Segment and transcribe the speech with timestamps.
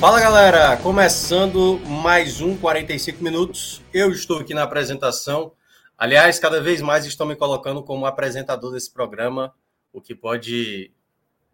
[0.00, 3.82] Fala galera, começando mais um 45 minutos.
[3.92, 5.52] Eu estou aqui na apresentação.
[5.98, 9.52] Aliás, cada vez mais estão me colocando como apresentador desse programa,
[9.92, 10.92] o que pode,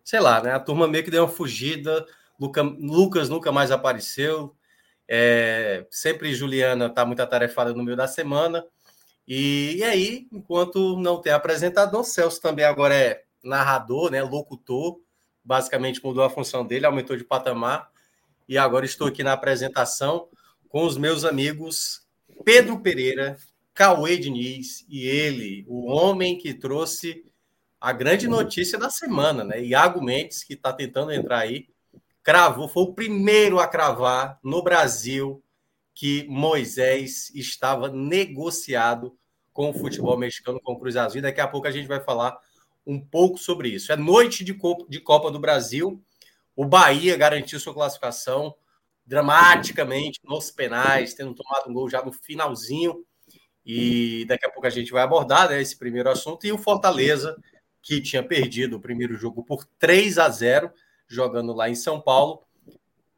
[0.04, 0.52] sei lá, né?
[0.52, 2.04] A turma meio que deu uma fugida.
[2.38, 4.54] Luca, Lucas nunca mais apareceu.
[5.08, 8.62] É, sempre Juliana está muito atarefada no meio da semana.
[9.26, 14.22] E, e aí, enquanto não tem apresentador, Celso também agora é narrador, né?
[14.22, 15.00] Locutor.
[15.42, 17.93] Basicamente mudou a função dele, aumentou de patamar
[18.48, 20.28] e agora estou aqui na apresentação
[20.68, 22.04] com os meus amigos
[22.44, 23.36] Pedro Pereira,
[23.72, 27.24] Cauê Diniz e ele, o homem que trouxe
[27.80, 29.62] a grande notícia da semana, né?
[29.62, 31.68] Iago Mendes, que está tentando entrar aí,
[32.22, 35.42] cravou, foi o primeiro a cravar no Brasil
[35.94, 39.16] que Moisés estava negociado
[39.52, 41.22] com o futebol mexicano, com o Cruz Azul.
[41.22, 42.36] Daqui a pouco a gente vai falar
[42.86, 43.92] um pouco sobre isso.
[43.92, 46.02] É noite de Copa do Brasil
[46.56, 48.54] o Bahia garantiu sua classificação
[49.06, 53.04] dramaticamente nos penais, tendo tomado um gol já no finalzinho.
[53.64, 56.46] E daqui a pouco a gente vai abordar né, esse primeiro assunto.
[56.46, 57.36] E o Fortaleza,
[57.82, 60.70] que tinha perdido o primeiro jogo por 3 a 0,
[61.06, 62.42] jogando lá em São Paulo,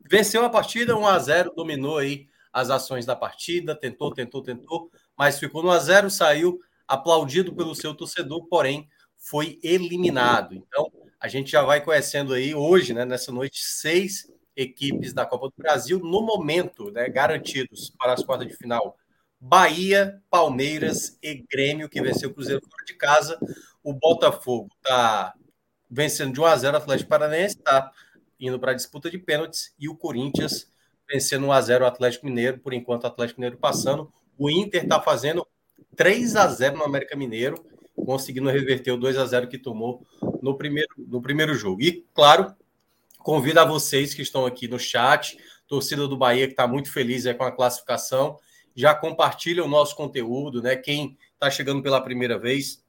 [0.01, 4.91] venceu a partida 1 a 0, dominou aí as ações da partida, tentou, tentou, tentou,
[5.17, 6.59] mas ficou no a 0, saiu
[6.89, 10.55] aplaudido pelo seu torcedor, porém foi eliminado.
[10.55, 10.91] Então,
[11.27, 15.55] a gente já vai conhecendo aí hoje, né, nessa noite, seis equipes da Copa do
[15.59, 18.97] Brasil, no momento, né, garantidos para as quartas de final.
[19.41, 23.41] Bahia, Palmeiras e Grêmio, que venceu o Cruzeiro fora de casa.
[23.83, 25.35] O Botafogo está
[25.91, 27.91] vencendo de 1 a 0 o Atlético Paranaense, está
[28.39, 29.75] indo para a disputa de pênaltis.
[29.81, 30.71] E o Corinthians
[31.11, 34.13] vencendo 1 a 0 o Atlético Mineiro, por enquanto o Atlético Mineiro passando.
[34.39, 35.45] O Inter está fazendo
[35.97, 37.67] 3 a 0 no América Mineiro
[38.05, 40.07] conseguindo reverter o 2 a 0 que tomou
[40.43, 41.83] no primeiro, no primeiro jogo.
[41.83, 42.55] E, claro,
[43.19, 47.25] convido a vocês que estão aqui no chat, torcida do Bahia que está muito feliz
[47.37, 48.39] com a classificação,
[48.75, 50.77] já compartilha o nosso conteúdo, né?
[50.77, 52.85] Quem está chegando pela primeira vez,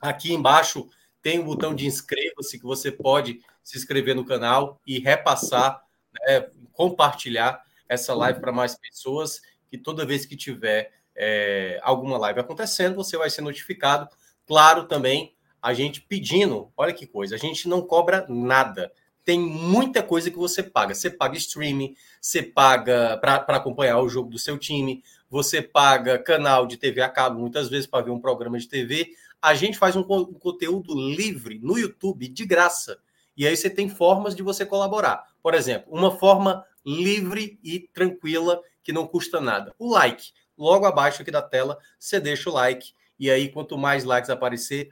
[0.00, 0.88] aqui embaixo
[1.22, 5.82] tem um botão de inscreva-se que você pode se inscrever no canal e repassar,
[6.26, 12.40] né, compartilhar essa live para mais pessoas, que toda vez que tiver é, alguma live
[12.40, 14.08] acontecendo, você vai ser notificado
[14.46, 15.33] Claro, também
[15.64, 18.92] a gente pedindo, olha que coisa, a gente não cobra nada.
[19.24, 20.94] Tem muita coisa que você paga.
[20.94, 26.66] Você paga streaming, você paga para acompanhar o jogo do seu time, você paga canal
[26.66, 29.08] de TV a cabo, muitas vezes para ver um programa de TV.
[29.40, 32.98] A gente faz um, um conteúdo livre no YouTube, de graça.
[33.34, 35.24] E aí você tem formas de você colaborar.
[35.42, 39.74] Por exemplo, uma forma livre e tranquila que não custa nada.
[39.78, 40.30] O like.
[40.58, 44.90] Logo abaixo aqui da tela, você deixa o like e aí, quanto mais likes aparecer,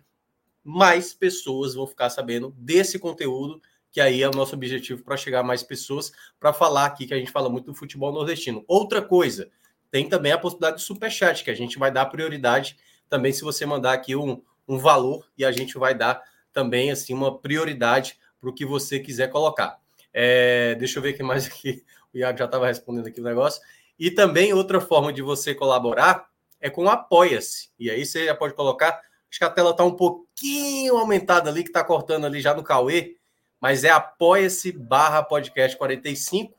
[0.64, 5.40] mais pessoas vão ficar sabendo desse conteúdo, que aí é o nosso objetivo para chegar
[5.40, 8.64] a mais pessoas, para falar aqui que a gente fala muito do futebol nordestino.
[8.66, 9.50] Outra coisa,
[9.90, 12.76] tem também a possibilidade do superchat, que a gente vai dar prioridade
[13.08, 17.12] também se você mandar aqui um, um valor e a gente vai dar também assim
[17.12, 19.78] uma prioridade para o que você quiser colocar.
[20.12, 21.84] É, deixa eu ver que mais aqui.
[22.12, 23.60] O Iago já estava respondendo aqui o negócio.
[23.98, 26.26] E também outra forma de você colaborar
[26.60, 27.70] é com Apoia-se.
[27.78, 29.00] E aí você já pode colocar.
[29.32, 32.62] Acho que a tela está um pouquinho aumentada ali, que está cortando ali já no
[32.62, 33.16] Cauê,
[33.59, 36.54] mas é apoia-se barra podcast 45.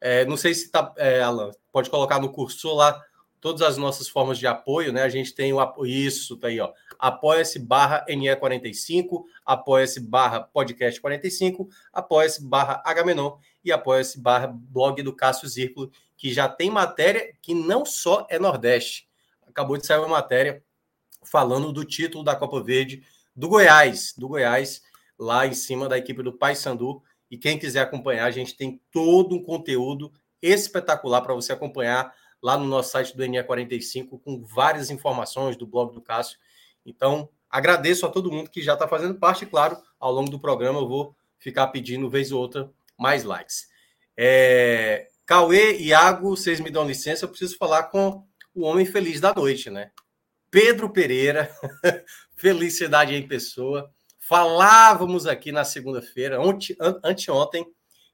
[0.00, 3.04] É, não sei se está, é, Alan, pode colocar no cursor lá
[3.40, 5.02] todas as nossas formas de apoio, né?
[5.02, 6.72] A gente tem o apoio, isso, tá aí, ó.
[6.96, 15.12] Apoia-se barra NE45, apoia-se barra podcast 45, apoia-se barra Agamenon e apoia-se barra blog do
[15.12, 19.08] Cássio Zírculo, que já tem matéria que não só é Nordeste,
[19.44, 20.62] acabou de sair uma matéria
[21.24, 23.02] falando do título da Copa Verde
[23.34, 24.82] do Goiás, do Goiás,
[25.18, 27.02] lá em cima da equipe do Paysandu.
[27.30, 32.58] E quem quiser acompanhar, a gente tem todo um conteúdo espetacular para você acompanhar lá
[32.58, 36.38] no nosso site do NE45 com várias informações do blog do Cássio.
[36.84, 40.80] Então, Agradeço a todo mundo que já está fazendo parte, claro, ao longo do programa
[40.80, 43.68] eu vou ficar pedindo, vez ou outra, mais likes.
[44.16, 45.08] É...
[45.26, 48.24] Cauê, Iago, vocês me dão licença, eu preciso falar com
[48.54, 49.90] o homem feliz da noite, né?
[50.52, 51.50] Pedro Pereira,
[52.36, 53.90] felicidade em pessoa.
[54.18, 56.38] Falávamos aqui na segunda-feira,
[57.02, 57.66] anteontem,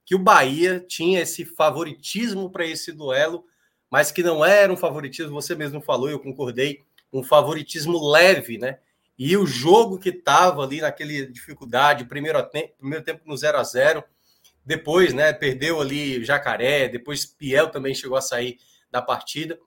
[0.06, 3.44] que o Bahia tinha esse favoritismo para esse duelo,
[3.90, 8.78] mas que não era um favoritismo, você mesmo falou, eu concordei, um favoritismo leve, né?
[9.18, 13.64] E o jogo que estava ali naquele dificuldade, primeiro tempo, primeiro tempo no 0 a
[13.64, 14.04] 0
[14.64, 18.58] depois, né, perdeu ali Jacaré, depois Piel também chegou a sair
[18.92, 19.58] da partida,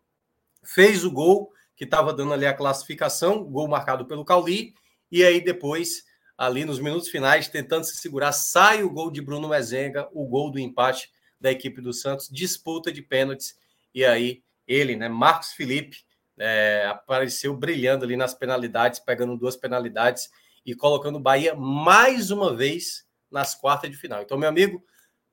[0.63, 1.51] fez o gol
[1.81, 4.75] que estava dando ali a classificação, gol marcado pelo Cauli,
[5.11, 6.03] e aí depois,
[6.37, 10.51] ali nos minutos finais, tentando se segurar, sai o gol de Bruno Mezenga, o gol
[10.51, 13.55] do empate da equipe do Santos, disputa de pênaltis,
[13.95, 15.97] e aí ele, né, Marcos Felipe,
[16.37, 20.29] é, apareceu brilhando ali nas penalidades, pegando duas penalidades
[20.63, 24.21] e colocando o Bahia mais uma vez nas quartas de final.
[24.21, 24.85] Então, meu amigo,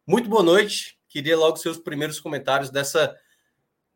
[0.07, 0.99] muito boa noite.
[1.11, 3.15] Queria logo seus primeiros comentários dessa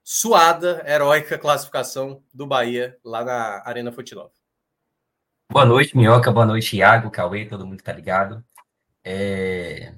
[0.02, 4.32] suada, heróica classificação do Bahia lá na Arena Futilov.
[5.50, 6.32] Boa noite, Minhoca.
[6.32, 8.44] Boa noite, Iago, Cauê, todo mundo tá ligado.
[9.04, 9.94] É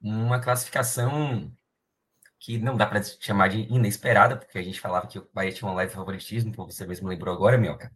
[0.00, 1.52] uma classificação
[2.38, 5.70] que não dá para chamar de inesperada, porque a gente falava que o Bahia tinha
[5.70, 7.92] um leve favoritismo, como você mesmo lembrou agora, Mioca.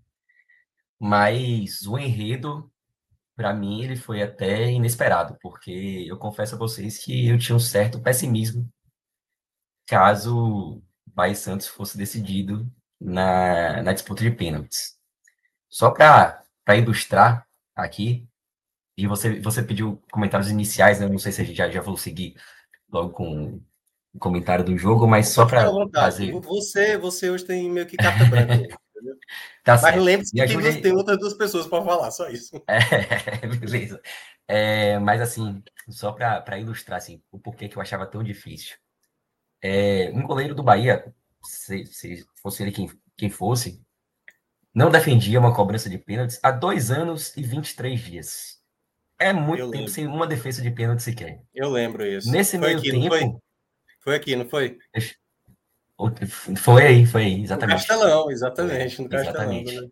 [0.98, 2.70] Mas o enredo,
[3.36, 7.60] para mim, ele foi até inesperado, porque eu confesso a vocês que eu tinha um
[7.60, 8.68] certo pessimismo
[9.86, 12.70] caso Bahia Santos fosse decidido
[13.00, 14.96] na, na disputa de pênaltis.
[15.68, 18.28] Só para ilustrar aqui,
[18.96, 21.08] e você, você pediu comentários iniciais, né?
[21.08, 22.34] não sei se a gente já, já vou seguir
[22.92, 23.60] logo com
[24.18, 26.32] comentário do jogo, mas só para fazer.
[26.32, 28.54] Você, você hoje tem meio que carta branca.
[29.64, 30.72] tá mas lembre-se que ajude...
[30.72, 32.60] você tem outras duas pessoas para falar, só isso.
[32.66, 34.00] É, beleza.
[34.48, 38.76] É, mas assim, só para ilustrar assim, o porquê que eu achava tão difícil.
[39.62, 41.12] É, um goleiro do Bahia,
[41.42, 43.82] se, se fosse ele quem, quem fosse,
[44.74, 48.60] não defendia uma cobrança de pênaltis há dois anos e 23 dias.
[49.18, 49.92] É muito eu tempo lembro.
[49.92, 51.42] sem uma defesa de pênalti sequer.
[51.54, 52.30] Eu lembro isso.
[52.30, 53.42] Nesse foi meio aqui, tempo,
[54.00, 54.78] foi aqui, não foi?
[56.56, 57.82] Foi aí, foi aí, exatamente.
[57.82, 59.42] No Castelão, exatamente, no Castelão.
[59.42, 59.80] Exatamente.
[59.80, 59.88] Né?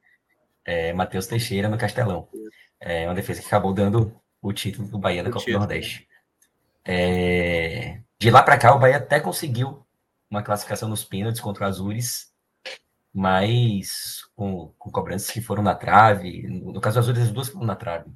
[0.65, 2.29] É, Matheus Teixeira no Castelão.
[2.81, 6.09] É uma defesa que acabou dando o título do Bahia da Copa do Nordeste.
[6.85, 9.87] É, de lá para cá, o Bahia até conseguiu
[10.31, 12.33] uma classificação nos pênaltis contra o Azures,
[13.15, 16.47] mas com, com, cobranças que foram na trave.
[16.49, 18.11] No caso do Azures, as duas foram na trave.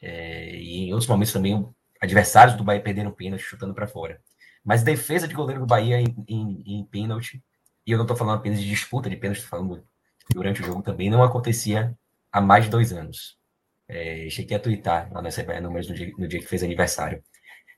[0.00, 1.68] É, e em outros momentos também,
[2.00, 4.20] adversários do Bahia perdendo pênalti, chutando para fora.
[4.64, 7.42] Mas defesa de goleiro do Bahia em, em, em pênalti,
[7.86, 9.84] e eu não estou falando apenas de disputa de pênalti, estou falando
[10.32, 11.96] durante o jogo também, não acontecia
[12.32, 13.38] há mais de dois anos.
[13.86, 17.22] É, cheguei a twittar lá CBE Números no dia, no dia que fez aniversário.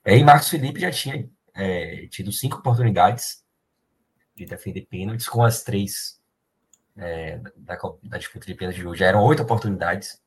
[0.03, 1.29] É, e Marcos Felipe já tinha
[1.61, 3.43] é, tido cinco oportunidades
[4.35, 6.19] de defender pênaltis, com as três
[6.97, 9.03] é, da, da, disputa de pênalti de hoje.
[9.03, 10.19] Eram oito oportunidades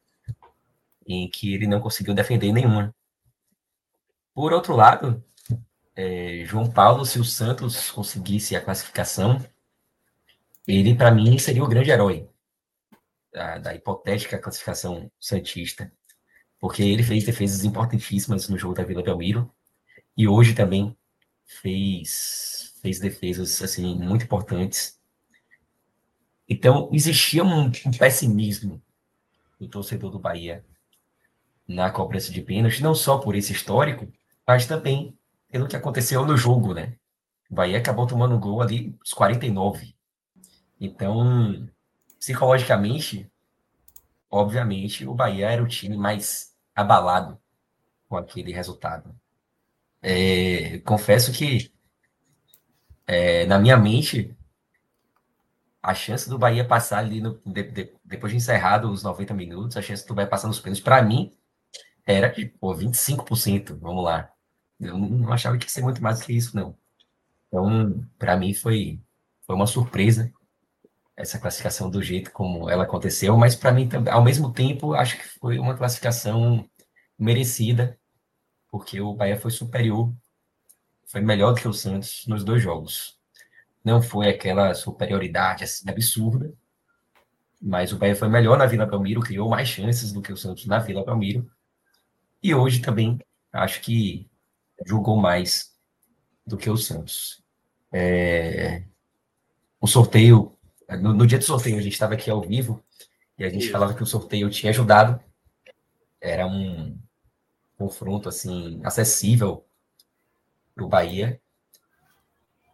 [1.04, 2.94] em que ele não conseguiu defender nenhuma.
[4.32, 5.24] Por outro lado,
[5.96, 9.44] é, João Paulo, se o Santos conseguisse a classificação,
[10.68, 12.28] ele, para mim, seria o grande herói
[13.32, 15.92] da, da, hipotética classificação Santista,
[16.60, 19.52] porque ele fez defesas importantíssimas no jogo da Vila Belmiro
[20.16, 20.96] e hoje também
[21.44, 25.00] fez, fez defesas assim muito importantes.
[26.48, 28.82] Então, existia um, pessimismo
[29.58, 30.64] do torcedor do Bahia
[31.66, 34.06] na cobrança de pênalti, não só por esse histórico,
[34.46, 35.16] mas também
[35.50, 36.96] pelo que aconteceu no jogo, né?
[37.50, 39.94] O Bahia acabou tomando um gol ali os 49.
[40.80, 41.66] Então,
[42.18, 43.30] psicologicamente,
[44.30, 47.38] obviamente, o Bahia era o time mais abalado
[48.08, 49.14] com aquele resultado.
[50.06, 51.72] É, confesso que,
[53.06, 54.36] é, na minha mente,
[55.82, 59.78] a chance do Bahia passar ali, no, de, de, depois de encerrado os 90 minutos,
[59.78, 61.32] a chance do Bahia passar nos pênaltis, para mim,
[62.06, 63.78] era de pô, 25%.
[63.78, 64.30] Vamos lá.
[64.78, 66.76] Eu não achava que ia ser muito mais do que isso, não.
[67.48, 69.00] Então, para mim, foi,
[69.46, 70.30] foi uma surpresa
[71.16, 75.24] essa classificação do jeito como ela aconteceu, mas para mim, ao mesmo tempo, acho que
[75.38, 76.68] foi uma classificação
[77.18, 77.98] merecida,
[78.74, 80.12] porque o Bahia foi superior,
[81.06, 83.16] foi melhor do que o Santos nos dois jogos.
[83.84, 86.52] Não foi aquela superioridade assim, absurda,
[87.62, 90.66] mas o Bahia foi melhor na Vila Belmiro, criou mais chances do que o Santos
[90.66, 91.48] na Vila Belmiro.
[92.42, 93.20] E hoje também
[93.52, 94.28] acho que
[94.84, 95.72] jogou mais
[96.44, 97.44] do que o Santos.
[97.92, 98.82] É,
[99.80, 100.58] o sorteio,
[101.00, 102.84] no, no, dia do sorteio, a gente estava aqui ao vivo
[103.38, 103.72] E a gente Isso.
[103.72, 105.22] falava que o sorteio tinha ajudado.
[106.20, 106.98] Era um
[107.76, 109.64] confronto assim acessível
[110.74, 111.40] para o Bahia.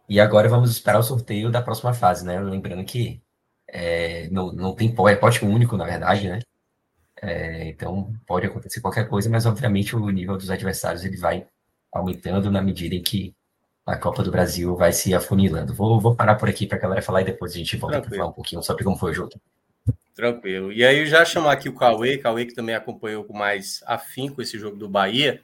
[0.09, 2.39] E agora vamos esperar o sorteio da próxima fase, né?
[2.39, 3.21] Lembrando que
[3.67, 6.39] é, não, não tem é pote único, na verdade, né?
[7.21, 11.47] É, então pode acontecer qualquer coisa, mas obviamente o nível dos adversários ele vai
[11.93, 13.35] aumentando na medida em que
[13.85, 15.73] a Copa do Brasil vai se afunilando.
[15.73, 18.09] Vou, vou parar por aqui para a galera falar e depois a gente volta para
[18.09, 19.31] falar um pouquinho sobre como foi o jogo.
[20.21, 20.71] Tranquilo.
[20.71, 24.55] E aí, já chamar aqui o Cauê, Cauê que também acompanhou com mais afinco esse
[24.59, 25.41] jogo do Bahia.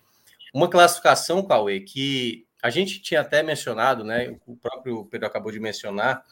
[0.53, 4.37] Uma classificação, Cauê, que a gente tinha até mencionado, né?
[4.45, 6.23] O próprio Pedro acabou de mencionar,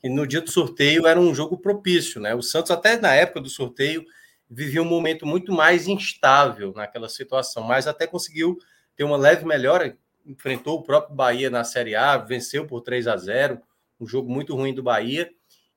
[0.00, 2.34] que no dia do sorteio era um jogo propício, né?
[2.34, 4.04] O Santos, até na época do sorteio,
[4.50, 8.58] vivia um momento muito mais instável naquela situação, mas até conseguiu
[8.96, 9.96] ter uma leve melhora.
[10.26, 13.62] Enfrentou o próprio Bahia na Série A, venceu por 3 a 0
[14.00, 15.32] um jogo muito ruim do Bahia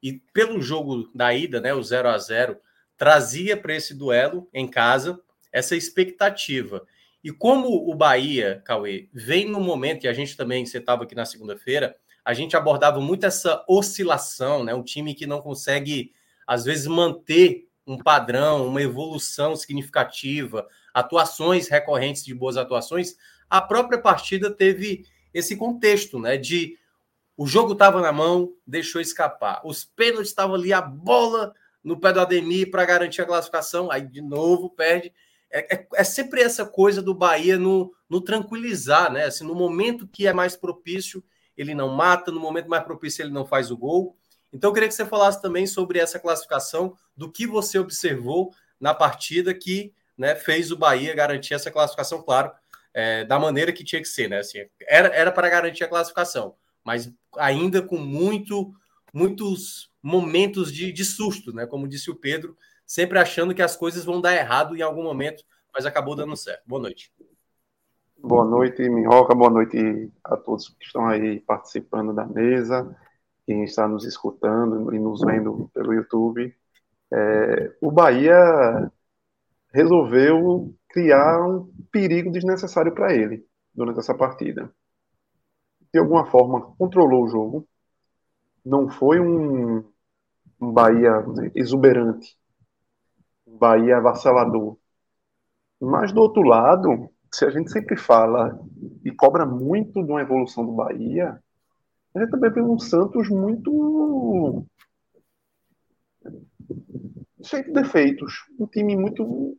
[0.05, 2.59] e pelo jogo da ida, né, o 0 a 0
[2.95, 5.19] trazia para esse duelo em casa
[5.51, 6.85] essa expectativa.
[7.24, 11.15] E como o Bahia, Cauê, vem no momento, e a gente também, você estava aqui
[11.15, 14.75] na segunda-feira, a gente abordava muito essa oscilação, né?
[14.75, 16.12] Um time que não consegue,
[16.45, 23.15] às vezes, manter um padrão, uma evolução significativa, atuações recorrentes de boas atuações.
[23.50, 26.38] A própria partida teve esse contexto, né?
[26.38, 26.77] De
[27.38, 29.62] o jogo estava na mão, deixou escapar.
[29.65, 33.92] Os pênaltis estavam ali, a bola no pé do Ademir para garantir a classificação.
[33.92, 35.13] Aí, de novo, perde.
[35.51, 39.25] É, é, é, sempre essa coisa do Bahia no, no tranquilizar, né?
[39.25, 41.24] Assim, no momento que é mais propício,
[41.58, 44.18] ele não mata, no momento mais propício, ele não faz o gol.
[44.51, 48.94] Então, eu queria que você falasse também sobre essa classificação, do que você observou na
[48.94, 52.51] partida que né, fez o Bahia garantir essa classificação, claro,
[52.94, 54.39] é, da maneira que tinha que ser, né?
[54.39, 58.72] Assim, era, era para garantir a classificação mas ainda com muito,
[59.12, 61.65] muitos momentos de, de susto, né?
[61.65, 65.44] Como disse o Pedro, sempre achando que as coisas vão dar errado em algum momento,
[65.74, 66.62] mas acabou dando certo.
[66.68, 67.12] Boa noite.
[68.18, 69.34] Boa noite, Minhoca.
[69.34, 72.96] Boa noite a todos que estão aí participando da mesa,
[73.46, 76.56] quem está nos escutando e nos vendo pelo YouTube.
[77.12, 78.92] É, o Bahia
[79.74, 84.72] resolveu criar um perigo desnecessário para ele durante essa partida
[85.94, 87.68] de alguma forma, controlou o jogo.
[88.65, 89.84] Não foi um,
[90.60, 91.24] um Bahia
[91.54, 92.38] exuberante,
[93.48, 94.77] um Bahia avassalador.
[95.80, 98.60] Mas, do outro lado, se a gente sempre fala
[99.04, 101.39] e cobra muito de uma evolução do Bahia,
[102.15, 104.65] a gente também vê um Santos muito
[107.44, 108.46] cheio de defeitos.
[108.60, 109.58] Um time muito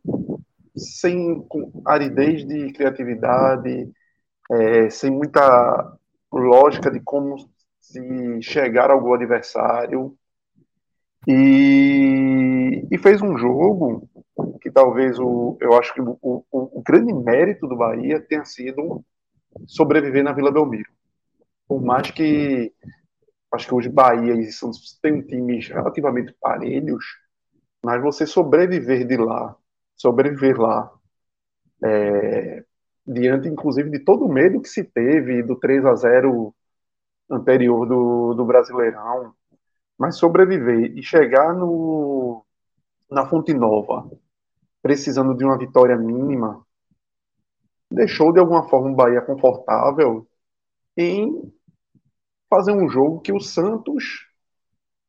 [0.75, 1.45] sem
[1.85, 3.91] aridez de criatividade,
[4.51, 5.97] é, sem muita
[6.31, 7.37] lógica de como
[7.79, 10.17] se chegar ao gol adversário.
[11.27, 14.07] E, e fez um jogo
[14.61, 19.03] que talvez o, eu acho que o, o, o grande mérito do Bahia tenha sido
[19.65, 20.89] sobreviver na Vila Belmiro.
[21.67, 22.73] Por mais que
[23.51, 27.03] acho que hoje Bahia e Santos têm times relativamente parelhos,
[27.83, 29.55] mas você sobreviver de lá,
[29.95, 30.91] sobreviver lá,
[31.83, 32.63] é,
[33.07, 36.53] diante, inclusive, de todo o medo que se teve do 3 a 0
[37.29, 39.33] anterior do, do Brasileirão,
[39.97, 42.45] mas sobreviver e chegar no,
[43.09, 44.09] na Fonte Nova,
[44.81, 46.65] precisando de uma vitória mínima,
[47.89, 50.27] deixou de alguma forma o Bahia confortável
[50.95, 51.51] em
[52.49, 54.27] fazer um jogo que o Santos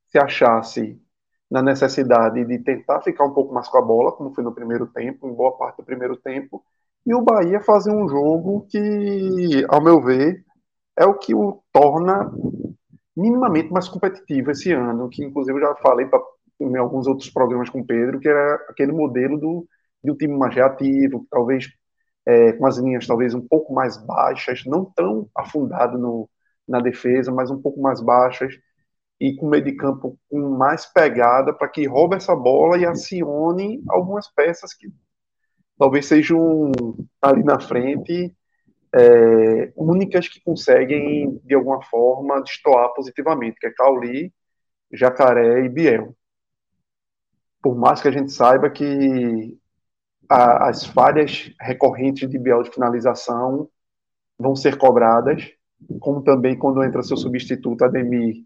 [0.07, 1.01] se achasse
[1.51, 4.87] na necessidade de tentar ficar um pouco mais com a bola, como foi no primeiro
[4.87, 6.65] tempo, em boa parte do primeiro tempo,
[7.07, 10.45] e o Bahia fazer um jogo que, ao meu ver,
[10.97, 12.31] é o que o torna
[13.17, 16.21] minimamente mais competitivo esse ano, que inclusive eu já falei pra,
[16.61, 19.69] em alguns outros programas com o Pedro, que era aquele modelo do,
[20.03, 21.69] de um time mais reativo, talvez
[22.27, 26.29] é, com as linhas talvez um pouco mais baixas, não tão afundado no,
[26.69, 28.55] na defesa, mas um pouco mais baixas,
[29.21, 33.83] e com meio de campo com mais pegada para que roube essa bola e acione
[33.89, 34.89] algumas peças que
[35.79, 36.73] talvez sejam
[37.23, 38.35] ali na frente
[38.95, 44.33] é, únicas que conseguem, de alguma forma, destoar positivamente, que é Cauli,
[44.93, 46.17] Jacaré e Biel.
[47.63, 49.59] Por mais que a gente saiba que
[50.29, 53.69] a, as falhas recorrentes de Biel de finalização
[54.39, 55.51] vão ser cobradas,
[56.01, 58.45] como também quando entra seu substituto, Ademir,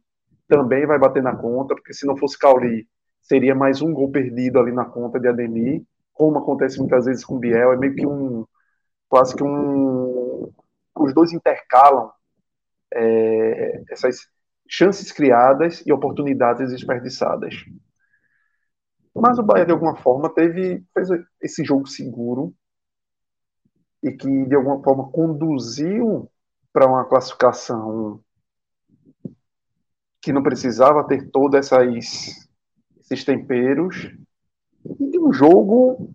[0.49, 2.87] também vai bater na conta, porque se não fosse Cauli,
[3.23, 7.37] seria mais um gol perdido ali na conta de Ademir, como acontece muitas vezes com
[7.37, 8.45] o Biel, é meio que um
[9.09, 10.53] quase que um
[10.95, 12.11] os dois intercalam
[12.93, 14.29] é, essas
[14.69, 17.55] chances criadas e oportunidades desperdiçadas.
[19.15, 21.09] Mas o Bahia, de alguma forma, teve fez
[21.41, 22.55] esse jogo seguro
[24.03, 26.31] e que, de alguma forma, conduziu
[26.73, 28.21] para uma classificação
[30.21, 34.11] que não precisava ter todos esses temperos
[34.85, 36.11] e de um jogo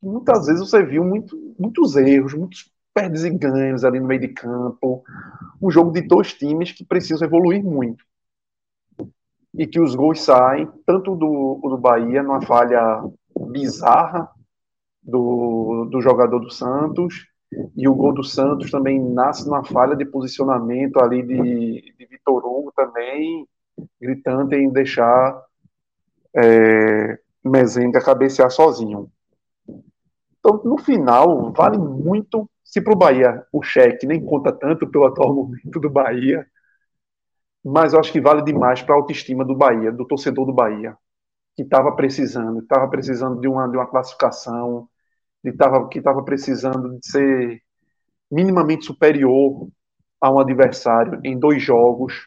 [0.00, 4.20] que muitas vezes você viu muito, muitos erros, muitos perdes e ganhos ali no meio
[4.20, 5.02] de campo.
[5.60, 8.04] Um jogo de dois times que precisam evoluir muito
[9.56, 13.04] e que os gols saem, tanto do, do Bahia, numa falha
[13.50, 14.28] bizarra
[15.02, 17.28] do, do jogador do Santos,
[17.76, 22.44] e o gol do Santos também nasce numa falha de posicionamento ali de, de Vitor
[22.44, 23.46] Hugo também,
[24.00, 25.40] gritando em deixar
[26.34, 29.10] é, Mezenga cabecear sozinho.
[30.38, 32.48] Então, no final, vale muito.
[32.62, 36.46] Se para o Bahia o cheque nem conta tanto pelo atual momento do Bahia,
[37.64, 40.96] mas eu acho que vale demais para a autoestima do Bahia, do torcedor do Bahia,
[41.56, 44.88] que estava precisando, estava precisando de uma, de uma classificação,
[45.42, 47.62] de tava, que estava precisando de ser
[48.30, 49.68] minimamente superior
[50.20, 52.26] a um adversário em dois jogos,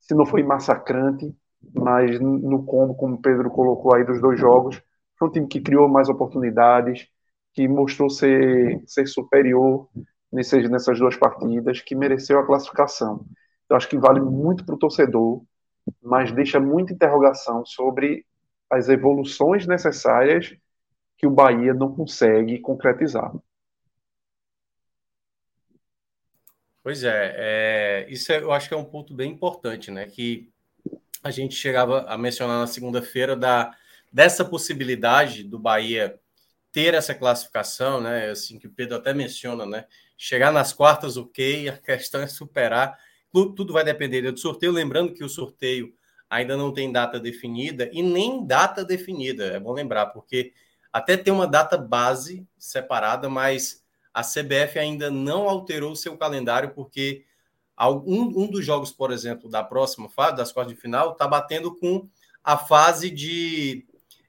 [0.00, 1.34] se não foi massacrante,
[1.74, 4.82] mas no combo, como o Pedro colocou aí dos dois jogos,
[5.18, 7.08] foi um time que criou mais oportunidades,
[7.52, 9.88] que mostrou ser, ser superior
[10.32, 13.26] nessas, nessas duas partidas, que mereceu a classificação.
[13.68, 15.42] Eu acho que vale muito para o torcedor,
[16.02, 18.24] mas deixa muita interrogação sobre
[18.70, 20.56] as evoluções necessárias
[21.16, 23.32] que o Bahia não consegue concretizar.
[26.82, 30.06] Pois é, é isso é, eu acho que é um ponto bem importante, né?
[30.06, 30.50] Que
[31.22, 33.74] a gente chegava a mencionar na segunda-feira da
[34.10, 36.18] dessa possibilidade do Bahia
[36.72, 38.30] ter essa classificação, né?
[38.30, 39.84] Assim que o Pedro até menciona, né?
[40.16, 42.96] Chegar nas quartas, ok, a questão é superar
[43.30, 44.72] tudo vai depender do sorteio.
[44.72, 45.92] Lembrando que o sorteio
[46.28, 50.52] ainda não tem data definida e nem data definida, é bom lembrar, porque
[50.92, 56.70] até tem uma data base separada, mas a CBF ainda não alterou o seu calendário,
[56.70, 57.24] porque
[57.86, 61.76] um, um dos jogos, por exemplo, da próxima fase, das quartas de final, está batendo
[61.76, 62.08] com
[62.42, 63.86] a fase de.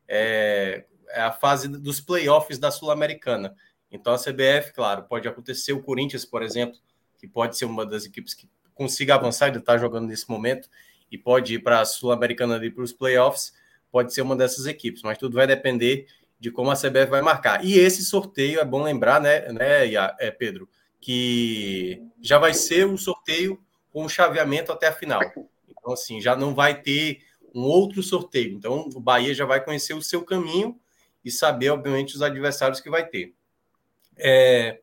[0.07, 3.55] É, é, a fase dos playoffs da Sul-Americana.
[3.91, 6.77] Então a CBF, claro, pode acontecer o Corinthians, por exemplo,
[7.17, 10.69] que pode ser uma das equipes que consiga avançar, ele está jogando nesse momento
[11.11, 13.53] e pode ir para a Sul-Americana ali para os playoffs,
[13.91, 16.05] pode ser uma dessas equipes, mas tudo vai depender
[16.39, 17.65] de como a CBF vai marcar.
[17.65, 22.97] E esse sorteio é bom lembrar, né, né é, Pedro, que já vai ser o
[22.97, 25.21] sorteio com o chaveamento até a final.
[25.67, 27.21] Então, assim, já não vai ter
[27.53, 28.53] um outro sorteio.
[28.53, 30.79] Então, o Bahia já vai conhecer o seu caminho
[31.23, 33.33] e saber, obviamente, os adversários que vai ter.
[34.17, 34.79] É...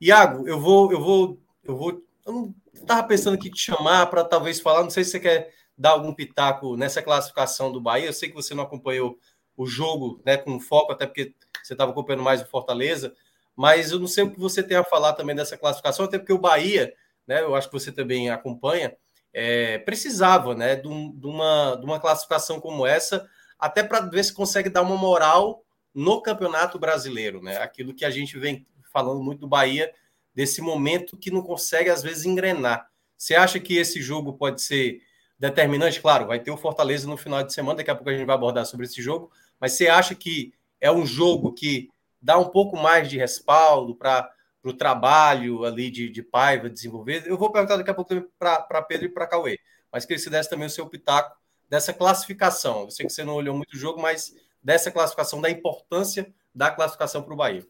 [0.00, 2.04] Iago, eu vou, eu vou, eu vou.
[2.26, 5.90] Eu estava pensando aqui te chamar para talvez falar, não sei se você quer dar
[5.90, 8.06] algum pitaco nessa classificação do Bahia.
[8.06, 9.18] Eu sei que você não acompanhou
[9.56, 13.14] o jogo né, com foco, até porque você estava acompanhando mais o Fortaleza,
[13.56, 16.32] mas eu não sei o que você tem a falar também dessa classificação, até porque
[16.32, 16.92] o Bahia,
[17.26, 18.96] né, eu acho que você também acompanha,
[19.32, 24.24] é, precisava né, de, um, de, uma, de uma classificação como essa, até para ver
[24.24, 25.64] se consegue dar uma moral
[25.94, 27.56] no Campeonato Brasileiro, né?
[27.58, 29.92] Aquilo que a gente vem falando muito do Bahia
[30.34, 32.88] desse momento que não consegue, às vezes, engrenar.
[33.16, 35.00] Você acha que esse jogo pode ser
[35.38, 36.00] determinante?
[36.00, 38.34] Claro, vai ter o Fortaleza no final de semana, daqui a pouco a gente vai
[38.34, 41.88] abordar sobre esse jogo, mas você acha que é um jogo que
[42.24, 44.32] dá um pouco mais de respaldo para
[44.64, 47.22] o trabalho ali de, de Paiva desenvolver?
[47.26, 49.58] Eu vou perguntar daqui a pouco para Pedro e para Cauê,
[49.92, 51.36] mas que ele se desse também o seu pitaco
[51.68, 52.84] dessa classificação.
[52.84, 56.70] Eu sei que você não olhou muito o jogo, mas dessa classificação, da importância da
[56.70, 57.66] classificação para o Bahia.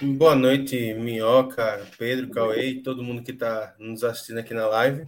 [0.00, 5.04] Boa noite, Minhoca, Pedro, Cauê e todo mundo que está nos assistindo aqui na live.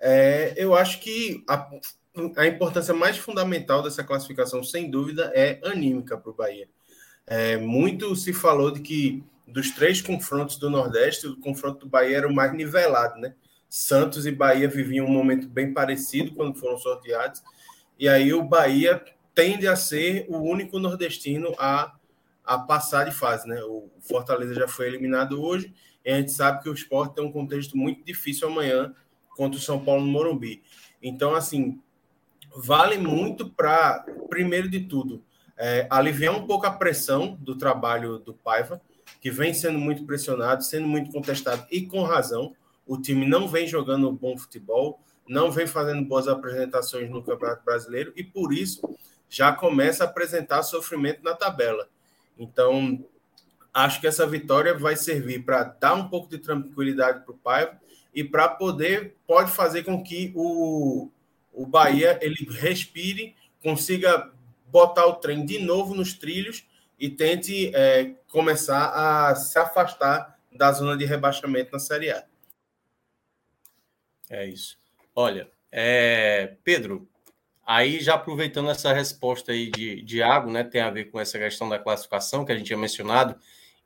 [0.00, 1.70] É, eu acho que a,
[2.38, 6.68] a, importância mais fundamental dessa classificação, sem dúvida, é anímica para o Bahia.
[7.26, 12.18] É, muito se falou de que dos três confrontos do Nordeste, o confronto do Bahia
[12.18, 13.34] era o mais nivelado, né?
[13.68, 17.42] Santos e Bahia viviam um momento bem parecido quando foram sorteados,
[17.98, 19.02] e aí o Bahia
[19.34, 21.94] tende a ser o único nordestino a
[22.44, 23.62] a passar de fase, né?
[23.62, 25.72] O Fortaleza já foi eliminado hoje
[26.04, 28.94] e a gente sabe que o esporte tem um contexto muito difícil amanhã
[29.36, 30.62] contra o São Paulo no Morumbi.
[31.02, 31.80] Então, assim,
[32.56, 35.24] vale muito para, primeiro de tudo,
[35.56, 38.80] é, aliviar um pouco a pressão do trabalho do Paiva,
[39.20, 42.54] que vem sendo muito pressionado, sendo muito contestado e com razão.
[42.86, 48.12] O time não vem jogando bom futebol, não vem fazendo boas apresentações no Campeonato Brasileiro
[48.16, 48.82] e por isso
[49.28, 51.88] já começa a apresentar sofrimento na tabela.
[52.38, 53.04] Então,
[53.72, 57.80] acho que essa vitória vai servir para dar um pouco de tranquilidade para o Paiva
[58.14, 61.08] e para poder, pode fazer com que o,
[61.52, 64.30] o Bahia ele respire, consiga
[64.72, 66.66] botar o trem de novo nos trilhos
[66.98, 72.24] e tente é, começar a se afastar da zona de rebaixamento na Série A.
[74.30, 74.78] É isso.
[75.14, 77.06] Olha, é, Pedro,
[77.66, 81.38] aí já aproveitando essa resposta aí de, de Iago, né, tem a ver com essa
[81.38, 83.36] questão da classificação que a gente tinha mencionado,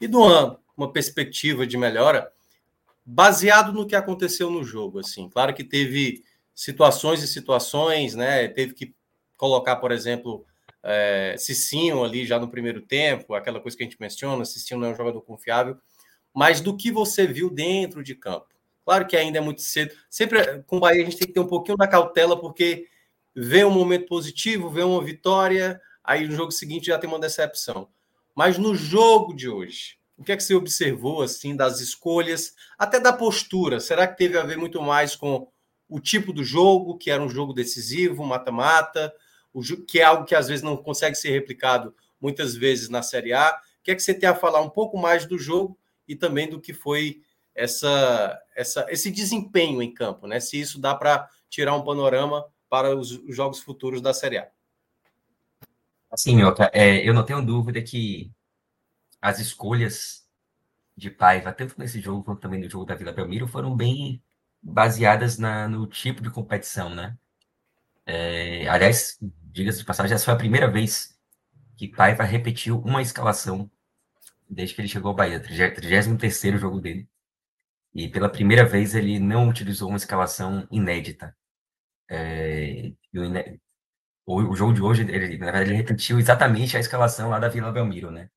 [0.01, 2.33] e de uma, uma perspectiva de melhora,
[3.05, 6.23] baseado no que aconteceu no jogo, assim, claro que teve
[6.55, 8.95] situações e situações, né, teve que
[9.37, 10.47] colocar, por exemplo,
[10.83, 14.89] é, Cicinho ali já no primeiro tempo, aquela coisa que a gente menciona, Cicinho não
[14.89, 15.77] é um jogador confiável,
[16.33, 18.49] mas do que você viu dentro de campo.
[18.85, 19.95] Claro que ainda é muito cedo.
[20.09, 22.87] Sempre com o Bahia a gente tem que ter um pouquinho da cautela, porque
[23.35, 27.89] vê um momento positivo, vê uma vitória, aí no jogo seguinte já tem uma decepção.
[28.35, 33.01] Mas no jogo de hoje, o que é que você observou assim das escolhas, até
[33.01, 33.81] da postura?
[33.81, 35.49] Será que teve a ver muito mais com
[35.89, 39.13] o tipo do jogo, que era um jogo decisivo, mata-mata?
[39.87, 43.51] Que é algo que às vezes não consegue ser replicado muitas vezes na Série A.
[43.51, 46.49] O que é que você tem a falar um pouco mais do jogo e também
[46.49, 47.23] do que foi
[47.55, 50.39] essa, essa, esse desempenho em campo, né?
[50.41, 54.49] Se isso dá para tirar um panorama para os, os, jogos futuros da Série A.
[56.11, 58.31] Assim, Mioca, é, eu não tenho dúvida que
[59.21, 60.27] as escolhas
[60.97, 64.23] de Paiva, tanto nesse jogo quanto também no jogo da Vila Belmiro, foram bem
[64.63, 67.17] baseadas na, no tipo de competição, né?
[68.05, 69.19] É, aliás,
[69.57, 71.19] diga-se de passagem, essa foi a primeira vez
[71.77, 73.71] que Paiva repetiu uma escalação
[74.49, 77.09] desde que ele chegou ao Bahia, 33 jogo dele.
[77.95, 81.35] E pela primeira vez ele não utilizou uma escalação inédita.
[82.09, 82.93] É,
[84.27, 87.49] o, o, jogo de hoje, ele, na verdade, ele repetiu exatamente a escalação lá da
[87.49, 88.31] Vila Belmiro, né?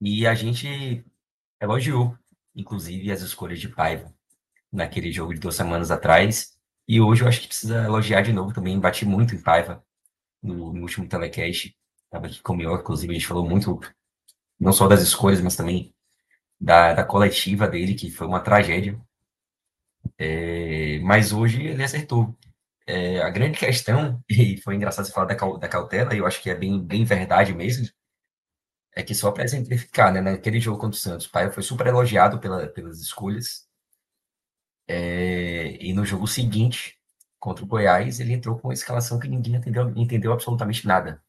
[0.00, 1.04] E a gente
[1.60, 2.16] elogiou,
[2.54, 4.12] inclusive, as escolhas de Paiva
[4.72, 6.58] naquele jogo de duas semanas atrás.
[6.88, 8.80] E hoje eu acho que precisa elogiar de novo também.
[8.80, 9.84] Bati muito em Paiva
[10.44, 11.74] no, no último telecast.
[12.04, 13.80] Estava aqui com o Mior, inclusive, a gente falou muito,
[14.60, 15.94] não só das escolhas, mas também
[16.60, 19.00] da, da coletiva dele, que foi uma tragédia.
[20.18, 22.36] É, mas hoje ele acertou.
[22.86, 26.42] É, a grande questão, e foi engraçado você falar da, da cautela, e eu acho
[26.42, 27.88] que é bem, bem verdade mesmo,
[28.94, 31.86] é que só para exemplificar, né, naquele jogo contra o Santos, o Paiva foi super
[31.86, 33.66] elogiado pela, pelas escolhas,
[34.88, 36.98] é, e no jogo seguinte,
[37.44, 41.22] contra o Goiás, ele entrou com uma escalação que ninguém entendeu, entendeu absolutamente nada.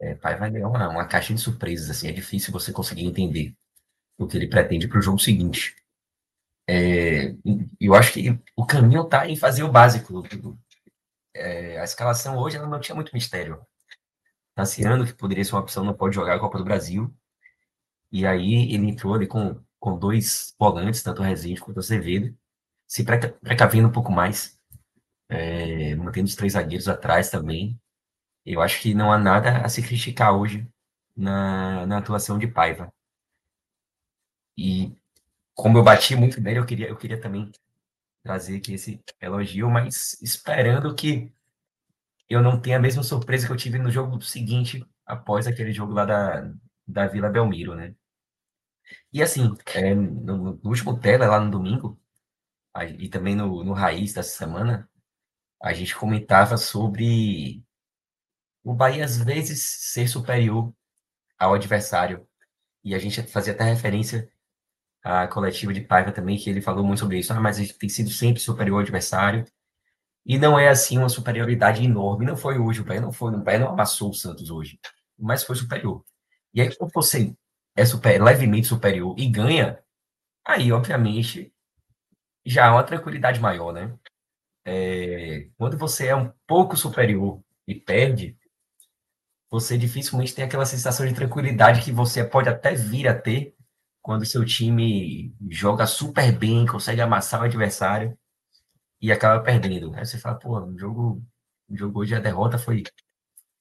[0.00, 3.52] É, Paiva é uma, uma caixa de surpresas, assim, é difícil você conseguir entender
[4.16, 5.74] o que ele pretende para o jogo seguinte.
[6.68, 7.34] É,
[7.80, 10.22] eu acho que o caminho está em fazer o básico.
[11.34, 13.60] É, a escalação hoje ela não tinha muito mistério.
[14.54, 17.12] Tassiano, que poderia ser uma opção, não pode jogar a Copa do Brasil.
[18.12, 22.32] E aí ele entrou ali com, com dois volantes, tanto o Rezende quanto o Azevedo,
[22.86, 24.57] se precavendo um pouco mais,
[25.28, 27.80] é, mantendo os três zagueiros atrás também.
[28.44, 30.66] Eu acho que não há nada a se criticar hoje
[31.16, 32.92] na, na atuação de Paiva.
[34.56, 34.96] E
[35.54, 37.50] como eu bati muito nele, eu queria, eu queria também
[38.22, 41.32] trazer aqui esse elogio, mas esperando que
[42.28, 45.92] eu não tenha a mesma surpresa que eu tive no jogo seguinte, após aquele jogo
[45.92, 46.52] lá da,
[46.86, 47.94] da Vila Belmiro, né?
[49.12, 51.98] E assim, é, no, no, último tela, lá no domingo,
[52.98, 54.88] e também no, no Raiz dessa semana,
[55.60, 57.62] a gente comentava sobre
[58.64, 60.72] o Bahia às vezes ser superior
[61.38, 62.26] ao adversário.
[62.84, 64.30] E a gente fazia até referência
[65.02, 67.32] a coletiva de Paiva também, que ele falou muito sobre isso.
[67.32, 69.44] Ah, mas a gente tem sido sempre superior ao adversário.
[70.26, 72.26] E não é assim uma superioridade enorme.
[72.26, 74.78] Não foi hoje, o Bahia não foi, o Bahia não amassou o Santos hoje,
[75.18, 76.04] mas foi superior.
[76.52, 77.34] E aí, quando você
[77.76, 79.78] é super, levemente superior e ganha,
[80.44, 81.52] aí, obviamente,
[82.44, 83.96] já há uma tranquilidade maior, né?
[84.70, 88.36] É, quando você é um pouco superior e perde,
[89.50, 93.54] você dificilmente tem aquela sensação de tranquilidade que você pode até vir a ter
[94.02, 98.16] quando seu time joga super bem, consegue amassar o adversário
[99.00, 99.94] e acaba perdendo.
[99.94, 101.22] Aí você fala, pô, o jogo,
[101.66, 102.82] o jogo hoje a derrota foi,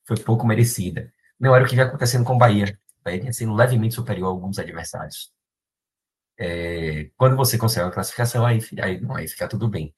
[0.06, 1.14] foi pouco merecida.
[1.40, 2.78] Não era o que vinha acontecendo com o Bahia.
[3.00, 5.32] O Bahia vinha sendo levemente superior a alguns adversários.
[6.38, 9.94] É, quando você consegue uma classificação, aí, aí, não, aí fica tudo bem.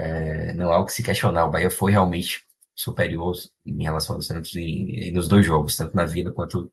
[0.00, 1.44] É, não há o que se questionar.
[1.44, 3.34] O Bahia foi realmente superior
[3.66, 6.72] em relação ao Santos e, nos dois jogos, tanto na Vida quanto,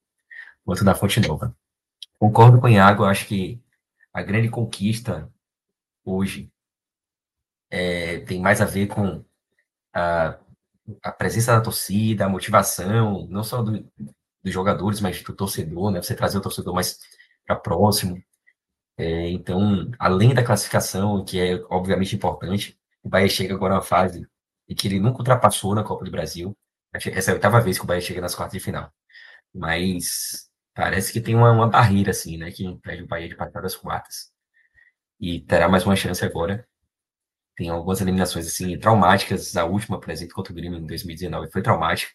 [0.64, 1.56] quanto na Fonte Nova.
[2.18, 3.62] Concordo com o Iago, acho que
[4.14, 5.30] a grande conquista
[6.06, 6.50] hoje
[7.70, 9.24] é, tem mais a ver com
[9.94, 10.40] a,
[11.04, 13.86] a, presença da torcida, a motivação, não só do,
[14.42, 16.02] dos jogadores, mas do torcedor, né?
[16.02, 17.00] Você trazer o torcedor mais
[17.46, 18.24] para próximo.
[18.98, 23.82] É, então, além da classificação, que é obviamente importante, o Bahia chega agora a uma
[23.84, 24.28] fase
[24.68, 26.56] em que ele nunca ultrapassou na Copa do Brasil.
[26.94, 28.92] Essa é a oitava vez que o Bahia chega nas quartas de final.
[29.54, 32.52] Mas parece que tem uma, uma barreira, assim, né?
[32.52, 34.32] Que impede o Bahia de passar das quartas.
[35.20, 36.68] E terá mais uma chance agora.
[37.56, 39.56] Tem algumas eliminações, assim, traumáticas.
[39.56, 42.12] A última, por exemplo, contra o Grêmio em 2019 foi traumática.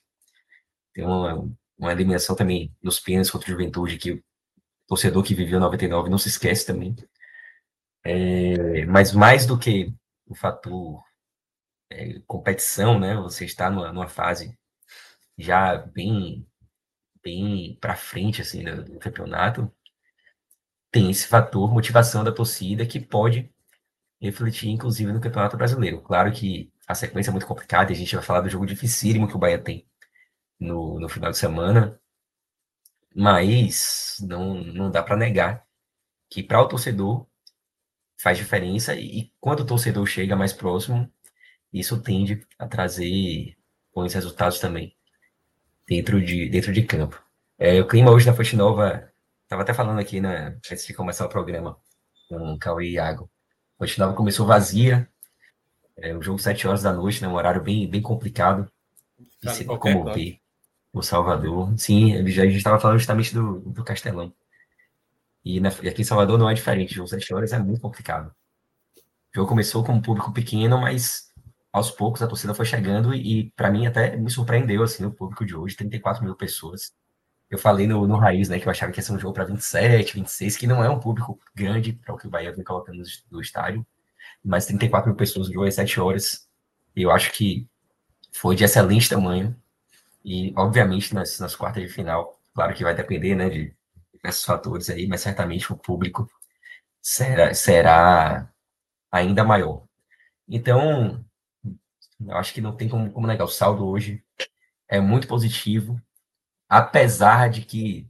[0.93, 4.23] Tem uma, uma eliminação também nos pênaltis contra o Juventude, que o
[4.89, 6.95] torcedor que viveu 99 não se esquece também.
[8.05, 9.95] É, mas mais do que
[10.33, 11.03] o fator
[11.91, 13.15] é, competição, né?
[13.17, 14.59] Você está numa, numa fase
[15.39, 16.47] já bem
[17.23, 19.73] bem para frente assim do, do, campeonato,
[20.91, 23.53] tem esse fator motivação da torcida que pode
[24.21, 26.01] refletir inclusive no Campeonato Brasileiro.
[26.03, 29.29] Claro que a sequência é muito complicada, e a gente vai falar do jogo dificílimo
[29.29, 29.87] que o Bahia tem
[30.61, 32.01] no, no final de semana,
[33.15, 35.67] mas não, não dá para negar
[36.31, 37.27] que para o torcedor
[38.23, 41.13] faz diferença e quando o torcedor chega mais próximo,
[41.73, 43.57] isso tende a trazer
[43.93, 44.95] bons resultados também
[45.89, 47.21] dentro de, dentro de campo.
[47.59, 51.27] É, o clima hoje na Fonte Nova, estava até falando aqui né, antes de começar
[51.27, 51.77] o programa
[52.29, 53.29] com o Cauê e Iago.
[53.77, 55.09] A Fonte Nova começou vazia,
[55.97, 58.71] é, o jogo 7 horas da noite, né, um horário bem, bem complicado
[59.43, 60.39] de se locomover
[60.93, 61.77] o Salvador.
[61.77, 64.33] Sim, a gente estava falando justamente do, do Castelão.
[65.45, 68.33] E, na, e, aqui em Salvador não é diferente, jogo 7 horas é muito complicado.
[69.33, 71.33] O jogo começou com um público pequeno, mas
[71.73, 75.45] aos poucos a torcida foi chegando e, para mim, até me surpreendeu, assim, o público
[75.45, 76.93] de hoje, 34 mil pessoas.
[77.51, 79.45] Eu falei no, no Raiz, né, que eu achava que ia ser um jogo para
[79.45, 82.99] 27, 26, que não é um público grande para o que o Bahia vem colocando
[82.99, 83.87] no, no estádio,
[84.45, 86.49] mas 34 mil pessoas, o jogo é 7 horas,
[86.95, 87.67] e eu acho que
[88.33, 89.57] foi de excelente tamanho,
[90.25, 93.75] e, obviamente, nas, nas quartas de final, claro que vai depender, né, de
[94.23, 96.31] diversos fatores aí, mas certamente o público
[97.01, 98.51] será, será
[99.11, 99.85] ainda maior.
[100.49, 101.25] Então,
[102.21, 103.45] eu acho que não tem como, como negar.
[103.45, 104.25] O saldo hoje
[104.89, 106.01] é muito positivo,
[106.69, 108.09] apesar de que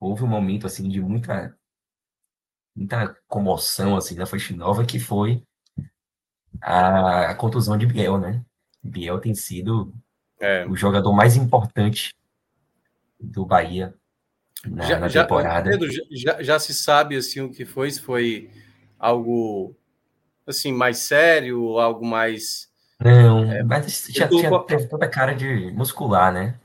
[0.00, 1.56] houve um momento assim de muita
[2.76, 5.46] muita comoção assim na Fonte Nova que foi
[6.60, 8.44] a, a, contusão de Biel, né?
[8.82, 9.94] Biel tem sido
[10.40, 10.66] é.
[10.66, 12.14] o jogador mais importante
[13.20, 13.96] do Bahia
[14.70, 15.72] na, já, na temporada.
[15.72, 18.50] Já, Pedro, já, já, se sabe assim o que foi, se foi
[18.98, 19.74] algo
[20.46, 22.68] assim mais sério, algo mais
[23.00, 26.58] não, é, mas já tinha, teve toda a cara de muscular, né?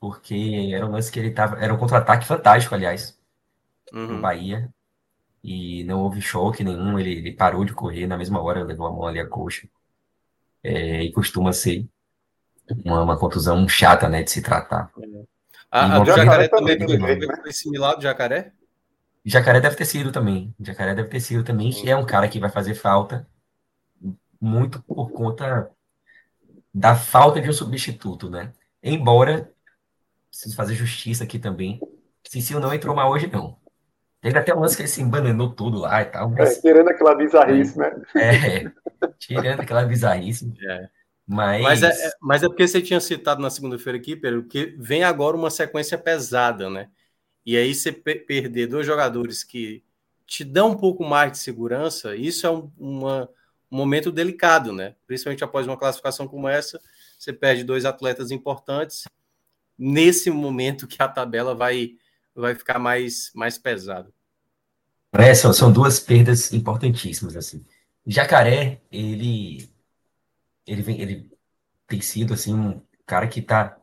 [0.00, 1.58] Porque era um lance que ele tava.
[1.58, 3.16] Era um contra-ataque fantástico, aliás,
[3.92, 4.14] uhum.
[4.14, 4.68] no Bahia.
[5.44, 8.90] E não houve choque nenhum, ele, ele, parou de correr na mesma hora, levou a
[8.90, 9.68] mão ali a coxa.
[10.62, 11.86] É, e costuma ser
[12.84, 14.90] uma, uma, contusão chata, né, de se tratar.
[15.00, 15.35] É.
[15.70, 18.52] A, a do Jacaré também foi, foi similar do Jacaré?
[19.24, 20.54] Jacaré deve ter sido também.
[20.60, 23.26] Jacaré deve ter sido também, que é um cara que vai fazer falta
[24.40, 25.70] muito por conta
[26.72, 28.52] da falta de um substituto, né?
[28.82, 29.50] Embora,
[30.30, 31.80] preciso fazer justiça aqui também,
[32.28, 33.56] Cecil não entrou mal hoje, não.
[34.20, 36.30] Teve até um lance que ele se embananou tudo lá e tal.
[36.30, 36.58] Mas...
[36.58, 37.92] É, tirando aquela bizarrice, né?
[38.16, 38.70] É,
[39.18, 40.52] tirando aquela bizarrice.
[40.68, 40.88] É.
[41.26, 41.62] Mas...
[41.62, 45.36] Mas, é, mas é porque você tinha citado na segunda-feira aqui, Pedro, que vem agora
[45.36, 46.88] uma sequência pesada, né?
[47.44, 49.82] E aí você perder dois jogadores que
[50.26, 53.28] te dão um pouco mais de segurança, isso é um, uma,
[53.70, 54.94] um momento delicado, né?
[55.06, 56.80] Principalmente após uma classificação como essa,
[57.18, 59.04] você perde dois atletas importantes
[59.78, 61.96] nesse momento que a tabela vai
[62.34, 64.10] vai ficar mais mais pesada.
[65.12, 67.64] É, são, são duas perdas importantíssimas assim.
[68.06, 69.68] Jacaré, ele
[70.66, 71.30] ele vem, ele
[71.86, 73.78] tem sido assim um cara que tá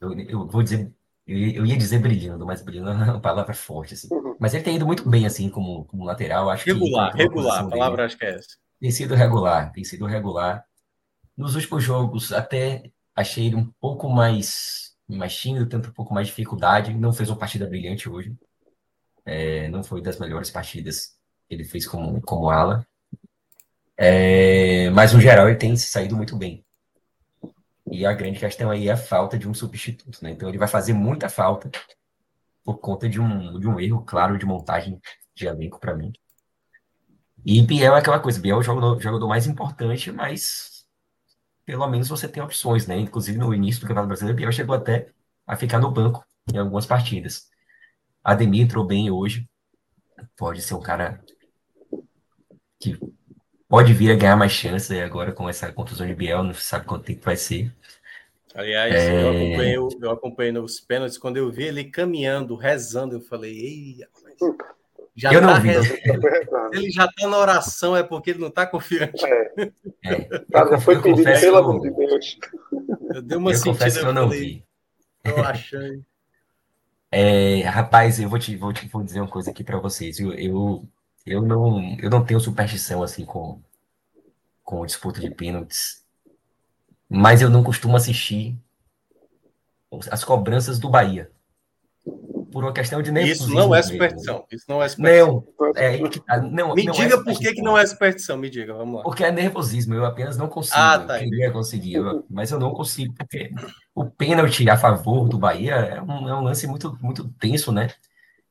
[0.00, 0.92] eu, eu vou dizer
[1.30, 4.08] eu ia dizer brilhando, mas brilhando é uma palavra forte, assim.
[4.12, 4.34] Uhum.
[4.38, 6.50] Mas ele tem ido muito bem, assim, como, como lateral.
[6.50, 8.06] Acho regular, que, regular, a palavra dele.
[8.06, 8.56] acho que é essa.
[8.80, 10.64] Tem sido regular, tem sido regular.
[11.36, 16.26] Nos últimos jogos, até achei ele um pouco mais, mais tímido, tanto um pouco mais
[16.26, 16.92] dificuldade.
[16.94, 18.34] Não fez uma partida brilhante hoje.
[19.24, 21.16] É, não foi das melhores partidas
[21.48, 22.84] que ele fez como, como ala.
[24.02, 26.64] É, mas, no geral, ele tem saído muito bem.
[27.92, 30.30] E a grande questão aí é a falta de um substituto, né?
[30.30, 31.70] Então ele vai fazer muita falta
[32.64, 34.98] por conta de um, de um erro claro de montagem
[35.34, 36.12] de elenco para mim.
[37.44, 40.86] E Biel é aquela coisa, Biel é o jogador, jogador mais importante, mas
[41.66, 42.96] pelo menos você tem opções, né?
[42.98, 45.12] Inclusive no início do Campeonato Brasileiro, Biel chegou até
[45.46, 47.50] a ficar no banco em algumas partidas.
[48.24, 49.46] Ademir entrou bem hoje,
[50.36, 51.22] pode ser um cara
[52.78, 52.98] que
[53.70, 57.04] pode vir a ganhar mais chance agora com essa contusão de Biel, não sabe quanto
[57.04, 57.72] tempo vai ser.
[58.52, 59.22] Aliás, é...
[59.22, 63.98] eu, acompanhei, eu acompanhei nos pênaltis, quando eu vi ele caminhando, rezando, eu falei, ei,
[65.14, 65.68] já eu tá não vi.
[66.72, 69.24] Ele já está na oração, é porque ele não está confiante.
[69.24, 69.70] É.
[70.04, 70.28] é.
[70.52, 72.38] já foi pedido, pelo amor de Deus.
[73.14, 74.64] Eu dei uma eu sentida, confesso que eu não falei, vi.
[75.24, 76.00] Eu achei.
[77.12, 80.18] É, rapaz, eu vou te, vou te vou dizer uma coisa aqui para vocês.
[80.18, 80.84] Eu, eu,
[81.26, 83.60] eu, não, eu não tenho superstição assim com,
[84.64, 86.04] com disputa de pênaltis,
[87.08, 88.56] mas eu não costumo assistir
[90.10, 91.30] as cobranças do Bahia.
[92.52, 93.92] Por uma questão de Isso não é mesmo.
[93.92, 94.44] superstição.
[94.50, 95.44] Isso não é superstição.
[95.58, 96.38] Não, é, tá.
[96.40, 98.36] não, Me não é diga por que, não é superstição.
[98.36, 99.02] Me diga, vamos lá.
[99.02, 100.76] Porque é nervosismo, eu apenas não consigo.
[100.76, 101.22] Ah, tá.
[101.22, 103.52] Eu queria conseguir, mas eu não consigo, porque
[103.94, 107.90] o pênalti a favor do Bahia é um, é um lance muito, muito tenso, né?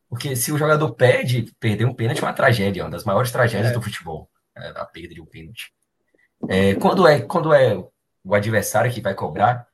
[0.10, 3.32] Porque se o jogador perde, perder um pênalti é uma tragédia, é uma das maiores
[3.32, 3.74] tragédias É.
[3.74, 5.72] do futebol, é, a perda de um pênalti.
[6.50, 7.78] É, quando, é, quando é
[8.24, 9.68] o adversário que vai cobrar,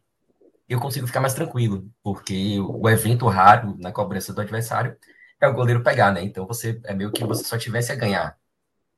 [0.68, 4.98] eu consigo ficar mais tranquilo, porque o evento raro na cobrança do adversário
[5.42, 6.24] é o goleiro pegar, né?
[6.24, 8.38] Então você é meio que você só tivesse a ganhar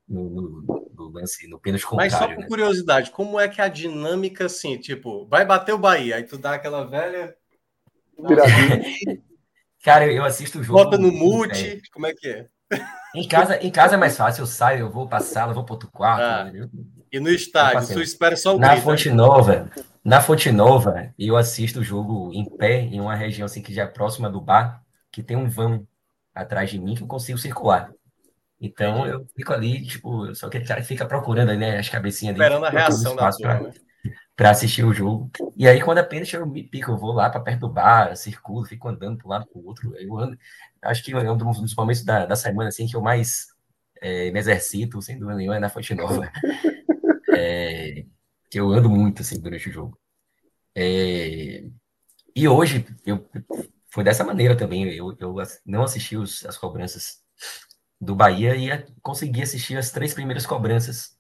[0.08, 2.48] no, no- no lance, no pênalti Mas só contrário, por né?
[2.48, 6.54] curiosidade, como é que a dinâmica assim, tipo, vai bater o Bahia, aí tu dá
[6.54, 7.36] aquela velha.
[8.18, 8.82] Viradinho.
[9.88, 10.84] Cara, eu, eu assisto o jogo.
[10.84, 12.48] Bota no é, mute, como é que é?
[13.16, 15.64] em, casa, em casa é mais fácil, eu saio, eu vou pra sala, eu vou
[15.64, 16.24] pro outro quarto.
[16.24, 16.70] Ah, entendeu?
[17.10, 18.80] E no estádio, tu espera só o Na grito.
[18.80, 18.84] né?
[18.84, 19.72] Fonte Nova,
[20.04, 23.84] na Fonte Nova, eu assisto o jogo em pé, em uma região assim que já
[23.84, 25.88] é próxima do bar, que tem um vão
[26.36, 27.90] atrás de mim que eu consigo circular.
[28.60, 32.36] Então eu fico ali, tipo, só que o cara fica procurando ali, né, as cabecinhas
[32.36, 32.44] ali.
[32.44, 33.74] Esperando a reação da turma, pra- né?
[34.38, 35.32] Para assistir o jogo.
[35.56, 38.64] E aí, quando pênalti, eu me pico, eu vou lá para perto do bar, circulo,
[38.64, 39.96] fico andando para um lado para o outro.
[39.98, 40.38] Eu ando,
[40.84, 43.48] acho que é um dos momentos da, da semana assim, que eu mais
[44.00, 46.32] é, me exercito, sem dúvida nenhuma, é na Fonte Nova.
[47.40, 48.04] É,
[48.50, 50.00] que eu ando muito assim durante o jogo.
[50.74, 51.66] É,
[52.36, 53.30] e hoje eu,
[53.90, 54.92] foi dessa maneira também.
[54.94, 57.22] Eu, eu não assisti os, as cobranças
[58.00, 61.17] do Bahia e consegui assistir as três primeiras cobranças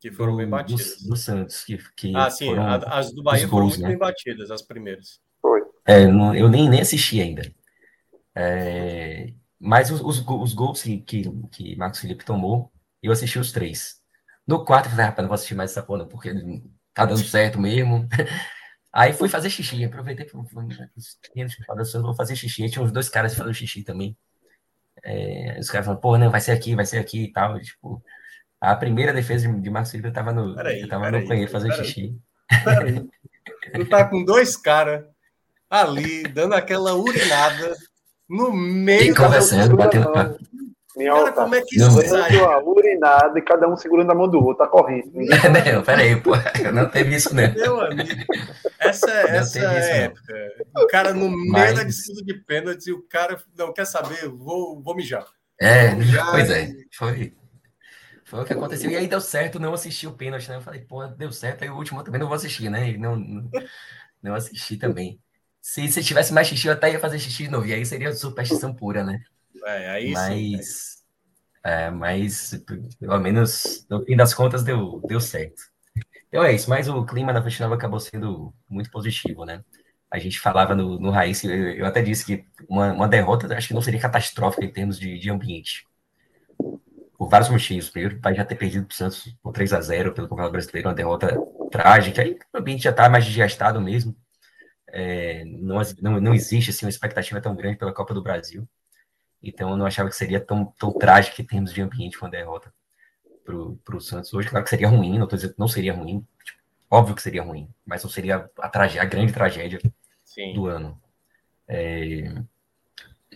[0.00, 0.98] Que foram bem do, batidas.
[1.02, 3.82] do, do Santos, que, que Ah, sim, foram a- as do Bahia foram gols, muito
[3.82, 3.88] né?
[3.90, 5.20] bem batidas, as primeiras.
[5.40, 5.62] Foi.
[5.86, 7.42] É, não- eu nem, nem assisti ainda.
[8.34, 12.70] É, mas os, os, os gols que, que, que Marcos Felipe tomou,
[13.02, 14.00] eu assisti os três.
[14.46, 16.32] No quarto, eu falei, rapaz, não vou assistir mais essa porra, porque
[16.94, 18.08] tá dando certo mesmo.
[18.92, 20.52] Aí fui fazer xixi, aproveitei para os
[21.34, 22.62] meninos que falam vou fazer xixi.
[22.62, 24.16] Aí tinha uns dois caras fazendo xixi também.
[25.04, 27.60] É, os caras falaram, porra, não, vai ser aqui, vai ser aqui e tal.
[27.60, 28.02] Tipo,
[28.70, 31.50] a primeira defesa de, de Marcos Felipe, eu tava no, Peraí, eu tava no banheiro
[31.50, 32.14] fazendo xixi.
[32.64, 33.04] Peraí.
[33.74, 35.04] Tu tá com dois caras
[35.68, 37.74] ali, dando aquela urinada
[38.28, 40.38] no meio E conversando, batendo papo.
[40.96, 42.36] Cara, como é que Não, isso sai?
[42.64, 45.12] urinada e cada um segurando a mão do outro, tá correndo.
[45.74, 46.30] Não, peraí, pô,
[46.72, 47.48] não teve isso, né?
[47.48, 48.08] Meu amigo,
[48.80, 50.04] essa, essa teve isso, é não.
[50.04, 50.34] época.
[50.78, 54.26] O cara no meio Mas- da disputa de pênaltis e o cara não quer saber,
[54.28, 55.26] vou, vou mijar.
[55.60, 57.34] É, Já- pois é, foi,
[58.26, 58.90] foi o que aconteceu.
[58.90, 60.56] E aí deu certo, não assisti o pênalti, né?
[60.56, 62.90] Eu falei, pô, deu certo, aí o último eu também não vou assistir, né?
[62.90, 63.50] E não, não,
[64.22, 65.20] não assisti também.
[65.62, 68.12] Se, se tivesse mais xixi, eu até ia fazer xixi de novo, e aí seria
[68.12, 69.22] superstição pura, né?
[69.64, 70.12] É, aí sim.
[70.12, 71.04] Mas,
[71.64, 72.64] é, mas
[72.98, 75.62] pelo menos, no fim das contas, deu, deu certo.
[76.28, 79.64] Então é isso, mas o clima na Fonte Nova acabou sendo muito positivo, né?
[80.10, 83.68] A gente falava no, no Raiz, eu, eu até disse que uma, uma derrota acho
[83.68, 85.86] que não seria catastrófica em termos de, de ambiente.
[87.16, 87.88] Por vários motivos.
[87.90, 90.52] Primeiro, o pai já ter perdido para o Santos por 3 a 0 pelo Campeonato
[90.52, 91.36] Brasileiro, uma derrota
[91.70, 94.14] trágica, aí o ambiente já está mais desgastado mesmo.
[94.88, 98.68] É, não, não, não existe assim, uma expectativa tão grande pela Copa do Brasil.
[99.42, 102.72] Então, eu não achava que seria tão, tão trágico em termos de ambiente uma derrota
[103.44, 104.48] para o Santos hoje.
[104.48, 106.26] Claro que seria ruim, não estou dizendo que não seria ruim.
[106.44, 106.58] Tipo,
[106.90, 109.80] óbvio que seria ruim, mas não seria a, tragédia, a grande tragédia
[110.24, 110.54] Sim.
[110.54, 111.00] do ano.
[111.68, 112.32] É,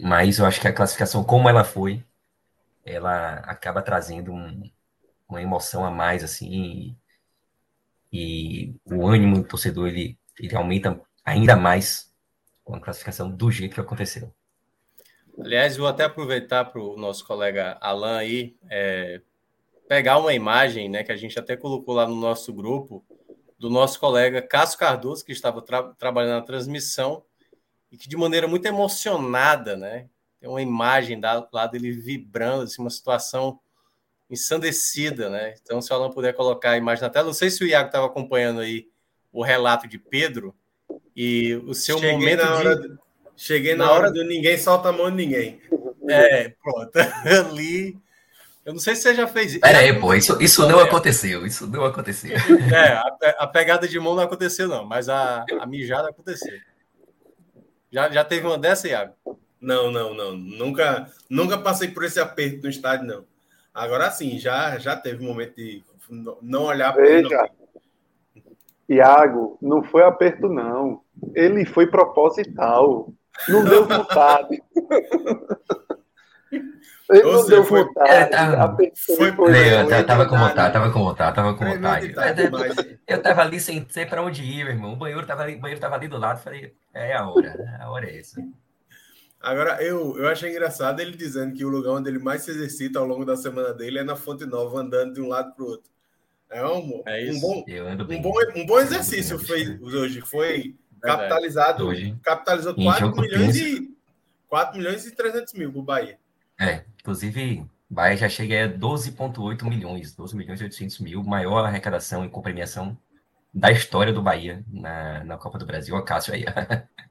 [0.01, 2.03] mas eu acho que a classificação, como ela foi,
[2.85, 4.71] ela acaba trazendo um,
[5.29, 6.97] uma emoção a mais, assim, e,
[8.13, 12.13] e o ânimo do torcedor, ele, ele aumenta ainda mais
[12.65, 14.33] com a classificação do jeito que aconteceu.
[15.39, 19.23] Aliás, vou até aproveitar para o nosso colega Alan aí é,
[19.89, 23.05] pegar uma imagem, né, que a gente até colocou lá no nosso grupo,
[23.59, 27.23] do nosso colega Cássio Cardoso, que estava tra trabalhando na transmissão
[27.91, 30.09] e que de maneira muito emocionada, né,
[30.41, 33.61] tem uma imagem da, lá dele vibrando, assim, uma situação
[34.29, 35.55] ensandecida, né?
[35.61, 37.89] Então, se o Alan puder colocar a imagem na tela, não sei se o Iago
[37.89, 38.89] estava acompanhando aí
[39.33, 40.55] o relato de Pedro
[41.15, 42.89] e o seu Cheguei momento na hora de...
[42.89, 42.99] do-
[43.37, 45.63] Cheguei na, Na hora hora do ninguém solta a mão de ninguém.
[46.09, 46.93] É, pronto.
[47.49, 47.97] Ali.
[48.67, 49.61] Eu não sei se você já fez isso.
[49.63, 52.33] Pera aí, pô, isso, isso não aconteceu, isso não aconteceu.
[52.75, 56.53] É, a, a pegada de mão não aconteceu, não, mas a, a mijada aconteceu.
[57.91, 59.15] Já, já teve uma dessa, Iago?
[59.61, 60.37] Não, não, não.
[60.37, 63.25] Nunca, nunca passei por esse aperto no estádio, não.
[63.75, 65.83] Agora sim, já, já teve um momento de
[66.43, 67.03] não olhar para.
[67.03, 67.51] Veja,
[68.89, 71.03] Iago, não foi aperto, não.
[71.35, 73.13] Ele foi proposital.
[73.49, 74.63] Não deu vontade.
[77.11, 78.31] Ele não deu foi, vontade.
[78.31, 78.77] Tava,
[79.17, 82.15] foi, foi, eu, tava com vontade, tava com vontade, tava com vontade.
[83.07, 84.93] Eu tava ali sem sei pra onde ir, meu irmão.
[84.93, 86.41] O banheiro tava ali, o banheiro tava ali do lado.
[86.41, 88.41] Falei, é a hora, a hora é essa.
[89.41, 92.99] Agora, eu, eu achei engraçado ele dizendo que o lugar onde ele mais se exercita
[92.99, 95.69] ao longo da semana dele é na Fonte Nova, andando de um lado para o
[95.69, 95.91] outro.
[96.51, 100.21] É um, é um, bom, um, bom, um bom exercício fez hoje.
[100.21, 102.17] Foi capitalizado, hoje.
[102.23, 103.97] capitalizou 4 milhões, e,
[104.49, 106.19] 4 milhões e 300 mil para o Bahia.
[106.59, 112.25] É, inclusive, Bahia já chega a 12,8 milhões, 12 milhões e 800 mil, maior arrecadação
[112.25, 112.99] e compremiação
[113.55, 115.95] da história do Bahia na, na Copa do Brasil.
[115.95, 116.45] Olha a Cássio aí.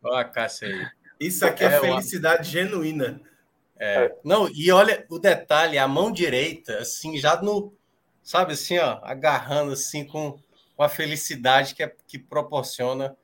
[0.03, 0.87] Olha a Cássio aí.
[1.19, 3.21] Isso aqui é, é felicidade genuína.
[3.77, 4.13] É.
[4.23, 7.73] Não, e olha o detalhe, a mão direita, assim, já no,
[8.21, 10.39] sabe, assim, ó, agarrando assim com,
[10.75, 13.15] com a felicidade que, é, que proporciona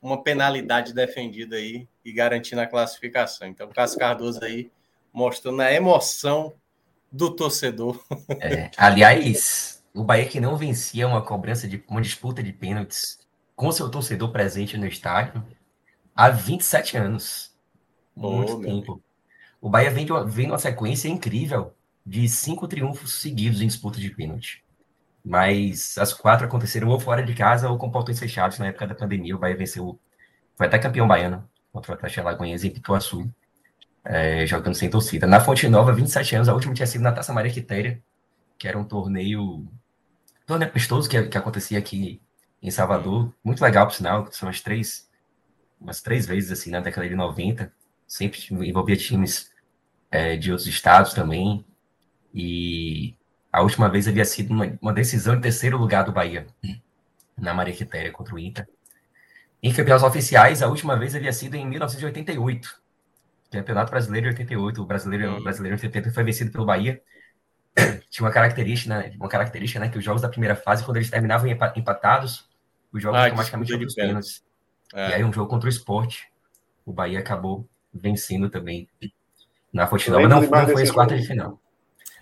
[0.00, 3.48] uma penalidade defendida aí e garantindo a classificação.
[3.48, 4.70] Então, o Cássio Cardoso aí
[5.12, 6.54] mostrando a emoção
[7.10, 8.02] do torcedor.
[8.40, 13.18] É, aliás, o Bahia que não vencia uma cobrança de uma disputa de pênaltis
[13.54, 15.44] com seu torcedor presente no estádio
[16.14, 17.52] há 27 anos.
[18.14, 19.02] Muito oh, tempo.
[19.60, 23.66] O Bahia vem, de uma, vem de uma sequência incrível de cinco triunfos seguidos em
[23.66, 24.64] disputa de pênalti.
[25.24, 28.94] Mas as quatro aconteceram ou fora de casa ou com portões fechados na época da
[28.94, 29.36] pandemia.
[29.36, 29.98] O Bahia venceu,
[30.56, 33.32] foi até campeão baiano contra o Atlético Alagoinhas em Pituaçu,
[34.04, 35.26] é, jogando sem torcida.
[35.26, 38.02] Na Fonte Nova, 27 anos, a última tinha sido na Taça Maria Quitéria,
[38.58, 39.66] que era um torneio,
[40.44, 42.20] torneio amistoso que, que acontecia aqui
[42.60, 43.32] em Salvador.
[43.44, 45.08] Muito legal, por sinal, são as três
[45.82, 47.72] umas três vezes assim na década de 90,
[48.06, 49.50] sempre envolvia times
[50.10, 51.64] é, de outros estados também.
[52.34, 53.14] E
[53.52, 56.46] a última vez havia sido uma, uma decisão de terceiro lugar do Bahia
[57.36, 58.68] na Maria Quitéria contra o Inter.
[59.62, 62.80] Em campeonatos oficiais, a última vez havia sido em 1988.
[63.50, 64.82] Campeonato Brasileiro de 88.
[64.82, 67.00] O brasileiro, o brasileiro de 88 foi vencido pelo Bahia.
[68.10, 71.10] Tinha uma característica, né, uma característica, né, que os jogos da primeira fase, quando eles
[71.10, 72.48] terminavam empatados,
[72.92, 74.44] os jogos ah, automaticamente iam para pênaltis.
[74.94, 75.10] É.
[75.10, 76.30] E aí um jogo contra o esporte,
[76.84, 78.88] o Bahia acabou vencendo também
[79.72, 80.28] na Fonte Nova.
[80.28, 81.58] Não, não foi as quartas de final.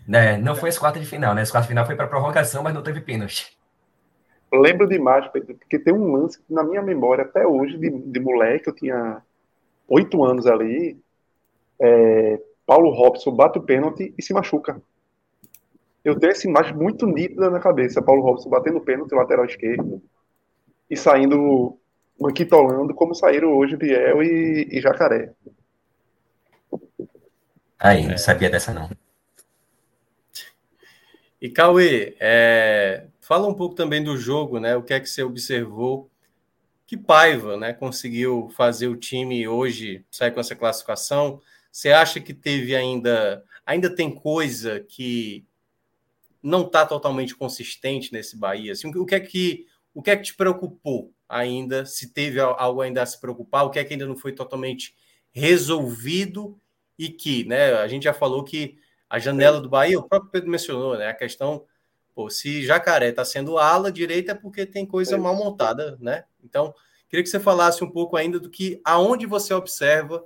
[0.06, 1.42] Né, não foi as quartas de final, né?
[1.42, 3.56] As quartas de final foi para prorrogação, mas não teve pênalti.
[4.52, 8.74] Lembro demais, porque tem um lance na minha memória até hoje, de, de moleque, eu
[8.74, 9.22] tinha
[9.86, 10.98] oito anos ali.
[11.78, 14.80] É, Paulo Robson bate o pênalti e se machuca.
[16.04, 18.02] Eu tenho essa imagem muito nítida na cabeça.
[18.02, 20.02] Paulo Robson batendo o pênalti lateral esquerdo
[20.88, 21.78] e saindo
[22.20, 25.32] manquitolando como saíram hoje Biel e, e Jacaré.
[27.78, 28.90] Aí, não sabia dessa não.
[31.40, 34.76] E Cauê, é, fala um pouco também do jogo, né?
[34.76, 36.10] O que é que você observou?
[36.86, 41.40] Que Paiva, né, conseguiu fazer o time hoje sair com essa classificação?
[41.72, 45.46] Você acha que teve ainda, ainda tem coisa que
[46.42, 48.72] não está totalmente consistente nesse Bahia?
[48.72, 52.80] Assim, o que é que o que é que te preocupou ainda, se teve algo
[52.80, 54.96] ainda a se preocupar, o que é que ainda não foi totalmente
[55.30, 56.60] resolvido
[56.98, 58.76] e que, né, a gente já falou que
[59.08, 61.64] a janela do Bahia, o próprio Pedro mencionou, né, a questão,
[62.12, 66.24] pô, se Jacaré está sendo ala direita é porque tem coisa mal montada, né?
[66.42, 66.74] Então,
[67.08, 70.24] queria que você falasse um pouco ainda do que, aonde você observa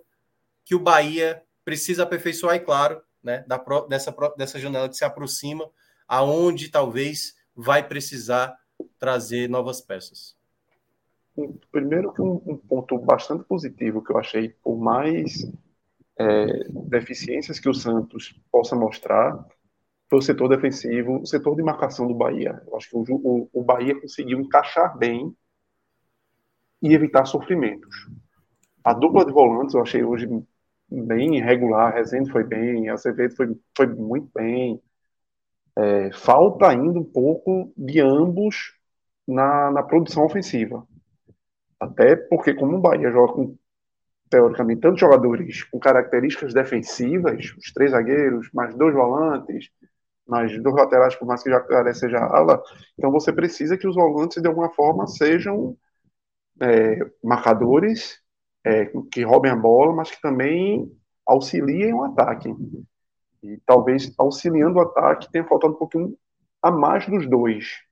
[0.64, 5.70] que o Bahia precisa aperfeiçoar, e claro, né, da, dessa, dessa janela que se aproxima,
[6.08, 8.58] aonde talvez vai precisar
[8.98, 10.34] trazer novas peças
[11.70, 15.44] primeiro que um, um, ponto bastante positivo que eu achei, por mais
[16.18, 19.44] é, deficiências que o Santos possa mostrar,
[20.08, 22.62] foi o setor defensivo, o setor de marcação do Bahia.
[22.66, 25.34] Eu acho que o, o, o Bahia conseguiu encaixar bem
[26.80, 28.08] e evitar sofrimentos.
[28.84, 30.28] A dupla de volantes eu achei hoje
[30.90, 34.80] bem irregular, Rezende foi bem, Azevedo foi, foi muito bem.
[35.76, 38.74] É, falta ainda um pouco de ambos
[39.26, 40.86] na, na produção ofensiva.
[41.78, 43.56] Até porque, como o Bahia joga com,
[44.30, 49.70] teoricamente, tantos jogadores com características defensivas, os três zagueiros, mais dois volantes,
[50.26, 52.62] mais dois laterais, por mais que Jacaré seja ala,
[52.98, 55.76] então você precisa que os volantes, de alguma forma, sejam
[56.60, 58.20] é, marcadores,
[58.64, 60.90] é, que roubem a bola, mas que também
[61.26, 62.54] auxiliem o ataque.
[63.42, 66.16] E talvez auxiliando o ataque tenha faltado um pouquinho
[66.62, 67.82] a mais dos dois.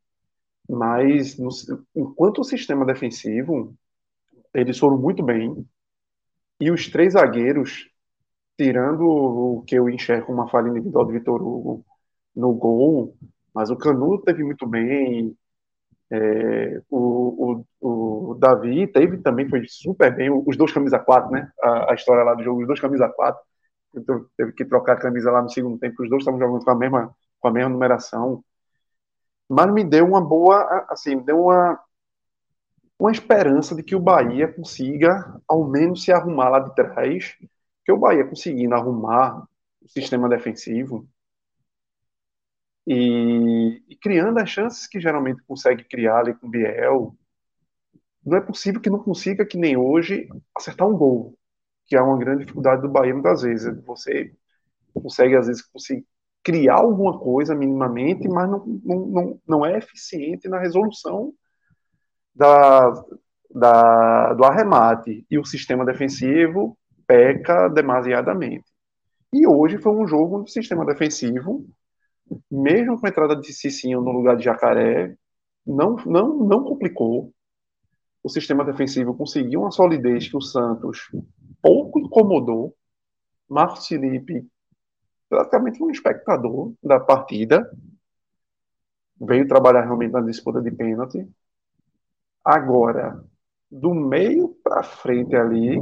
[0.73, 1.51] Mas, no,
[1.95, 3.77] enquanto o sistema defensivo,
[4.55, 5.66] eles foram muito bem.
[6.61, 7.91] E os três zagueiros,
[8.59, 11.85] tirando o que eu enxergo uma falha individual do Vitor Hugo
[12.35, 13.16] no gol,
[13.55, 15.37] mas o Canuto teve muito bem.
[16.11, 21.51] É, o, o, o, Davi teve também, foi super bem, os dois camisa 4, né?
[21.62, 23.41] A, a, história lá do jogo, os dois camisa 4.
[23.97, 26.70] Então, teve que trocar a camisa lá no segundo tempo, os dois estavam jogando com
[26.70, 28.45] a mesma, com a mesma numeração.
[29.53, 31.78] Mas me deu uma boa, assim, me deu uma,
[32.98, 37.36] uma esperança de que o Bahia consiga, ao menos, se arrumar lá de trás,
[37.84, 39.46] que o Bahia conseguindo arrumar
[39.82, 41.07] o sistema defensivo
[42.86, 47.14] e, e, criando as chances que geralmente consegue criar ali com o Biel,
[48.24, 51.38] não é possível que não consiga, que nem hoje, acertar um gol,
[51.86, 53.84] que é uma grande dificuldade do Bahia muitas vezes.
[53.84, 54.34] Você
[54.94, 56.07] consegue, às vezes, conseguir
[56.43, 61.32] criar alguma coisa minimamente, mas não, não, não, é eficiente na resolução
[62.34, 62.93] da,
[63.55, 66.76] da, do arremate e o sistema defensivo
[67.07, 68.64] peca demasiadamente.
[69.32, 71.64] E hoje foi um jogo o sistema defensivo,
[72.51, 75.16] mesmo com a entrada de Cicinho no lugar de Jacaré,
[75.66, 77.32] não, não, não complicou.
[78.22, 81.11] O sistema defensivo conseguiu uma solidez que o Santos
[81.61, 82.74] pouco incomodou.
[83.49, 84.47] Marcos Felipe,
[85.33, 87.66] praticamente um espectador da partida,
[89.18, 91.26] veio trabalhar realmente na disputa de pênalti.
[92.45, 93.24] Agora,
[93.70, 95.78] do meio para frente ali,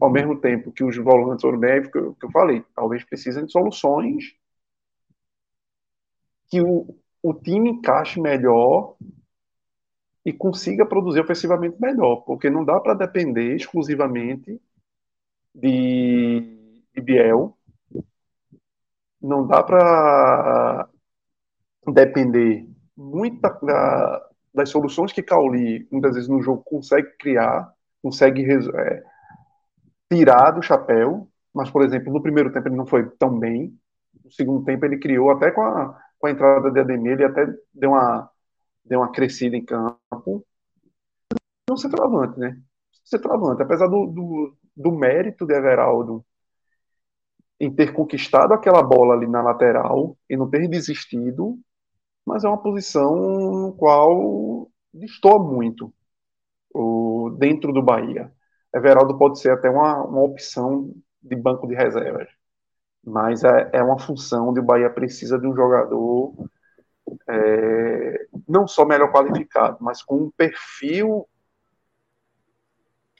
[0.00, 3.44] ao mesmo tempo que os volantes foram bem, que eu, que eu falei, talvez precisem
[3.44, 4.36] de soluções
[6.48, 8.94] que o, o time encaixe melhor
[10.24, 14.60] e consiga produzir ofensivamente melhor, porque não dá para depender exclusivamente
[15.52, 17.55] de, de Biel,
[19.26, 20.88] não dá para
[21.92, 22.66] depender
[22.96, 27.72] muito da, das soluções que Cauli, muitas vezes no jogo, consegue criar,
[28.02, 29.02] consegue é,
[30.10, 33.76] tirar do chapéu, mas, por exemplo, no primeiro tempo ele não foi tão bem,
[34.24, 37.46] no segundo tempo ele criou, até com a, com a entrada de Ademir, ele até
[37.74, 38.30] deu uma,
[38.84, 40.44] deu uma crescida em campo.
[41.68, 42.58] Não centroavante, né?
[43.04, 46.24] Centroavante, apesar do, do, do mérito de Everaldo
[47.58, 51.58] em ter conquistado aquela bola ali na lateral e não ter desistido,
[52.24, 55.92] mas é uma posição no qual destoa muito
[56.74, 58.32] o, dentro do Bahia.
[58.74, 60.92] Everaldo pode ser até uma, uma opção
[61.22, 62.28] de banco de reservas,
[63.04, 66.34] mas é, é uma função onde o Bahia precisa de um jogador
[67.28, 71.26] é, não só melhor qualificado, mas com um perfil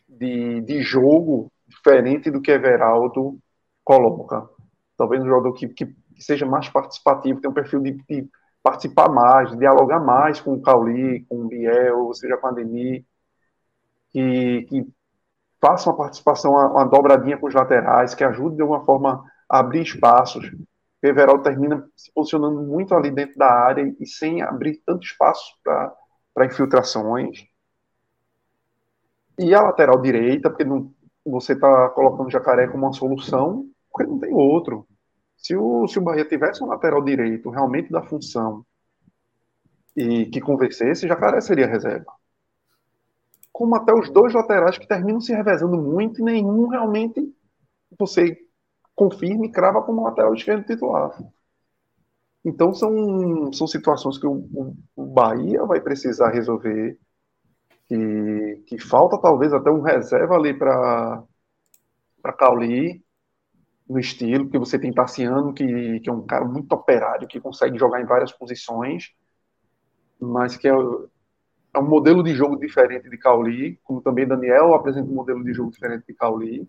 [0.09, 3.39] de, de jogo diferente do que Everaldo
[3.87, 4.51] coloca.
[4.99, 8.29] Talvez um jogador que, que, seja mais participativo, tem um perfil de, de
[8.63, 13.07] participar mais, dialogar mais com o Cauli, com o Biel, ou seja, com a Deni,
[14.11, 14.89] que, que
[15.61, 19.61] faça uma participação, uma, uma, dobradinha com os laterais, que ajude de alguma forma a
[19.61, 20.51] abrir espaços.
[20.51, 25.55] O Everaldo termina se posicionando muito ali dentro da área e sem abrir tanto espaço
[25.63, 27.47] para infiltrações.
[29.39, 30.91] E a lateral direita, porque não,
[31.25, 34.87] você está colocando o Jacaré como uma solução, porque não tem outro.
[35.39, 38.65] Se o, se o Bahia tivesse um lateral direito realmente da função
[39.97, 42.13] e que convencesse, Jacaré seria reserva.
[43.51, 47.35] Como até os dois laterais que terminam se revezando muito e nenhum realmente
[47.99, 48.39] você
[48.95, 51.19] confirma e crava como lateral esquerdo titular.
[52.45, 56.99] Então são, são situações que o, o Bahia vai precisar resolver,
[57.87, 61.25] que, que falta talvez até um reserva ali para
[62.39, 63.06] Cauli,
[63.89, 67.79] no estilo, porque você tem Tassiano, que, que é um cara muito operário, que consegue
[67.79, 69.15] jogar em várias posições,
[70.21, 75.09] mas que é, é um modelo de jogo diferente de Cauli, como também Daniel apresenta
[75.09, 76.69] um modelo de jogo diferente de Cauli.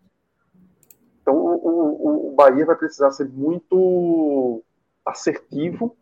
[1.21, 4.63] Então o, o, o Bahia vai precisar ser muito
[5.05, 5.97] assertivo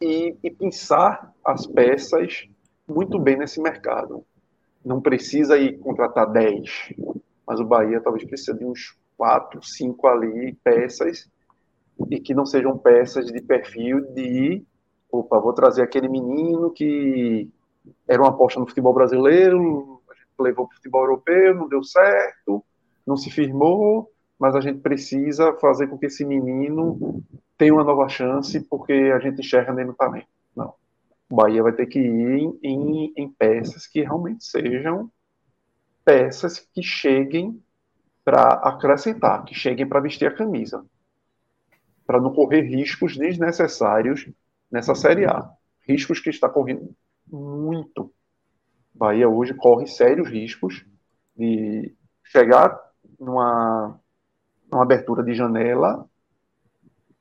[0.00, 2.48] e, e pensar as peças
[2.88, 4.24] muito bem nesse mercado.
[4.84, 6.94] Não precisa ir contratar 10,
[7.46, 11.30] mas o Bahia talvez precise de uns quatro, cinco ali peças
[12.10, 14.64] e que não sejam peças de perfil de
[15.10, 17.48] opa, vou trazer aquele menino que
[18.08, 21.82] era uma aposta no futebol brasileiro, a gente levou para o futebol europeu, não deu
[21.84, 22.64] certo,
[23.06, 27.22] não se firmou, mas a gente precisa fazer com que esse menino
[27.56, 30.26] tenha uma nova chance porque a gente enxerga nele no talento.
[30.56, 30.74] Não.
[31.30, 35.10] O Bahia vai ter que ir em, em peças que realmente sejam
[36.04, 37.62] peças que cheguem
[38.24, 40.84] para acrescentar, que cheguem para vestir a camisa,
[42.06, 44.28] para não correr riscos desnecessários
[44.70, 45.50] nessa Série A.
[45.86, 46.94] Riscos que está correndo
[47.26, 48.12] muito.
[48.94, 50.84] Bahia hoje corre sérios riscos
[51.36, 51.94] de
[52.24, 52.78] chegar
[53.18, 54.00] numa,
[54.70, 56.08] numa abertura de janela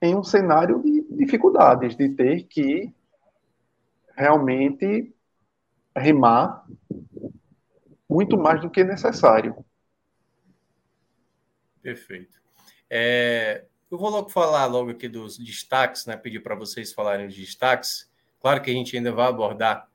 [0.01, 2.93] em um cenário de dificuldades, de ter que
[4.16, 5.14] realmente
[5.95, 6.66] remar
[8.10, 9.56] muito mais do que necessário.
[11.84, 12.41] Perfeito.
[12.89, 16.15] É, eu vou logo falar logo aqui dos destaques, né?
[16.15, 18.09] Pedir para vocês falarem os destaques.
[18.39, 19.89] Claro que a gente ainda vai abordar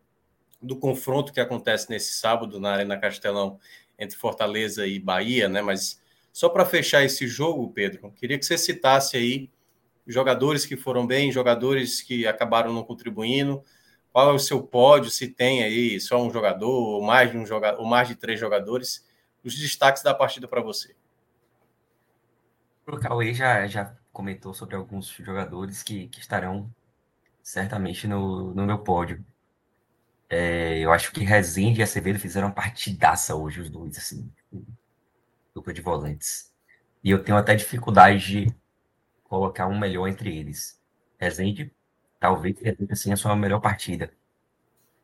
[0.61, 3.59] do confronto que acontece nesse sábado na Arena Castelão
[3.99, 5.63] entre Fortaleza e Bahia, né?
[5.63, 6.01] Mas
[6.33, 9.51] só para fechar esse jogo, Pedro, queria que você citasse aí
[10.07, 13.63] jogadores que foram bem, jogadores que acabaram não contribuindo.
[14.13, 15.11] Qual é o seu pódio?
[15.11, 18.39] Se tem aí só um jogador ou mais de um jogador, ou mais de três
[18.39, 19.07] jogadores?
[19.43, 20.95] Os destaques da partida para você.
[22.89, 26.75] O Cauê já, já comentou sobre alguns jogadores que, que estarão
[27.43, 29.25] certamente no, no meu pódio.
[30.31, 34.31] É, eu acho que Rezende e Acevedo fizeram partidaça hoje, os dois, assim,
[35.55, 36.53] dupla de volantes.
[37.03, 38.55] E eu tenho até dificuldade de
[39.25, 40.81] colocar um melhor entre eles.
[41.19, 41.73] Rezende,
[42.21, 42.57] talvez
[42.91, 44.13] assim, a sua melhor partida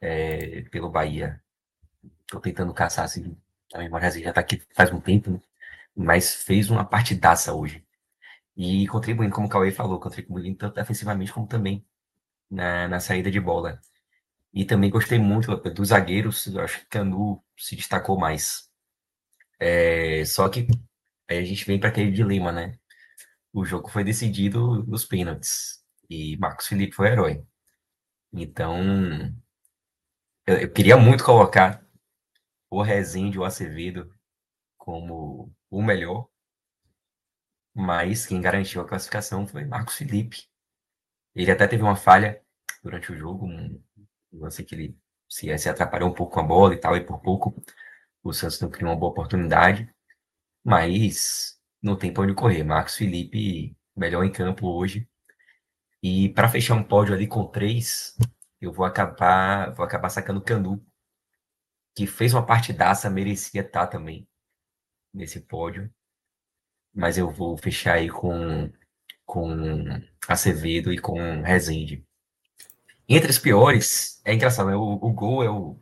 [0.01, 1.41] é, pelo Bahia.
[2.22, 3.37] Estou tentando caçar assim,
[3.74, 5.41] a memória já está aqui faz um tempo, né?
[5.97, 7.85] Mas fez uma partidaça hoje.
[8.57, 11.87] E contribuindo, como o Cauê falou, contribuindo tanto defensivamente como também
[12.51, 13.81] na, na saída de bola.
[14.53, 18.71] E também gostei muito dos zagueiros, acho que Canu se destacou mais.
[19.61, 20.67] É, só que
[21.29, 22.79] aí a gente vem para aquele dilema, né?
[23.53, 27.45] O jogo foi decidido nos pênaltis e Marcos Felipe foi herói.
[28.33, 28.81] Então,
[30.47, 31.85] eu, eu queria muito colocar
[32.71, 34.13] o Rezende, o Acevedo
[34.77, 36.29] como o melhor,
[37.75, 40.47] mas quem garantiu a classificação foi Marcos Felipe.
[41.35, 42.41] Ele até teve uma falha
[42.83, 43.83] durante o jogo, um
[44.33, 44.99] lance que ele
[45.29, 47.61] se, se atrapalhou um pouco com a bola e tal, e por pouco
[48.22, 49.93] o Santos não criou uma boa oportunidade,
[50.64, 52.64] mas não tem para onde correr.
[52.64, 55.09] Marcos Felipe, melhor em campo hoje.
[56.03, 58.16] E para fechar um pódio ali com três,
[58.61, 60.85] eu vou acabar, vou acabar sacando Canu,
[61.97, 64.29] que fez uma partidaça, merecia estar também
[65.15, 65.91] nesse pódio.
[66.93, 68.71] Mas eu vou fechar aí com,
[69.25, 72.05] com Acevedo e com Rezende.
[73.09, 74.77] Entre os piores, é engraçado, né?
[74.77, 75.77] o, o gol é o,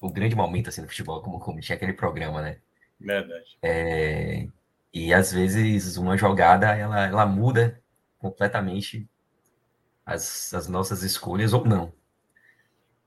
[0.00, 2.58] o grande momento assim, no futebol, como, como tinha aquele programa, né?
[2.98, 3.58] Verdade.
[3.62, 4.46] É,
[4.92, 7.80] e às vezes uma jogada ela, ela muda
[8.18, 9.08] completamente
[10.04, 11.92] as, as nossas escolhas ou não.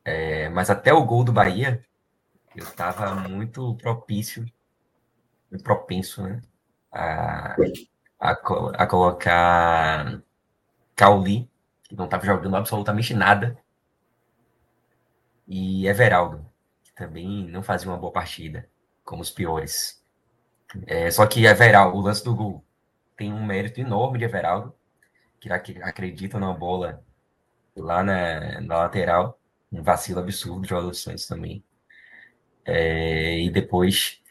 [0.05, 1.83] É, mas até o gol do Bahia,
[2.55, 4.45] eu estava muito propício,
[5.59, 6.41] propenso, né?
[6.91, 7.55] A,
[8.19, 10.21] a, a colocar
[10.95, 11.49] Cauli,
[11.83, 13.57] que não estava jogando absolutamente nada,
[15.47, 16.45] e Everaldo,
[16.83, 18.69] que também não fazia uma boa partida,
[19.03, 20.01] como os piores.
[20.87, 22.63] É, só que Everaldo, o lance do gol,
[23.17, 24.73] tem um mérito enorme de Everaldo,
[25.39, 27.03] que acredita na bola
[27.75, 29.39] lá na, na lateral,
[29.71, 31.63] um vacilo absurdo de Santos também.
[32.65, 34.22] É, e depois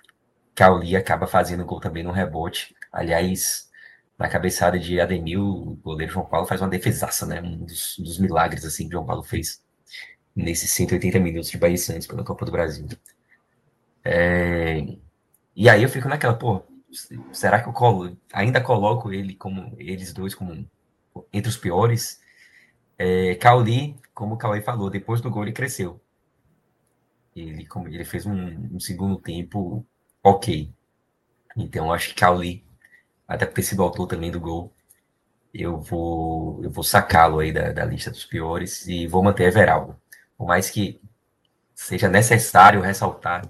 [0.55, 2.75] Cauli acaba fazendo gol também no rebote.
[2.93, 3.71] Aliás,
[4.19, 7.41] na cabeçada de Ademir, o goleiro João Paulo faz uma defesaça, né?
[7.41, 9.63] Um dos, dos milagres assim que João Paulo fez
[10.35, 12.87] nesses 180 minutos de Bahia Santos pela Copa do Brasil.
[14.05, 14.85] É,
[15.55, 16.63] e aí eu fico naquela, pô,
[17.33, 20.69] será que eu colo, ainda coloco ele como eles dois como
[21.33, 22.21] entre os piores?
[22.99, 26.01] É, Cauli, como o Cauê falou, depois do gol ele cresceu.
[27.35, 29.87] Ele, ele fez um, um segundo tempo
[30.23, 30.73] ok.
[31.57, 32.65] Então acho que Cauli,
[33.27, 34.73] até por ter sido autor também do gol,
[35.53, 39.97] eu vou, eu vou sacá-lo aí da, da lista dos piores e vou manter Everaldo.
[40.37, 41.01] Por mais que
[41.75, 43.47] seja necessário ressaltar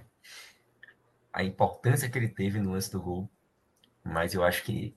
[1.33, 3.29] a importância que ele teve no lance do gol,
[4.05, 4.95] mas eu acho que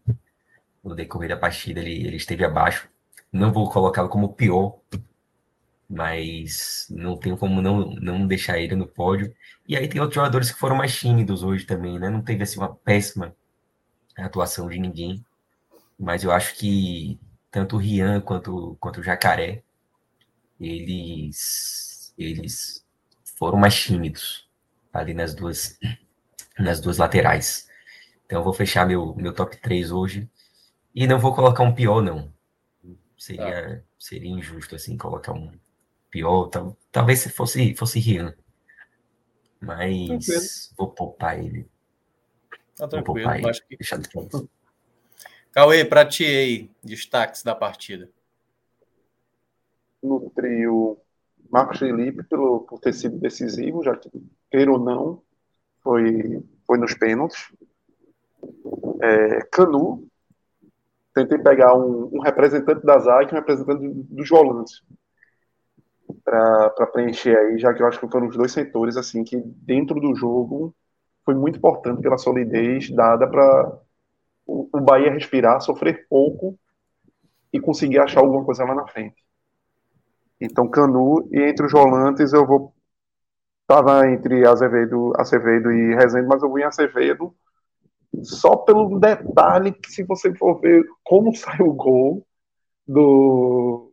[0.84, 2.90] no decorrer da partida ele, ele esteve abaixo.
[3.32, 4.80] Não vou colocá-lo como pior,
[5.90, 9.34] mas não tenho como não, não deixar ele no pódio.
[9.68, 12.10] E aí tem outros jogadores que foram mais tímidos hoje também, né?
[12.10, 13.36] Não teve assim uma péssima
[14.18, 15.24] atuação de ninguém,
[16.00, 17.20] mas eu acho que
[17.52, 19.64] tanto o Rian quanto, quanto o Jacaré,
[20.60, 22.86] eles, eles
[23.38, 24.48] foram mais tímidos
[24.92, 25.78] ali nas duas,
[26.58, 27.68] nas duas laterais.
[28.26, 30.30] Então eu vou fechar meu, meu top 3 hoje.
[30.94, 32.34] E não vou colocar um pior, não.
[33.18, 33.82] Seria, tá.
[34.00, 35.52] seria injusto, assim, colocar um
[36.16, 36.48] pior.
[36.48, 38.34] Tal, talvez se fosse, fosse Rian.
[39.60, 40.50] Mas tranquilo.
[40.78, 41.68] vou poupar ele.
[42.78, 43.50] Tá tranquilo, vou poupar ele.
[43.50, 43.76] Acho que...
[43.76, 44.10] Deixar de
[45.52, 48.10] Cauê, para ti aí, destaques da partida.
[50.02, 50.98] No trio,
[51.50, 54.10] Marcos Felipe, pelo, por ter sido decisivo, já que,
[54.52, 55.22] queira ou não,
[55.82, 57.52] foi, foi nos pênaltis.
[59.02, 60.08] É, Canu,
[61.14, 64.84] tentei pegar um, um representante da zaga e um representante dos volantes.
[66.24, 70.00] Para preencher aí, já que eu acho que foram os dois setores assim que dentro
[70.00, 70.76] do jogo
[71.24, 73.80] foi muito importante pela solidez dada para
[74.46, 76.58] o, Bahia respirar, sofrer pouco
[77.52, 79.16] e conseguir achar alguma coisa lá na frente.
[80.40, 82.74] Então Canu e entre os volantes eu vou
[83.68, 87.36] tava entre Azevedo, Acevedo e Rezende, mas eu vou em Acevedo
[88.24, 92.26] só pelo detalhe que se você for ver como saiu o gol
[92.88, 93.85] do,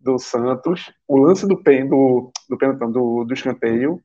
[0.00, 4.02] do Santos, o lance do pen do, do, do, do escanteio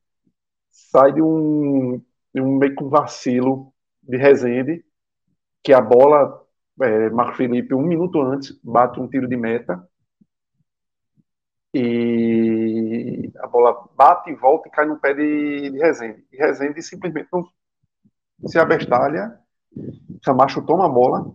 [0.70, 2.02] sai de um,
[2.34, 3.74] de um meio com vacilo
[4.04, 4.84] de Rezende,
[5.64, 6.46] que a bola,
[6.82, 9.88] é, Marco Felipe, um minuto antes, bate um tiro de meta,
[11.74, 16.26] e a bola bate e volta e cai no pé de, de Rezende.
[16.32, 17.50] E Rezende simplesmente não
[18.46, 19.40] se abestalha,
[20.24, 21.34] Camacho toma a bola,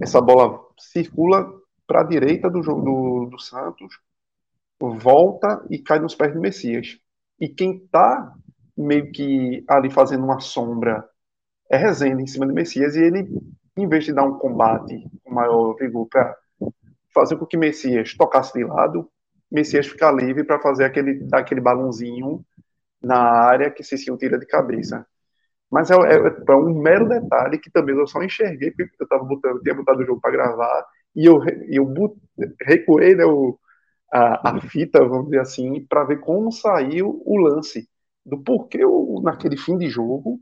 [0.00, 3.98] essa bola circula para a direita do do, do Santos,
[4.80, 6.98] volta e cai nos pés do Messias.
[7.38, 8.32] E quem está
[8.76, 11.08] meio que ali fazendo uma sombra
[11.70, 13.28] é Rezende em cima do Messias, e ele,
[13.76, 16.36] em vez de dar um combate com maior vigor para
[17.14, 19.10] fazer com que Messias tocasse de lado,
[19.50, 22.44] Messias ficar livre para fazer aquele, aquele balãozinho
[23.02, 25.06] na área que Cicinho tira de cabeça.
[25.70, 26.16] Mas é, é,
[26.48, 30.00] é, um mero detalhe que também eu só enxerguei porque eu tava botando, tinha botado
[30.00, 32.14] o jogo para gravar e eu, eu but,
[32.60, 33.58] recuei né, o,
[34.12, 37.88] a, a, fita, vamos dizer assim, para ver como saiu o lance
[38.24, 40.40] do porquê o, naquele fim de jogo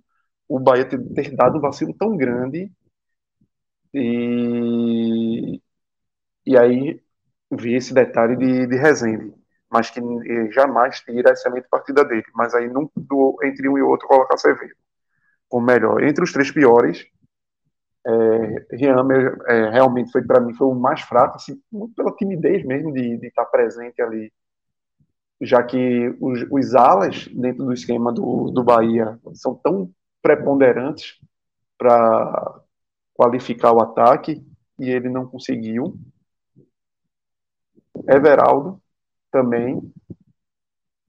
[0.48, 2.70] o Bahia ter, ter dado um vacilo tão grande
[3.94, 5.60] e,
[6.46, 7.00] e aí
[7.50, 9.34] vi esse detalhe de, de Rezende,
[9.70, 10.00] mas que
[10.52, 12.24] jamais tira a excelente partida dele.
[12.34, 14.74] Mas aí não, do, entre um e outro colocar Acevedo
[15.48, 16.02] como melhor.
[16.02, 17.06] Entre os três piores,
[18.06, 18.66] é,
[19.48, 23.26] é, realmente foi para mim foi o mais fraco, assim, muito pela timidez mesmo de,
[23.26, 24.32] estar presente ali,
[25.40, 29.90] já que os, os alas dentro do esquema do, do Bahia são tão
[30.22, 31.18] preponderantes
[31.78, 32.62] para
[33.14, 34.44] qualificar o ataque
[34.78, 35.94] e ele não conseguiu.
[38.08, 38.80] Everaldo
[39.30, 39.92] também.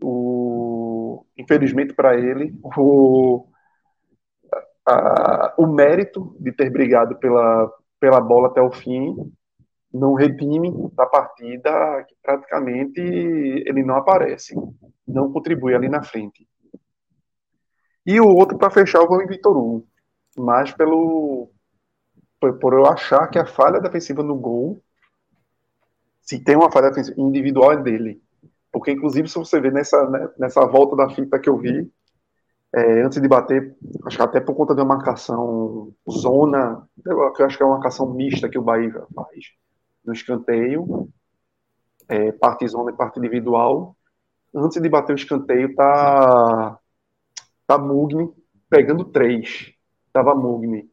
[0.03, 3.47] O, infelizmente para ele, o,
[4.85, 9.15] a, o mérito de ter brigado pela, pela bola até o fim
[9.93, 14.55] não redime da partida que praticamente ele não aparece,
[15.07, 16.47] não contribui ali na frente.
[18.05, 19.87] E o outro para fechar eu vou em Vitor Hugo,
[20.37, 21.51] mas pelo
[22.39, 24.81] por eu achar que a falha defensiva no gol
[26.21, 28.21] se tem uma falha individual é dele.
[28.71, 31.91] Porque, inclusive, se você ver nessa, né, nessa volta da fita que eu vi,
[32.73, 37.63] é, antes de bater, acho que até por conta da marcação zona, eu acho que
[37.63, 39.51] é uma marcação mista que o Bahia faz
[40.05, 41.09] no escanteio,
[42.07, 43.95] é, parte zona e parte individual.
[44.53, 46.79] Antes de bater o escanteio, tá,
[47.67, 48.29] tá Mugni
[48.69, 49.73] pegando três.
[50.13, 50.89] Tava Mugni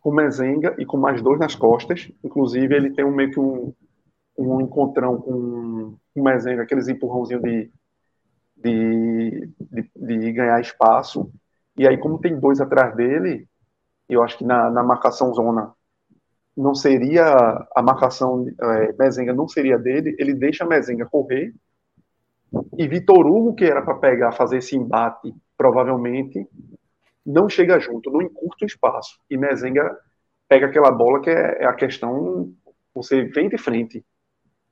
[0.00, 2.10] com Mezenga e com mais dois nas costas.
[2.22, 3.74] Inclusive, ele tem um meio que um,
[4.36, 7.70] um encontrão com o Mezenga, aqueles empurrãozinhos de,
[8.64, 11.30] de, de, de, ganhar espaço.
[11.76, 13.46] E aí, como tem dois atrás dele,
[14.08, 15.72] eu acho que na, na marcação zona
[16.56, 17.24] não seria
[17.74, 21.52] a marcação é, Mezenga não seria dele, ele deixa Mezenga correr
[22.78, 26.46] e Vitor Hugo, que era para pegar, fazer esse embate, provavelmente
[27.26, 29.18] não chega junto, não encurta o espaço.
[29.28, 29.96] E Mezenga
[30.48, 32.52] pega aquela bola que é, é a questão,
[32.94, 34.04] você vem de frente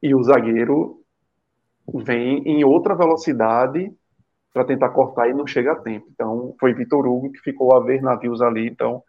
[0.03, 1.02] e o zagueiro
[1.87, 3.93] vem em outra velocidade
[4.53, 6.09] para tentar cortar e não chega a tempo.
[6.13, 8.67] Então, foi Vitor Hugo que ficou a ver navios ali.
[8.67, 9.03] Então,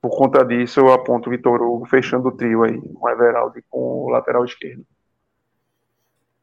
[0.00, 4.04] por conta disso, eu aponto Vitor Hugo fechando o trio aí, com Everaldo e com
[4.04, 4.86] o lateral esquerdo.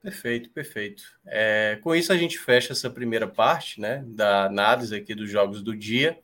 [0.02, 1.04] Perfeito, perfeito.
[1.26, 5.64] É, com isso, a gente fecha essa primeira parte né, da análise aqui dos jogos
[5.64, 6.20] do dia.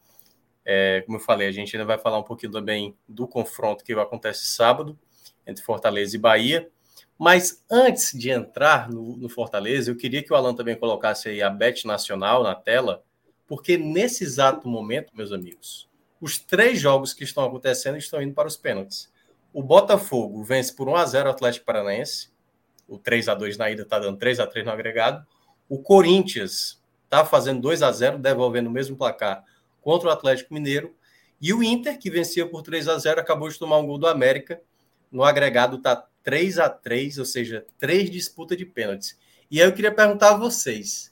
[0.66, 3.94] É, como eu falei, a gente ainda vai falar um pouquinho também do confronto que
[3.94, 5.00] acontece sábado
[5.48, 6.70] entre Fortaleza e Bahia.
[7.20, 11.42] Mas antes de entrar no, no, Fortaleza, eu queria que o Alan também colocasse aí
[11.42, 13.04] a Bet Nacional na tela,
[13.46, 15.90] porque nesse exato momento, meus amigos,
[16.22, 19.12] os três jogos que estão acontecendo estão indo para os pênaltis.
[19.52, 22.30] O Botafogo vence por 1 a 0 o Atlético Paranaense.
[22.88, 25.26] O 3 a 2 na ida está dando 3 a 3 no agregado.
[25.68, 29.44] O Corinthians está fazendo 2 a 0 devolvendo o mesmo placar
[29.82, 30.96] contra o Atlético Mineiro.
[31.42, 34.08] E o Inter, que vencia por 3 a 0 acabou de tomar um gol do
[34.08, 34.62] América.
[35.12, 39.18] No agregado está 3 a 3 ou seja, três disputas de pênaltis.
[39.50, 41.12] E aí eu queria perguntar a vocês: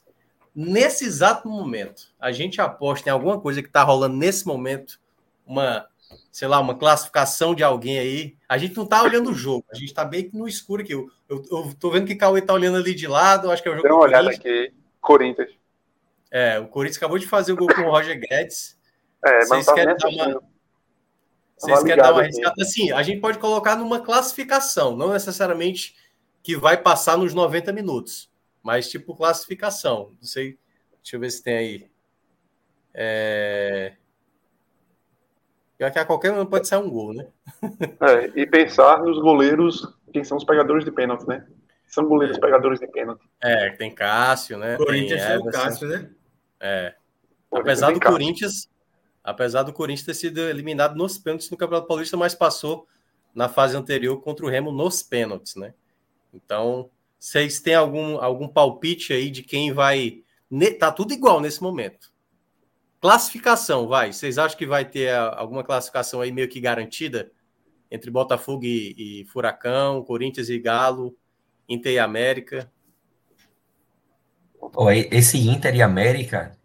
[0.54, 5.00] nesse exato momento, a gente aposta em alguma coisa que está rolando nesse momento,
[5.44, 5.88] uma
[6.30, 8.36] sei lá, uma classificação de alguém aí.
[8.48, 10.92] A gente não tá olhando o jogo, a gente tá bem no escuro aqui.
[10.92, 13.68] Eu, eu, eu tô vendo que o Cauê tá olhando ali de lado, acho que
[13.68, 15.50] é o jogo Dê uma olhada aqui, Corinthians.
[16.30, 18.78] É, o Corinthians acabou de fazer o gol com o Roger Guedes.
[19.24, 20.40] É, mas Vocês tá querem dar uma.
[21.58, 22.54] Vocês querem dar uma arriscada?
[22.60, 25.96] Assim, a gente pode colocar numa classificação, não necessariamente
[26.42, 28.30] que vai passar nos 90 minutos,
[28.62, 30.12] mas tipo classificação.
[30.20, 30.58] Não sei,
[31.02, 31.90] deixa eu ver se tem aí.
[32.94, 33.94] É...
[35.76, 37.26] Pior que a qualquer momento pode sair um gol, né?
[38.00, 41.46] É, e pensar nos goleiros, quem são os pegadores de pênalti, né?
[41.86, 43.22] São goleiros pegadores de pênalti.
[43.42, 44.76] É, tem Cássio, né?
[44.76, 45.50] Corinthians tem o Everson.
[45.50, 46.10] Cássio, né?
[46.60, 46.94] É.
[47.50, 48.18] Apesar do Cássio.
[48.18, 48.70] Corinthians,
[49.30, 52.86] apesar do Corinthians ter sido eliminado nos pênaltis no Campeonato Paulista, mas passou
[53.34, 55.74] na fase anterior contra o Remo nos pênaltis, né?
[56.32, 60.22] Então, vocês têm algum, algum palpite aí de quem vai.
[60.78, 62.10] Tá tudo igual nesse momento.
[63.00, 64.12] Classificação, vai.
[64.12, 67.30] Vocês acham que vai ter a- alguma classificação aí meio que garantida
[67.90, 71.16] entre Botafogo e, e Furacão, Corinthians e Galo,
[71.68, 72.70] Inter e América?
[75.10, 76.57] Esse Inter e América,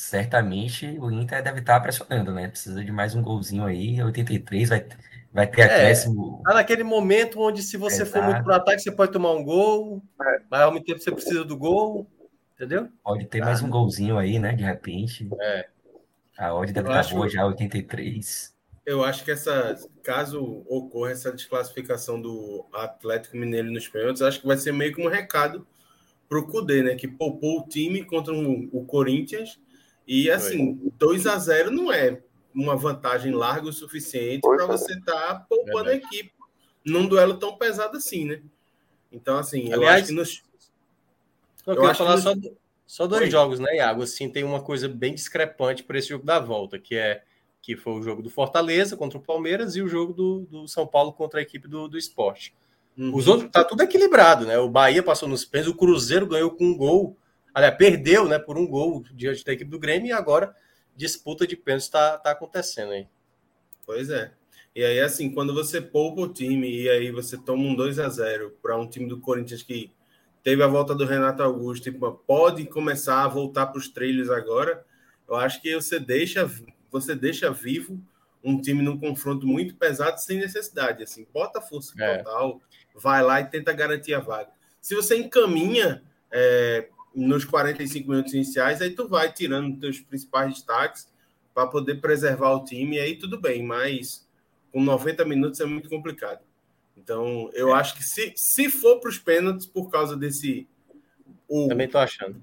[0.00, 2.48] certamente o Inter deve estar pressionando, né?
[2.48, 4.86] Precisa de mais um golzinho aí, 83, vai,
[5.32, 5.64] vai ter É.
[5.64, 6.42] acréscimo.
[6.44, 10.02] Tá naquele momento onde, se você for muito pro ataque, você pode tomar um gol,
[10.20, 10.40] É.
[10.50, 12.06] mas ao mesmo tempo você precisa do gol,
[12.54, 12.88] entendeu?
[13.02, 14.52] Pode ter mais um golzinho aí, né?
[14.52, 15.28] De repente.
[15.40, 15.66] É.
[16.38, 18.54] A odd deve Eu estar acho- boa já, 83.
[18.84, 24.46] Eu acho que essa, caso ocorra essa desclassificação do Atlético Mineiro nos pênaltis, acho que
[24.46, 25.66] vai ser meio que um recado
[26.28, 26.94] para o Cudê, né?
[26.96, 29.58] Que poupou o time contra o Corinthians.
[30.06, 32.20] E assim, 2 a 0 não é
[32.54, 34.66] uma vantagem larga o suficiente para é.
[34.66, 36.06] você estar poupando a Verdade.
[36.14, 36.32] equipe
[36.84, 38.40] num duelo tão pesado assim, né?
[39.10, 40.42] Então, assim, eu Aliás, acho que nos.
[41.66, 42.34] Eu, Eu queria acho falar que- só,
[42.86, 43.30] só dois Oi.
[43.30, 44.02] jogos, né, Iago?
[44.02, 47.22] Assim, tem uma coisa bem discrepante para esse jogo da volta, que é
[47.60, 50.86] que foi o jogo do Fortaleza contra o Palmeiras e o jogo do, do São
[50.86, 52.54] Paulo contra a equipe do, do esporte.
[52.96, 53.12] Uhum.
[53.12, 54.56] Os outros tá tudo equilibrado, né?
[54.56, 57.16] O Bahia passou nos pênaltis, o Cruzeiro ganhou com um gol,
[57.56, 60.54] aliás, perdeu, né, por um gol diante da equipe do Grêmio e agora
[60.94, 63.08] disputa de pênaltis tá, tá acontecendo aí.
[63.86, 64.30] Pois é.
[64.74, 68.10] E aí, assim, quando você poupa o time e aí você toma um 2 a
[68.10, 69.90] 0 para um time do Corinthians que
[70.42, 74.84] teve a volta do Renato Augusto e pode começar a voltar para os trilhos agora,
[75.26, 76.50] eu acho que você deixa,
[76.90, 77.98] você deixa vivo
[78.44, 81.02] um time num confronto muito pesado sem necessidade.
[81.02, 82.18] Assim, bota força É.
[82.18, 82.60] total,
[82.94, 84.50] vai lá e tenta garantir a vaga.
[84.78, 91.08] Se você encaminha é, nos 45 minutos iniciais, aí tu vai tirando teus principais destaques
[91.54, 94.28] para poder preservar o time, e aí tudo bem, mas
[94.70, 96.40] com 90 minutos é muito complicado.
[96.96, 100.68] Então, eu acho que se, se for para os pênaltis, por causa desse.
[101.48, 102.42] O, Também tô achando.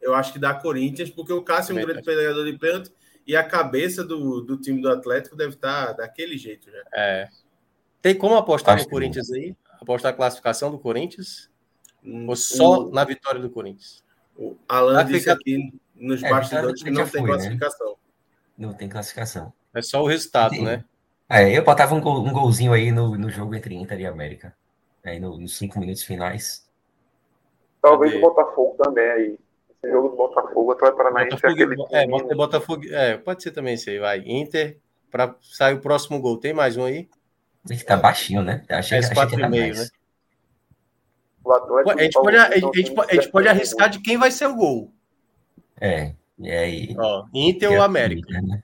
[0.00, 2.92] eu acho que dá Corinthians, porque o Cássio é um Também grande pegador de pênalti
[3.26, 6.82] e a cabeça do, do time do Atlético deve estar daquele jeito já.
[6.92, 7.28] É.
[8.00, 9.54] Tem como apostar Acho no Corinthians aí?
[9.80, 11.48] Apostar a classificação do Corinthians?
[12.04, 14.01] Hum, Ou só o, na vitória do Corinthians?
[14.36, 17.26] O Alan Vai disse aqui nos É, bastidores que não tem foi, né?
[17.26, 17.96] classificação.
[18.58, 19.52] Não tem classificação.
[19.74, 20.64] É só o resultado, Sim.
[20.64, 20.84] né?
[21.28, 24.54] É, eu botava um, gol- um golzinho aí no, no jogo entre Inter e América.
[25.04, 26.68] Aí no- nos cinco minutos finais.
[27.80, 28.24] Talvez Cadê?
[28.24, 29.38] o Botafogo também aí.
[29.70, 32.10] Esse jogo do Botafogo, Atlético Paranaense é Botafogo, aquele é, time...
[32.10, 34.18] Bota- Botafogo, é, pode ser também isso aí, vai.
[34.24, 34.78] Inter,
[35.10, 36.38] para sair o próximo gol.
[36.38, 37.08] Tem mais um aí?
[37.70, 38.64] Esse tá baixinho, né?
[38.68, 39.78] Achei, É, achei que e era meio, mais.
[39.78, 39.86] né?
[41.44, 44.30] O Atlético A gente pode, a, é gente, a gente pode arriscar de quem vai
[44.30, 44.92] ser o gol.
[45.80, 46.94] É, e aí.
[46.98, 48.40] Ó, Inter ou América.
[48.40, 48.62] né?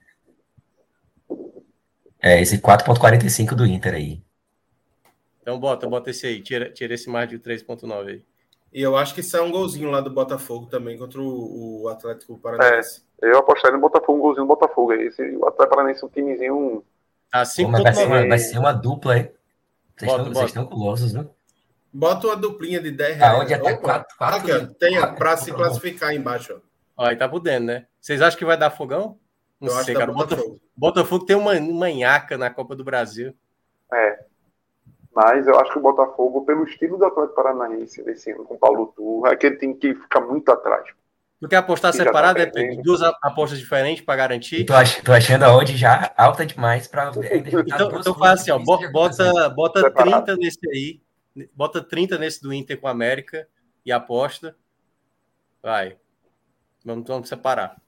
[2.21, 4.21] É, esse 4.45 do Inter aí.
[5.41, 6.41] Então bota, bota esse aí.
[6.41, 8.25] Tira, tira esse mais de 3.9 aí.
[8.71, 12.37] E eu acho que sai um golzinho lá do Botafogo também contra o, o Atlético
[12.37, 13.03] Paranaense.
[13.21, 14.93] Eu apostaria no Botafogo, um golzinho do Botafogo.
[14.93, 16.83] Esse, o Atlético Paranaense é um timezinho...
[17.31, 18.29] Pô, mas vai, ser uma, 5.9.
[18.29, 19.31] vai ser uma dupla, hein?
[19.97, 20.33] Vocês Bota, estão- bota.
[20.33, 21.27] vocês estão gulosos, né?
[21.91, 23.33] Bota uma duplinha de 10 reais.
[23.35, 26.61] Aonde até Opa, 4, 4 Aqui, ó, tem para se classificar embaixo.
[26.95, 27.05] Ó.
[27.05, 27.85] Aí tá podendo, né?
[27.99, 29.17] Vocês acham que vai dar fogão?
[29.59, 30.11] Não Eu acho sei, que dá cara.
[30.11, 31.25] O Botafogo, Botafogo.
[31.25, 33.33] Tem uma manhaca na Copa do Brasil.
[33.93, 34.19] É.
[35.13, 38.59] Mas eu acho que o Botafogo, pelo estilo do Atlético Paranaense desse ano, com o
[38.59, 40.87] Paulo Turra, é aquele time que fica muito atrás.
[41.41, 42.39] Tu quer apostar tá separado?
[42.39, 42.45] é
[42.83, 44.65] duas apostas diferentes para garantir?
[44.65, 47.11] Tô, ach, tô achando a odd já alta demais pra.
[47.11, 50.25] Então, então faz assim, ó, bo- bota, bota Separado.
[50.25, 51.01] 30 nesse aí,
[51.53, 53.47] bota 30 nesse do Inter com a América
[53.85, 54.55] e aposta.
[55.61, 55.97] Vai.
[56.83, 57.81] Vamos, vamos separar.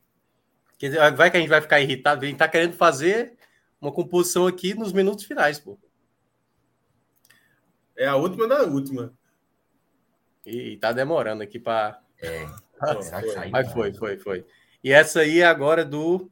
[0.77, 3.37] Quer dizer, vai que a gente vai ficar irritado, a gente tá querendo fazer
[3.79, 5.77] uma composição aqui nos minutos finais, pô.
[7.95, 9.13] É a última da última.
[10.45, 12.01] E, tá demorando aqui para.
[12.19, 12.45] É?
[13.51, 14.45] Mas foi, foi, foi.
[14.83, 16.29] E essa aí é agora do.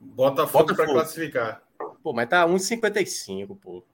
[0.00, 0.98] Botafogo para Botafogo.
[0.98, 1.62] classificar.
[2.02, 3.84] Pô, mas tá 1,55, pô.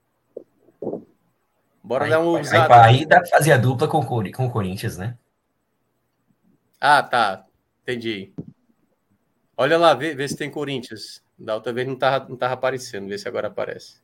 [1.89, 2.73] Bora aí, dar um aí, usado.
[2.75, 5.17] aí dá pra fazer a dupla com, o com o Corinthians, né?
[6.79, 7.47] Ah, tá.
[7.83, 8.33] Entendi.
[9.57, 11.25] Olha lá, vê, vê se tem Corinthians.
[11.39, 14.01] Da outra vez não tava, não tava aparecendo, vê se agora aparece.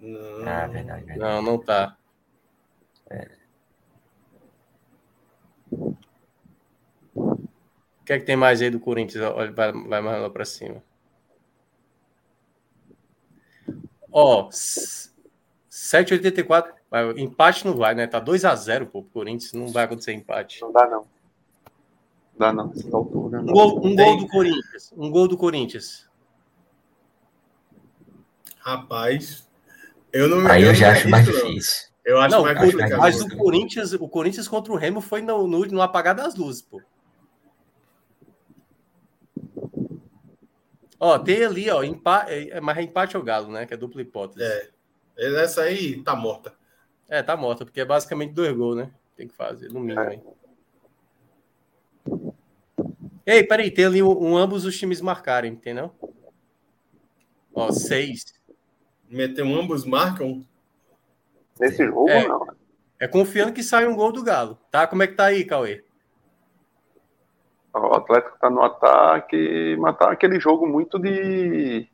[0.00, 0.48] Não.
[0.48, 1.18] Ah, verdade, verdade.
[1.20, 1.96] Não, não tá.
[8.00, 9.24] O que é que tem mais aí do Corinthians?
[9.24, 10.82] Olha, vai, vai mais lá pra cima.
[14.10, 15.11] Ó, s-
[15.82, 16.72] 7,84.
[16.90, 18.06] Mas Empate não vai, né?
[18.06, 19.52] Tá 2x0 pô, pro Corinthians.
[19.52, 20.60] Não vai acontecer empate.
[20.60, 20.98] Não dá, não.
[21.00, 21.06] Não
[22.38, 22.68] dá, não.
[22.68, 23.40] Nessa altura.
[23.40, 23.52] Um não.
[23.52, 24.92] gol, um gol do Corinthians.
[24.96, 26.08] Um gol do Corinthians.
[28.58, 29.48] Rapaz,
[30.12, 31.34] eu não Aí eu não já me acho mais não.
[31.34, 31.92] difícil.
[32.04, 32.98] Eu acho Não, mais complicado.
[32.98, 33.26] mas isso.
[33.26, 36.80] o Corinthians, o Corinthians contra o Remo foi no, no, no apagar das luzes, pô.
[40.98, 43.66] Ó, tem ali, ó, empa, é, mas é empate ao galo, né?
[43.66, 44.42] Que é dupla hipótese.
[44.42, 44.70] É.
[45.16, 46.54] Essa aí tá morta.
[47.08, 48.90] É, tá morta, porque é basicamente dois gols, né?
[49.16, 50.00] Tem que fazer, no mínimo.
[50.00, 50.20] É.
[53.24, 55.92] Ei, peraí, tem ali um, um ambos os times marcarem, tem não?
[57.54, 58.34] Ó, seis.
[59.08, 60.44] Meteu um ambos marcam.
[61.60, 62.26] Nesse jogo, É.
[62.26, 62.46] não.
[62.98, 64.58] É confiando que sai um gol do Galo.
[64.70, 64.86] Tá?
[64.86, 65.84] Como é que tá aí, Cauê?
[67.74, 71.88] O Atlético tá no ataque, mas tá aquele jogo muito de.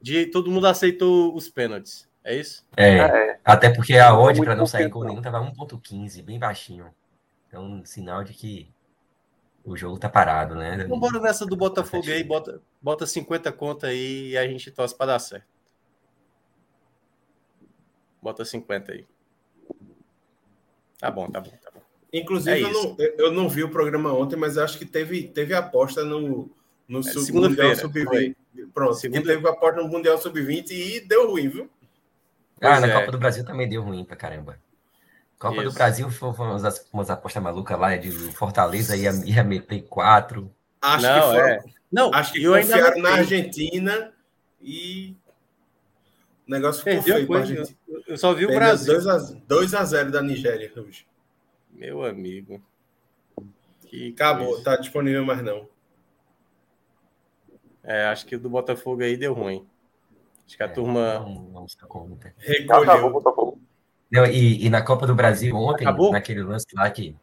[0.00, 2.08] De, todo mundo aceitou os pênaltis.
[2.24, 2.64] É isso?
[2.76, 6.92] É, É, até porque a odd para não sair com nenhum tava 1.15, bem baixinho.
[7.48, 8.68] Então, sinal de que
[9.64, 10.74] o jogo tá parado, né?
[10.84, 14.96] Então bora nessa do Botafogo aí, bota, bota 50 conta aí e a gente torce
[14.96, 15.46] pra dar certo.
[18.22, 19.06] Bota 50 aí.
[20.98, 21.80] Tá bom, tá bom, tá bom.
[22.12, 25.52] Inclusive, É eu, não, eu não vi o programa ontem, mas acho que teve, teve
[25.52, 26.48] aposta no,
[26.88, 28.36] no sub- É, segunda-feira, Mundial Sub-20.
[28.72, 31.68] Pronto, Segunda- teve aposta no Mundial Sub-20 e deu ruim, viu?
[32.60, 32.92] Ah, Pois na é.
[33.00, 34.58] Copa do Brasil também deu ruim pra caramba.
[35.38, 35.76] Copa do Isso.
[35.76, 40.50] Brasil foi foi umas, umas apostas malucas lá, de Fortaleza ia, ia meter quatro.
[40.80, 41.64] Acho Não, que foram, é.
[41.92, 43.10] Não, acho que eu ainda na.
[43.10, 44.12] Argentina
[44.62, 45.14] e
[46.46, 47.52] o negócio ficou Perdeu feio a coisa.
[47.52, 47.78] Argentina.
[48.06, 48.94] Eu- só vi o Brasil.
[49.48, 51.06] 2x0 da Nigéria hoje.
[51.72, 52.62] Meu amigo.
[53.86, 54.64] Que Acabou, coisa.
[54.64, 55.68] tá disponível mais não.
[57.82, 59.66] É, acho que o do Botafogo aí deu ruim.
[60.46, 61.18] Acho que a É, turma.
[61.20, 62.28] Não, não se dá conta.
[62.28, 63.10] acabou, Recolheu.
[63.10, 63.60] Botafogo.
[64.10, 66.12] Não, e, e na Copa do Brasil ontem, Acabou?
[66.12, 67.16] naquele lance lá que.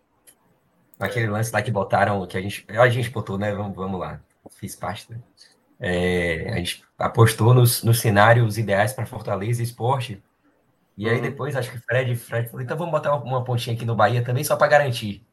[0.99, 2.65] Naquele lance lá que botaram, que a gente.
[2.69, 3.53] A gente botou, né?
[3.53, 4.19] Vamos, vamos lá.
[4.51, 5.19] Fiz parte, né?
[5.79, 10.21] É, a gente apostou nos, nos cenários ideais para Fortaleza e Esporte.
[10.97, 11.21] E aí Uhum.
[11.21, 14.23] depois, acho que Fred, Fred falou, então vamos botar uma, uma pontinha aqui no Bahia
[14.23, 15.25] também, só para garantir.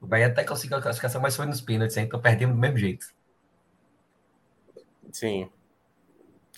[0.00, 2.02] O Bahia até conseguiu a classificação, mas foi nos pênaltis, né?
[2.02, 3.06] então perdemos do mesmo jeito.
[5.12, 5.48] Sim.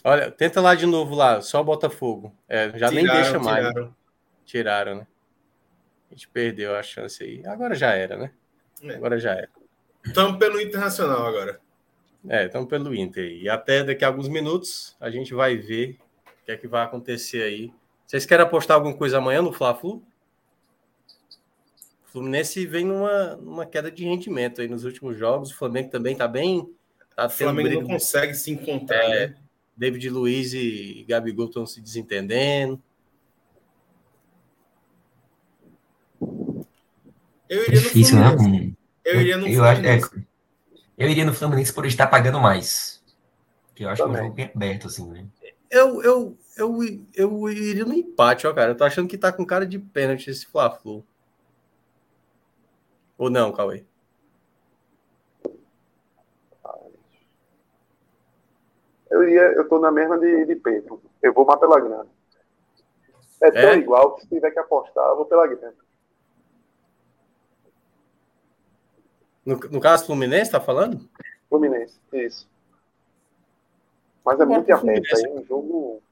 [0.07, 2.33] Olha, tenta lá de novo lá, só o Botafogo.
[2.47, 3.67] É, já nem Tiraram, deixa mais.
[3.67, 3.97] tiraram.
[4.45, 5.07] Tiraram, né?
[6.11, 7.45] A gente perdeu a chance aí.
[7.47, 8.31] Agora já era, né?
[8.83, 8.95] É.
[8.95, 9.49] Agora já era.
[10.05, 11.59] Estamos pelo Internacional agora.
[12.29, 13.25] É, estamos pelo Inter.
[13.25, 15.99] E até daqui a alguns minutos a gente vai ver
[16.43, 17.73] o que é que vai acontecer aí.
[18.07, 20.03] Vocês querem apostar alguma coisa amanhã no Fla-Flu?
[22.05, 25.51] O Fluminense vem numa, numa queda de rendimento aí nos últimos jogos.
[25.51, 26.71] O Flamengo também tá bem.
[27.17, 29.29] Tá O Flamengo não consegue se encontrar, É.
[29.29, 29.37] né?
[29.77, 32.81] David Luiz e Gabigol estão se desentendendo.
[37.49, 38.31] Eu iria no Difícil, né?
[38.37, 38.77] Fluminense.
[39.05, 40.29] Eu iria no eu, acho- é, Fluminense.
[40.97, 43.03] eu iria no Fluminense por estar pagando mais.
[43.75, 44.25] Que eu acho que é um Também.
[44.25, 45.27] jogo bem aberto, assim, né?
[45.71, 46.79] Eu, eu, eu,
[47.15, 48.71] eu iria no empate, ó, cara.
[48.71, 51.05] Eu tô achando que tá com cara de pênalti esse Fla-Flu.
[53.19, 53.85] Ou não, Cauê?
[59.15, 61.01] Eu iria, eu tô na mesma de, de Pedro.
[61.23, 62.07] Eu vou mais pela grana.
[63.41, 63.77] É tão É?
[63.77, 65.73] igual que se tiver que apostar, eu vou pela grana.
[69.47, 71.09] No, no caso Fluminense, tá falando?
[71.49, 72.49] Fluminense, isso.
[74.25, 76.03] Mas é muito aberto aí, um jogo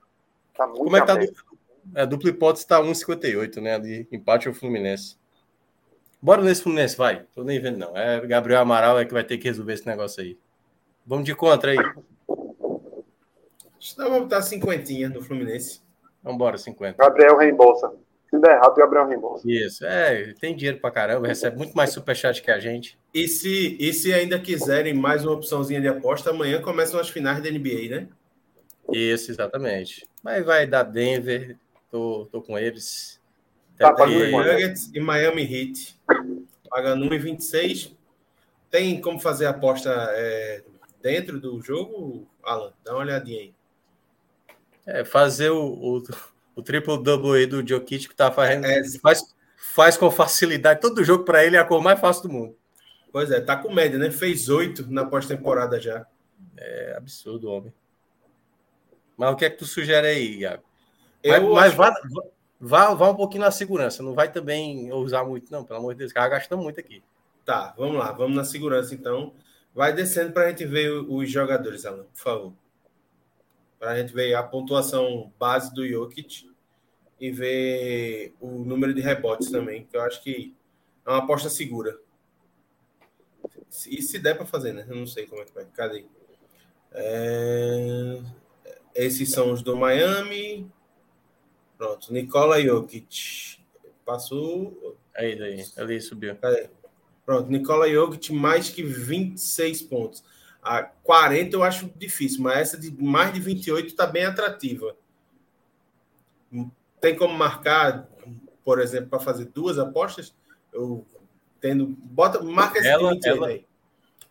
[0.55, 1.15] tá muito Como é que tá?
[1.15, 1.35] aberto.
[1.35, 1.99] Du...
[1.99, 3.75] É, dupla hipótese tá 1,58, né?
[3.75, 5.17] Ali, empate ao Fluminense.
[6.21, 7.25] Bora nesse Fluminense, vai.
[7.35, 7.97] Tô nem vendo, não.
[7.97, 10.39] É Gabriel Amaral é que vai ter que resolver esse negócio aí.
[11.05, 11.79] Vamos de contra aí.
[13.83, 15.81] Acho que dá pra botar cinquentinha no Fluminense.
[16.23, 16.97] Vambora, 50.
[16.97, 17.93] Gabriel reembolsa.
[18.31, 19.43] Se der errado, Gabriel reembolsa.
[19.45, 19.85] Isso.
[19.85, 22.97] É, tem dinheiro pra caramba, recebe muito mais superchat que a gente.
[23.13, 27.43] E se, e se ainda quiserem mais uma opçãozinha de aposta, amanhã começam as finais
[27.43, 28.09] da NBA, né?
[28.93, 30.09] Isso, exatamente.
[30.23, 31.57] Mas vai dar Denver,
[31.91, 33.21] tô, tô com eles.
[33.77, 34.31] Tá, pode.
[34.31, 36.01] Nuggets e Miami Heat.
[36.71, 37.97] Pagando 1,26.
[38.71, 40.63] Tem como fazer aposta é,
[41.03, 42.73] dentro do jogo, Alan?
[42.85, 43.53] Dá uma olhadinha aí.
[44.87, 46.03] É, fazer o, o,
[46.57, 48.67] o triple double aí do Jokic que tá fazendo.
[48.67, 50.81] É, faz, faz com facilidade.
[50.81, 52.57] Todo jogo para ele é a cor mais fácil do mundo.
[53.13, 54.11] Pois é, tá com média, né?
[54.11, 56.07] Fez oito na pós-temporada já.
[56.57, 57.73] É absurdo, homem.
[59.17, 60.65] Mas o que é que tu sugere aí, Iago?
[61.25, 61.95] Mas, mas vá,
[62.59, 64.03] vá, vá um pouquinho na segurança.
[64.03, 65.63] Não vai também usar muito, não.
[65.63, 67.03] Pelo amor de Deus, cara gastando muito aqui.
[67.45, 68.11] Tá, vamos lá.
[68.13, 69.35] Vamos na segurança, então.
[69.75, 72.53] Vai descendo para a gente ver os jogadores, Alan, por favor.
[73.83, 76.49] Para a gente ver a pontuação base do Jokic
[77.19, 80.55] e ver o número de rebotes também, que eu acho que
[81.05, 81.99] é uma aposta segura.
[83.89, 84.87] E se der para fazer, né?
[84.89, 85.65] Eu não sei como é que vai.
[85.75, 86.07] Cadê?
[86.93, 88.23] É...
[88.95, 90.71] Esses são os do Miami.
[91.77, 92.13] Pronto.
[92.13, 93.59] Nicola Jokic.
[94.07, 94.97] Passou.
[95.13, 95.67] Aí, daí.
[95.77, 96.37] Ali subiu.
[96.37, 96.71] Cadê?
[97.27, 97.51] Pronto.
[97.51, 100.23] Nicola Jokic, mais que 26 pontos.
[100.63, 104.97] A 40 eu acho difícil, mas essa de mais de 28 está bem atrativa.
[107.01, 108.09] Tem como marcar,
[108.65, 110.33] por exemplo, para fazer duas apostas?
[110.73, 111.05] Eu
[111.61, 111.87] tendo.
[111.87, 113.67] Bota, marca esse ela, ela, aí.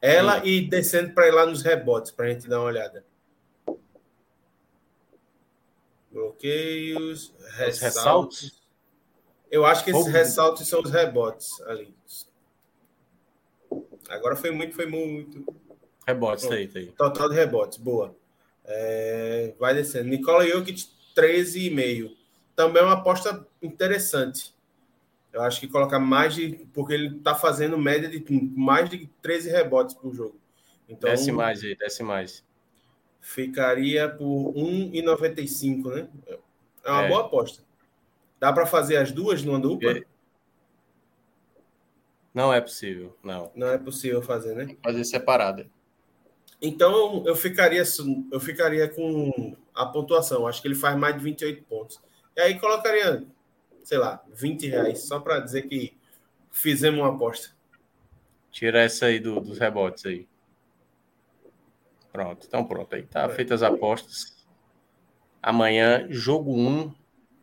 [0.01, 3.05] Ela e descendo para ir lá nos rebotes, para a gente dar uma olhada.
[6.11, 7.82] Bloqueios, ressaltos.
[7.82, 8.61] ressaltos.
[9.49, 11.93] Eu acho que esses ressaltos são os rebotes ali.
[14.09, 15.45] Agora foi muito, foi muito.
[16.08, 16.88] Rebotes, tá aí, tá aí.
[16.88, 18.16] Total de rebotes, boa.
[18.66, 20.10] É, vai descendo.
[20.10, 22.16] Nicola Jokic, 13,5.
[22.56, 24.54] Também é uma aposta interessante.
[25.32, 26.68] Eu acho que colocar mais de.
[26.74, 28.24] Porque ele tá fazendo média de
[28.56, 30.39] mais de 13 rebotes por jogo.
[30.89, 32.43] Então, desce mais aí, desce mais
[33.22, 36.10] ficaria por 1,95, né?
[36.84, 37.08] É uma é.
[37.08, 37.64] boa aposta.
[38.39, 39.99] Dá para fazer as duas numa dupla?
[39.99, 40.04] É.
[42.34, 43.52] Não é possível, não.
[43.56, 44.76] Não é possível fazer, né?
[44.84, 45.70] Fazer separada.
[46.62, 47.84] Então eu ficaria,
[48.32, 50.45] eu ficaria com a pontuação.
[50.45, 51.99] Acho que ele faz mais de 28 pontos.
[52.36, 53.26] E aí colocaria,
[53.84, 55.97] sei lá, 20 reais, só para dizer que
[56.51, 57.49] fizemos uma aposta.
[58.51, 60.28] Tira essa aí do, dos rebotes aí.
[62.12, 63.03] Pronto, então pronto aí.
[63.03, 64.45] Tá feitas as apostas.
[65.41, 66.93] Amanhã, jogo 1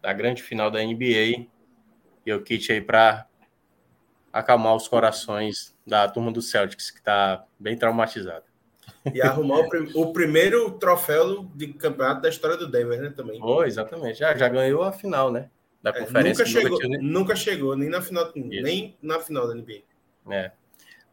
[0.00, 1.46] da grande final da NBA.
[2.24, 3.26] E o kit aí para
[4.32, 8.47] acalmar os corações da turma do Celtics, que está bem traumatizada.
[9.14, 13.12] E arrumar o, prim o, primeiro troféu de campeonato da história do Denver, né?
[13.14, 13.40] Também.
[13.42, 14.18] Oh, exatamente.
[14.18, 15.48] Já, já ganhou a final, né?
[15.82, 16.44] Da é, conferência.
[16.44, 19.82] Nunca chegou, nunca, nunca chegou, nem na final, nem na final da NBA.
[20.30, 20.50] É.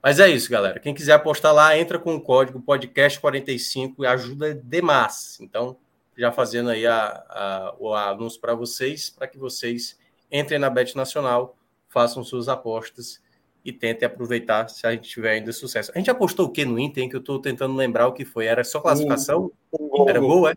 [0.01, 0.79] Mas é isso, galera.
[0.79, 5.39] Quem quiser apostar lá, entra com o código podcast45 e ajuda demais.
[5.41, 5.77] Então,
[6.17, 9.97] já fazendo aí a, a, o anúncio para vocês, para que vocês
[10.31, 11.57] entrem na Bet Nacional,
[11.89, 13.21] façam suas apostas
[13.65, 15.91] e tentem aproveitar se a gente tiver ainda sucesso.
[15.95, 18.45] A gente apostou o que no Inter, que eu estou tentando lembrar o que foi.
[18.45, 19.51] Era só classificação?
[19.73, 20.53] Um, um gol, Era gol, é?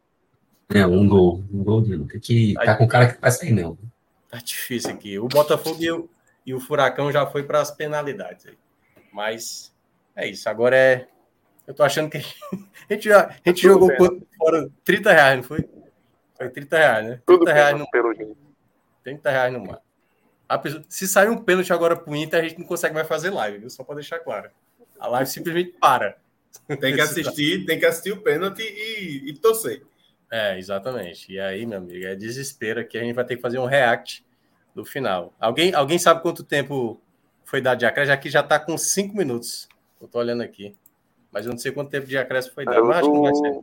[0.74, 1.42] É, um gol.
[1.50, 3.78] Um gol, Tem que tá com o cara que vai sair, não.
[4.28, 5.18] Tá difícil aqui.
[5.18, 6.10] O Botafogo e o,
[6.44, 8.58] e o Furacão já foi para as penalidades aí.
[9.10, 9.74] Mas
[10.14, 10.46] é isso.
[10.46, 11.08] Agora é.
[11.66, 12.18] Eu tô achando que
[12.90, 15.66] a gente, já, a gente jogou por fora 30 reais, não foi?
[16.36, 17.10] Foi 30 reais, né?
[17.10, 18.14] 30 Tudo reais no pelo
[19.02, 19.80] 30 reais no mar.
[20.56, 23.58] Pessoa, se sair um pênalti agora pro Inter, a gente não consegue mais fazer live,
[23.58, 23.68] viu?
[23.68, 24.48] Só para deixar claro.
[24.98, 26.16] A live simplesmente para.
[26.80, 29.82] Tem que assistir, tem que assistir o pênalti e, e torcer.
[30.30, 31.32] É, exatamente.
[31.32, 32.96] E aí, meu amigo, é desespero aqui.
[32.96, 34.24] A gente vai ter que fazer um react
[34.74, 35.34] no final.
[35.38, 37.00] Alguém, alguém sabe quanto tempo
[37.44, 39.68] foi dado de acréscimo, aqui já está com cinco minutos.
[40.00, 40.76] Eu estou olhando aqui.
[41.32, 42.84] Mas eu não sei quanto tempo de acréscimo foi dado.
[42.84, 43.60] Mas acho que vai ser.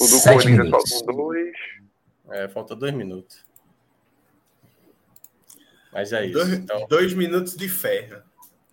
[0.00, 1.52] O do Corinthians faltam dois.
[2.30, 3.44] É, falta dois minutos.
[5.92, 6.34] Mas é isso.
[6.34, 6.86] Dois, então...
[6.88, 8.22] dois minutos de ferro.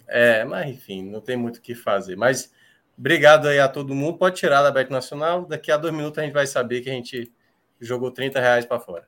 [0.07, 2.15] É, mas enfim, não tem muito o que fazer.
[2.15, 2.52] Mas
[2.98, 4.18] obrigado aí a todo mundo.
[4.18, 5.45] Pode tirar da Bet Nacional.
[5.45, 7.31] Daqui a dois minutos a gente vai saber que a gente
[7.80, 9.07] jogou 30 reais para fora.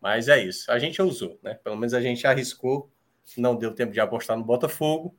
[0.00, 0.70] Mas é isso.
[0.72, 1.54] A gente usou, né?
[1.62, 2.90] Pelo menos a gente arriscou
[3.38, 5.14] não deu tempo de apostar no Botafogo,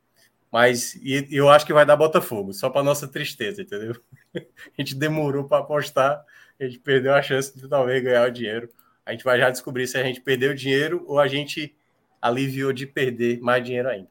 [0.52, 3.96] mas e, eu acho que vai dar Botafogo, só para nossa tristeza, entendeu?
[4.36, 4.42] A
[4.82, 6.26] gente demorou para apostar,
[6.60, 8.70] a gente perdeu a chance de talvez ganhar o dinheiro.
[9.06, 11.76] A gente vai já descobrir se a gente perdeu o dinheiro ou a gente
[12.22, 14.10] aliviou de perder mais dinheiro ainda.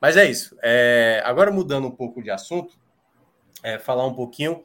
[0.00, 0.56] Mas é isso.
[0.62, 2.76] É, agora mudando um pouco de assunto,
[3.62, 4.64] é, falar um pouquinho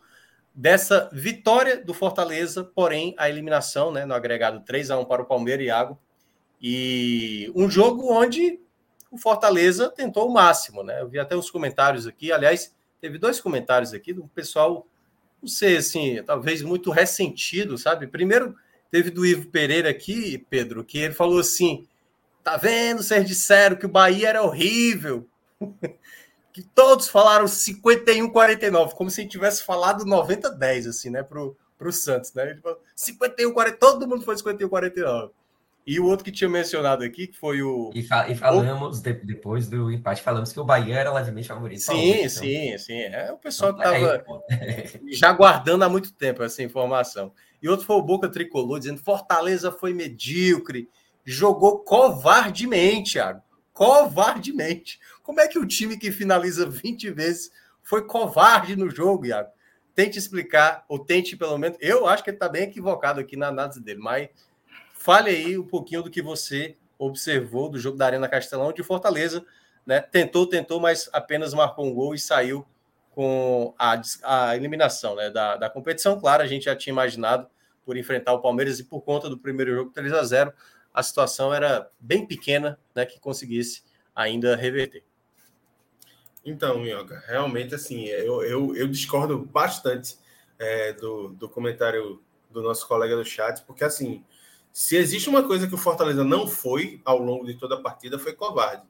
[0.54, 5.26] dessa vitória do Fortaleza, porém a eliminação né, no agregado 3 a 1 para o
[5.26, 6.00] Palmeiras e Iago.
[6.60, 8.60] E um jogo onde
[9.12, 11.00] o Fortaleza tentou o máximo, né?
[11.02, 14.88] Eu vi até os comentários aqui, aliás, teve dois comentários aqui do pessoal,
[15.40, 18.08] não sei, assim, talvez muito ressentido, sabe?
[18.08, 18.56] Primeiro,
[18.90, 21.88] teve do Ivo Pereira aqui, Pedro, que ele falou assim:
[22.48, 25.28] tá vendo, vocês disseram que o Bahia era horrível.
[26.54, 32.34] que todos falaram 51-49, como se tivesse falado 90-10, assim, né, pro, para o Santos,
[32.34, 32.50] né?
[32.50, 35.32] Ele falou 51, 40, todo mundo foi 51, 49.
[35.86, 37.92] E o outro que tinha mencionado aqui, que foi o.
[37.94, 39.04] E, fa e falamos, o...
[39.04, 41.80] de, depois do empate, falamos que o Bahia era levemente favorito.
[41.80, 42.30] Sim, então.
[42.30, 43.00] sim, sim.
[43.04, 44.26] É o pessoal que estava
[45.12, 47.32] já guardando há muito tempo essa informação.
[47.62, 50.90] E outro foi o Boca Tricolor, dizendo Fortaleza foi medíocre,
[51.32, 53.42] jogou covardemente, Thiago.
[53.74, 55.00] Covardemente.
[55.22, 57.52] Como é que o time que finaliza 20 vezes
[57.84, 59.50] foi covarde no jogo, Iago?
[59.94, 61.78] Tente explicar, ou tente pelo menos.
[61.80, 64.30] Eu acho que ele está bem equivocado aqui na análise dele, mas
[65.08, 69.46] Fale aí um pouquinho do que você observou do jogo da Arena Castelão de Fortaleza.
[69.86, 70.02] Né?
[70.02, 72.68] Tentou, tentou, mas apenas marcou um gol e saiu
[73.12, 75.30] com a, a eliminação né?
[75.30, 76.20] da, da competição.
[76.20, 77.48] Claro, a gente já tinha imaginado
[77.86, 80.54] por enfrentar o Palmeiras e por conta do primeiro jogo 3 a 0
[80.98, 83.84] a situação era bem pequena né, que conseguisse
[84.16, 85.04] ainda reverter.
[86.44, 90.18] Então, Minhoca, realmente assim, eu, eu, eu discordo bastante
[90.58, 92.20] é, do, do comentário
[92.50, 94.26] do nosso colega do chat, porque assim,
[94.74, 98.18] se existe uma coisa que o Fortaleza não foi ao longo de toda a partida,
[98.18, 98.82] foi covarde.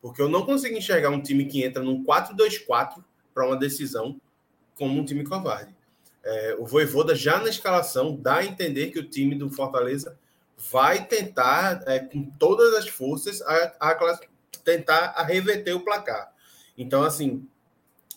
[0.00, 3.04] Porque eu não consigo enxergar um time que entra num 4-2-4
[3.34, 4.18] para uma decisão
[4.76, 5.76] como um time covarde.
[6.24, 10.18] É, o Voivoda já na escalação dá a entender que o time do Fortaleza
[10.70, 14.18] vai tentar, é, com todas as forças, a, a,
[14.64, 16.32] tentar a reverter o placar.
[16.76, 17.46] Então, assim,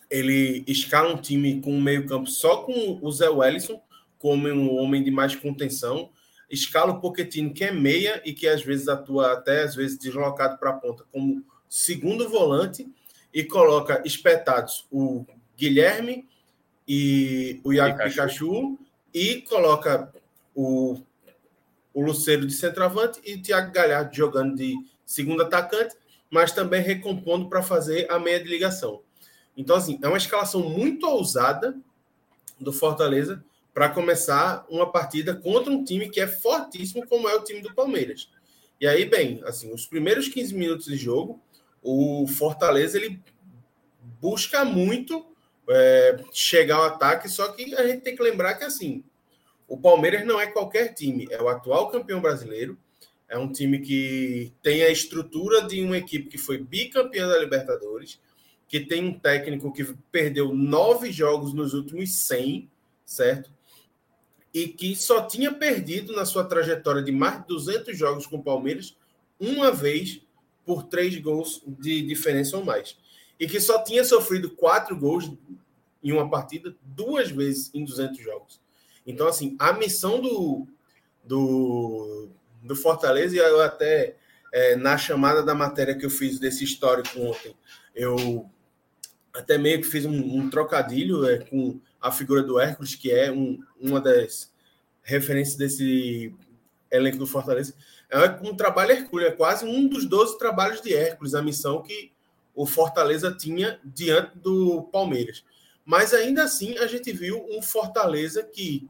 [0.09, 3.81] ele escala um time com um meio campo só com o Zé Wellison,
[4.19, 6.09] como um homem de mais contenção,
[6.49, 10.57] escala o Pochettino, que é meia e que às vezes atua até às vezes deslocado
[10.57, 12.87] para a ponta como segundo volante
[13.33, 15.25] e coloca espetados o
[15.57, 16.27] Guilherme
[16.87, 18.79] e o Iago Pikachu, Pikachu
[19.13, 20.13] e coloca
[20.55, 21.01] o,
[21.93, 24.73] o Luceiro de centroavante e o Thiago Galhardo jogando de
[25.05, 25.95] segundo atacante,
[26.29, 29.01] mas também recompondo para fazer a meia de ligação.
[29.55, 31.75] Então, assim, é uma escalação muito ousada
[32.59, 33.43] do Fortaleza,
[33.73, 37.73] para começar uma partida contra um time que é fortíssimo, como é o time do
[37.73, 38.29] Palmeiras.
[38.79, 41.41] E aí, bem, assim, os primeiros 15 minutos de jogo,
[41.81, 43.19] o Fortaleza ele
[44.21, 45.25] busca muito
[45.67, 49.03] é, chegar ao ataque, só que a gente tem que lembrar que assim,
[49.67, 52.77] o Palmeiras não é qualquer time, é o atual campeão brasileiro,
[53.27, 58.19] é um time que tem a estrutura de uma equipe que foi bicampeã da Libertadores,
[58.67, 62.69] que tem um técnico que perdeu nove jogos nos últimos 100,
[63.05, 63.51] certo?
[64.53, 68.43] e que só tinha perdido na sua trajetória de mais de 200 jogos com o
[68.43, 68.95] Palmeiras
[69.39, 70.21] uma vez
[70.63, 72.95] por três gols de diferença ou mais.
[73.39, 75.31] E que só tinha sofrido quatro gols
[76.03, 78.61] em uma partida duas vezes em 200 jogos.
[79.05, 80.67] Então, assim, a missão do,
[81.23, 82.29] do,
[82.61, 84.15] do Fortaleza, e eu até
[84.51, 87.55] é, na chamada da matéria que eu fiz desse histórico ontem,
[87.95, 88.49] eu
[89.33, 93.31] até meio que fiz um, um trocadilho é, com a figura do Hércules, que é
[93.31, 94.51] um, uma das
[95.01, 96.33] referências desse
[96.91, 97.73] elenco do Fortaleza.
[98.09, 102.11] É um trabalho Hércules, é quase um dos 12 trabalhos de Hércules, a missão que
[102.53, 105.43] o Fortaleza tinha diante do Palmeiras.
[105.83, 108.87] Mas ainda assim, a gente viu um Fortaleza que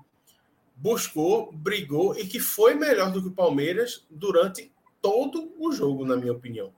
[0.76, 4.72] buscou, brigou e que foi melhor do que o Palmeiras durante
[5.02, 6.74] todo o jogo, na minha opinião.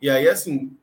[0.00, 0.76] E aí, assim,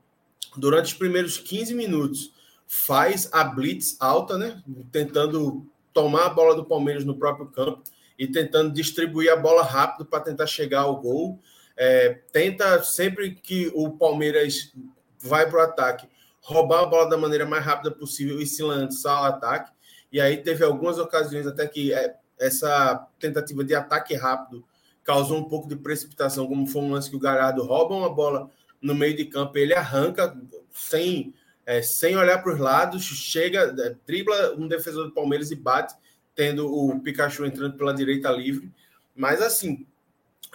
[0.56, 2.34] durante os primeiros 15 minutos,
[2.68, 4.62] faz a blitz alta, né?
[4.92, 7.84] Tentando tomar a bola do Palmeiras no próprio campo
[8.18, 11.40] e tentando distribuir a bola rápido para tentar chegar ao gol.
[11.76, 14.74] É, tenta sempre que o Palmeiras
[15.20, 16.08] vai para o ataque,
[16.42, 19.72] roubar a bola da maneira mais rápida possível e se lançar ao ataque.
[20.12, 24.66] E aí teve algumas ocasiões até que é, essa tentativa de ataque rápido
[25.04, 28.50] causou um pouco de precipitação, como foi um lance que o Galhardo rouba uma bola
[28.82, 30.36] no meio de campo, ele arranca
[30.72, 31.34] sem
[31.66, 35.94] é, sem olhar para os lados, chega, é, dribla um defensor do Palmeiras e bate,
[36.36, 38.72] tendo o Pikachu entrando pela direita livre.
[39.16, 39.86] Mas assim,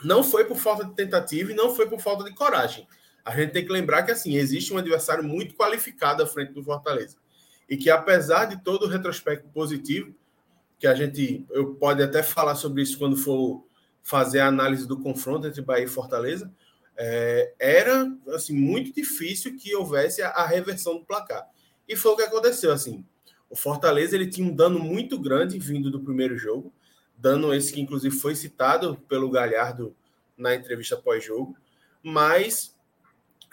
[0.02, 2.86] não foi por falta de tentativa e não foi por falta de coragem.
[3.24, 6.62] A gente tem que lembrar que assim existe um adversário muito qualificado à frente do
[6.62, 7.16] Fortaleza
[7.68, 10.14] e que apesar de todo o retrospecto positivo,
[10.78, 13.64] que a gente eu pode até falar sobre isso quando for
[14.02, 16.52] fazer a análise do confronto entre Bahia e Fortaleza,
[16.96, 21.46] é, era assim muito difícil que houvesse a, a, reversão do placar.
[21.88, 22.72] E foi o que aconteceu.
[22.72, 23.04] Assim,
[23.50, 26.72] o Fortaleza ele tinha um dano muito grande vindo do primeiro jogo,
[27.16, 29.94] dano esse que inclusive foi citado pelo Galhardo
[30.36, 31.56] na entrevista pós-jogo,
[32.02, 32.74] mas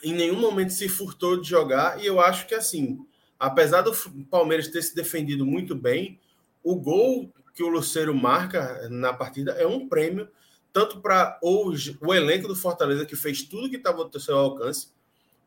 [0.04, 2.02] em nenhum momento se furtou de jogar.
[2.02, 3.06] E eu acho que assim,
[3.40, 3.94] apesar do
[4.30, 6.20] Palmeiras ter se defendido muito bem,
[6.64, 10.27] o gol que o Luceiro marca na partida é um prêmio
[10.72, 14.88] tanto para hoje o elenco do Fortaleza, que fez tudo que estava ao seu alcance,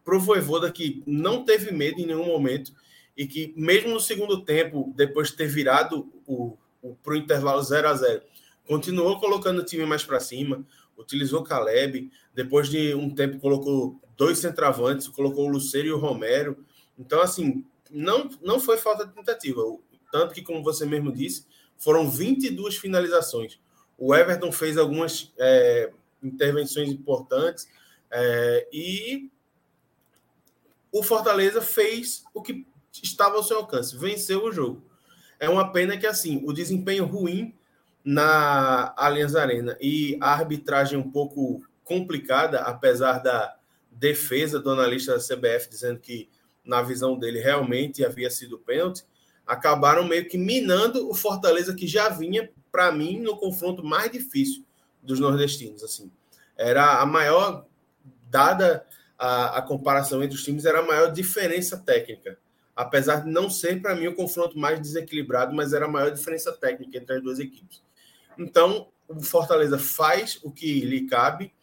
[0.04, 2.72] para o Voivoda, que não teve medo em nenhum momento,
[3.16, 6.56] e que, mesmo no segundo tempo, depois de ter virado o,
[7.02, 8.22] para o intervalo 0 a 0
[8.66, 10.64] continuou colocando o time mais para cima,
[10.98, 16.64] utilizou Caleb, depois de um tempo colocou dois centravantes, colocou o Luceiro e o Romero.
[16.98, 19.62] Então, assim, não, não foi falta de tentativa.
[20.10, 21.46] Tanto que, como você mesmo disse,
[21.76, 23.58] foram 22 finalizações.
[23.98, 25.90] O Everton fez algumas é,
[26.22, 27.68] intervenções importantes
[28.10, 29.30] é, e
[30.92, 32.66] o Fortaleza fez o que
[33.02, 34.82] estava ao seu alcance, venceu o jogo.
[35.38, 37.54] É uma pena que, assim, o desempenho ruim
[38.04, 43.56] na Allianz Arena e a arbitragem um pouco complicada, apesar da
[43.90, 46.28] defesa do analista da CBF dizendo que,
[46.64, 49.04] na visão dele, realmente havia sido pênalti,
[49.46, 54.64] acabaram meio que minando o Fortaleza que já vinha, para mim, no confronto mais difícil
[55.02, 55.84] dos nordestinos.
[55.84, 56.10] Assim,
[56.56, 57.64] era a maior,
[58.28, 58.84] dada
[59.18, 62.38] a, a comparação entre os times, era a maior diferença técnica.
[62.74, 66.52] Apesar de não ser, para mim, o confronto mais desequilibrado, mas era a maior diferença
[66.52, 67.82] técnica entre as duas equipes.
[68.36, 71.54] Então, o Fortaleza faz o que lhe cabe.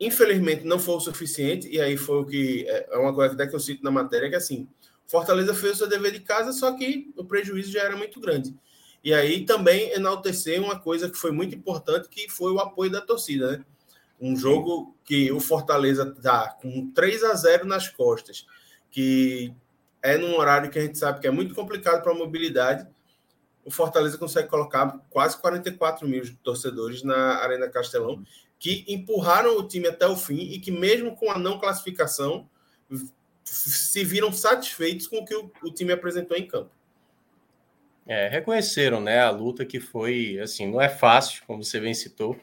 [0.00, 3.46] Infelizmente, não foi o suficiente, e aí foi o que é, é uma coisa até
[3.46, 4.68] que eu cito na matéria, que assim,
[5.06, 8.54] Fortaleza fez o seu dever de casa, só que o prejuízo já era muito grande.
[9.02, 13.00] E aí também enaltecer uma coisa que foi muito importante, que foi o apoio da
[13.00, 13.64] torcida, né?
[14.20, 18.46] Um jogo que o Fortaleza está com 3 a 0 nas costas,
[18.90, 19.54] que
[20.02, 22.88] é num horário que a gente sabe que é muito complicado para a mobilidade,
[23.64, 28.24] o Fortaleza consegue colocar quase 44 mil torcedores na Arena Castelão,
[28.58, 32.48] que empurraram o time até o fim e que, mesmo com a não classificação,
[33.50, 36.70] se viram satisfeitos com o que o, o time apresentou em campo.
[38.06, 42.36] É, reconheceram né, a luta que foi, assim, não é fácil, como você bem citou.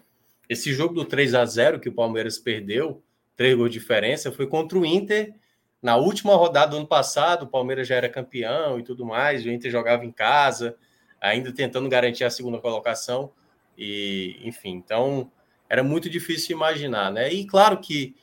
[0.49, 3.01] Esse jogo do 3 a 0 que o Palmeiras perdeu,
[3.35, 5.33] três gols de diferença, foi contra o Inter
[5.81, 7.43] na última rodada do ano passado.
[7.43, 10.77] O Palmeiras já era campeão e tudo mais, o Inter jogava em casa
[11.23, 13.31] ainda tentando garantir a segunda colocação.
[13.77, 15.31] E, enfim, então
[15.69, 17.31] era muito difícil imaginar, né?
[17.31, 18.13] E claro que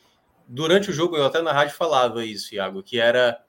[0.51, 3.41] durante o jogo, eu até na rádio falava isso, Iago, que era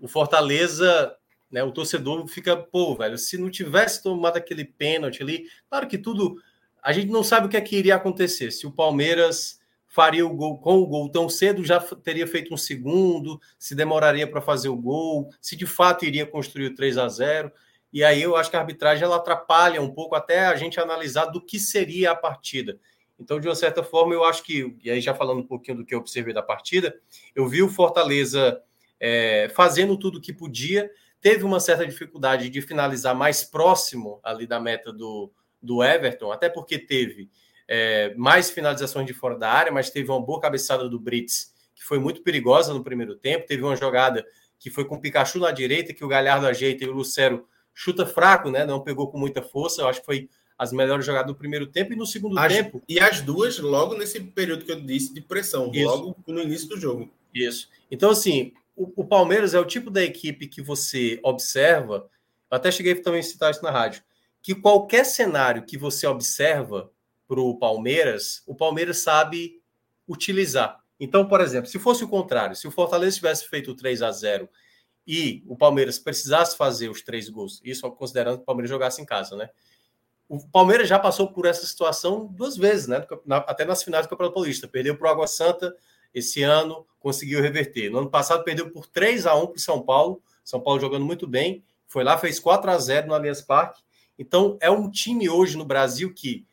[0.00, 1.16] o Fortaleza,
[1.50, 1.62] né?
[1.62, 6.36] O torcedor fica, pô, velho, se não tivesse tomado aquele pênalti ali, claro que tudo.
[6.82, 8.50] A gente não sabe o que, é que iria acontecer.
[8.50, 12.56] Se o Palmeiras faria o gol com o gol tão cedo, já teria feito um
[12.56, 17.08] segundo, se demoraria para fazer o gol, se de fato iria construir o 3 a
[17.08, 17.52] 0
[17.92, 21.26] e aí eu acho que a arbitragem ela atrapalha um pouco até a gente analisar
[21.26, 22.80] do que seria a partida.
[23.22, 25.84] Então, de uma certa forma, eu acho que, e aí já falando um pouquinho do
[25.84, 26.94] que eu observei da partida,
[27.34, 28.60] eu vi o Fortaleza
[29.00, 30.90] é, fazendo tudo o que podia,
[31.20, 35.32] teve uma certa dificuldade de finalizar mais próximo ali da meta do,
[35.62, 37.30] do Everton, até porque teve
[37.68, 41.82] é, mais finalizações de fora da área, mas teve uma boa cabeçada do Brits, que
[41.82, 44.26] foi muito perigosa no primeiro tempo, teve uma jogada
[44.58, 48.06] que foi com o Pikachu na direita, que o Galhardo ajeita e o Lucero chuta
[48.06, 48.64] fraco, né?
[48.64, 49.82] Não pegou com muita força.
[49.82, 52.82] Eu acho que foi as melhores jogadas do primeiro tempo e no segundo as, tempo.
[52.88, 55.84] E as duas logo nesse período que eu disse de pressão, Isso.
[55.84, 57.10] logo no início do jogo.
[57.34, 57.68] Isso.
[57.90, 62.08] Então, assim, o, o, Palmeiras é o tipo da equipe que você observa.
[62.50, 64.02] Eu até cheguei também a citar isso na rádio.
[64.42, 66.90] Que qualquer cenário que você observa
[67.26, 69.60] para o Palmeiras, o Palmeiras sabe
[70.06, 70.80] utilizar.
[70.98, 74.10] Então, por exemplo, se fosse o contrário, se o Fortaleza tivesse feito o 3 a
[74.10, 74.48] 0
[75.06, 79.04] e o Palmeiras precisasse fazer os três gols, isso considerando que o Palmeiras jogasse em
[79.04, 79.50] casa, né?
[80.28, 83.06] O Palmeiras já passou por essa situação duas vezes, né?
[83.46, 84.66] Até nas finais do Campeonato Paulista.
[84.66, 85.74] Perdeu para o Água Santa
[86.14, 87.90] esse ano, conseguiu reverter.
[87.90, 90.22] No ano passado, perdeu por 3 a 1 para o São Paulo.
[90.44, 91.62] São Paulo jogando muito bem.
[91.86, 93.82] Foi lá, fez 4 a 0 no Allianz Parque.
[94.18, 96.46] Então, é um time hoje no Brasil que,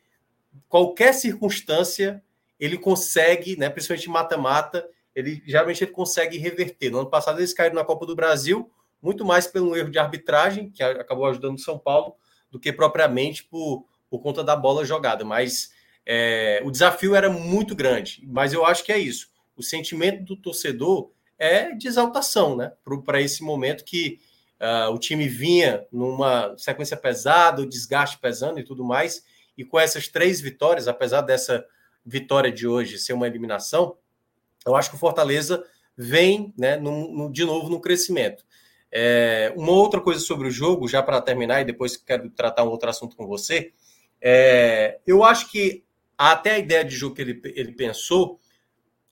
[0.68, 2.22] qualquer circunstância,
[2.58, 6.90] ele consegue, né, principalmente mata-mata, ele geralmente ele consegue reverter.
[6.90, 8.70] No ano passado eles caíram na Copa do Brasil,
[9.02, 12.14] muito mais pelo erro de arbitragem, que acabou ajudando o São Paulo,
[12.50, 15.24] do que propriamente por, por conta da bola jogada.
[15.24, 15.72] Mas
[16.04, 18.22] é, o desafio era muito grande.
[18.26, 19.28] Mas eu acho que é isso.
[19.56, 22.72] O sentimento do torcedor é de exaltação, né?
[23.04, 24.18] Para esse momento que
[24.60, 29.24] uh, o time vinha numa sequência pesada, o desgaste pesando e tudo mais.
[29.56, 31.64] E com essas três vitórias, apesar dessa
[32.04, 33.96] vitória de hoje ser uma eliminação,
[34.66, 35.64] eu acho que o Fortaleza
[35.96, 38.44] vem né, no, no, de novo no crescimento.
[38.92, 42.68] É, uma outra coisa sobre o jogo, já para terminar, e depois quero tratar um
[42.68, 43.72] outro assunto com você.
[44.20, 45.84] É, eu acho que
[46.18, 48.38] até a ideia de jogo que ele, ele pensou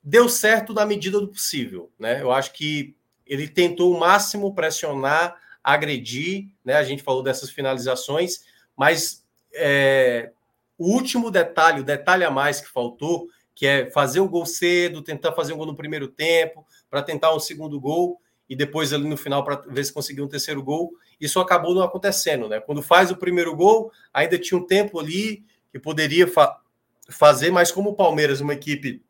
[0.03, 1.91] deu certo na medida do possível.
[1.99, 2.23] Né?
[2.23, 2.95] Eu acho que
[3.27, 6.49] ele tentou o máximo pressionar, agredir.
[6.65, 6.75] Né?
[6.75, 8.45] A gente falou dessas finalizações,
[8.77, 9.25] mas
[9.55, 10.31] é,
[10.77, 15.03] o último detalhe, o detalhe a mais que faltou, que é fazer o gol cedo,
[15.03, 19.07] tentar fazer um gol no primeiro tempo, para tentar um segundo gol e depois ali
[19.07, 20.93] no final para ver se conseguir um terceiro gol.
[21.21, 22.61] isso acabou não acontecendo, né?
[22.61, 26.59] Quando faz o primeiro gol, ainda tinha um tempo ali que poderia fa
[27.11, 29.03] fazer, mas como o Palmeiras, uma equipe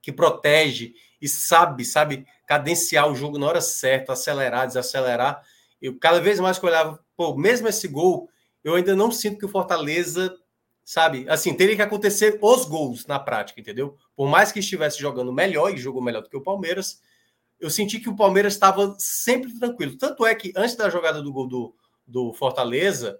[0.00, 5.42] que protege e sabe, sabe cadenciar o jogo na hora certa, acelerar, desacelerar,
[5.82, 8.28] eu cada vez mais que olhava, pô, mesmo esse gol,
[8.62, 10.32] eu ainda não sinto que o Fortaleza,
[10.84, 13.96] sabe, assim, teria que acontecer os gols na prática, entendeu?
[14.14, 17.00] Por mais que estivesse jogando melhor e jogou melhor do que o Palmeiras,
[17.64, 19.96] eu senti que o Palmeiras estava sempre tranquilo.
[19.96, 21.74] Tanto é que antes da jogada do gol do,
[22.06, 23.18] do Fortaleza,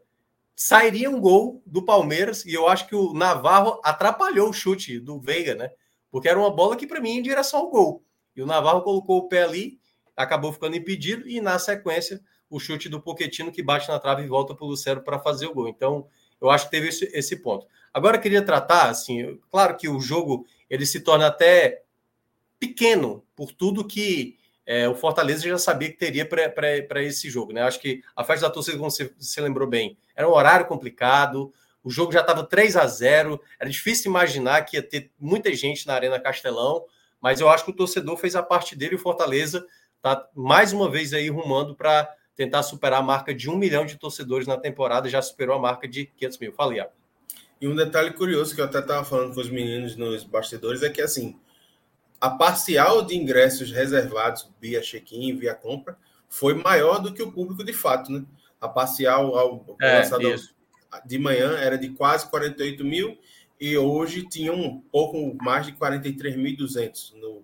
[0.54, 5.18] sairia um gol do Palmeiras e eu acho que o Navarro atrapalhou o chute do
[5.18, 5.70] Veiga, né?
[6.10, 8.02] Porque era uma bola que para mim ia em direção ao gol.
[8.36, 9.80] E o Navarro colocou o pé ali,
[10.14, 14.28] acabou ficando impedido e na sequência o chute do Poquetino que bate na trave e
[14.28, 15.68] volta para o Lucero para fazer o gol.
[15.68, 16.06] Então,
[16.38, 17.66] eu acho que teve esse, esse ponto.
[17.94, 21.83] Agora, queria tratar, assim, claro que o jogo ele se torna até
[22.58, 24.36] pequeno por tudo que
[24.66, 27.52] é, o Fortaleza já sabia que teria para esse jogo.
[27.52, 27.62] Né?
[27.62, 31.52] Acho que a festa da torcida, como você se lembrou bem, era um horário complicado,
[31.82, 35.86] o jogo já estava 3 a 0 era difícil imaginar que ia ter muita gente
[35.86, 36.84] na Arena Castelão,
[37.20, 39.66] mas eu acho que o torcedor fez a parte dele e o Fortaleza
[39.96, 43.96] está mais uma vez aí rumando para tentar superar a marca de um milhão de
[43.96, 46.52] torcedores na temporada, já superou a marca de 500 mil.
[46.52, 46.84] Falei.
[47.60, 50.90] E um detalhe curioso que eu até estava falando com os meninos nos bastidores é
[50.90, 51.38] que, assim,
[52.20, 55.96] a parcial de ingressos reservados via check-in, via compra,
[56.28, 58.24] foi maior do que o público de fato, né?
[58.60, 60.02] A parcial ao é,
[61.04, 63.18] de manhã era de quase 48 mil
[63.60, 67.42] e hoje tinha um pouco mais de 43.200 no,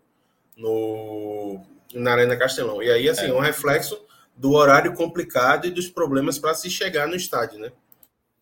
[0.57, 1.61] no,
[1.95, 2.83] na Arena Castelão.
[2.83, 4.01] E aí, assim, é um reflexo
[4.37, 7.73] do horário complicado e dos problemas para se chegar no estádio, né?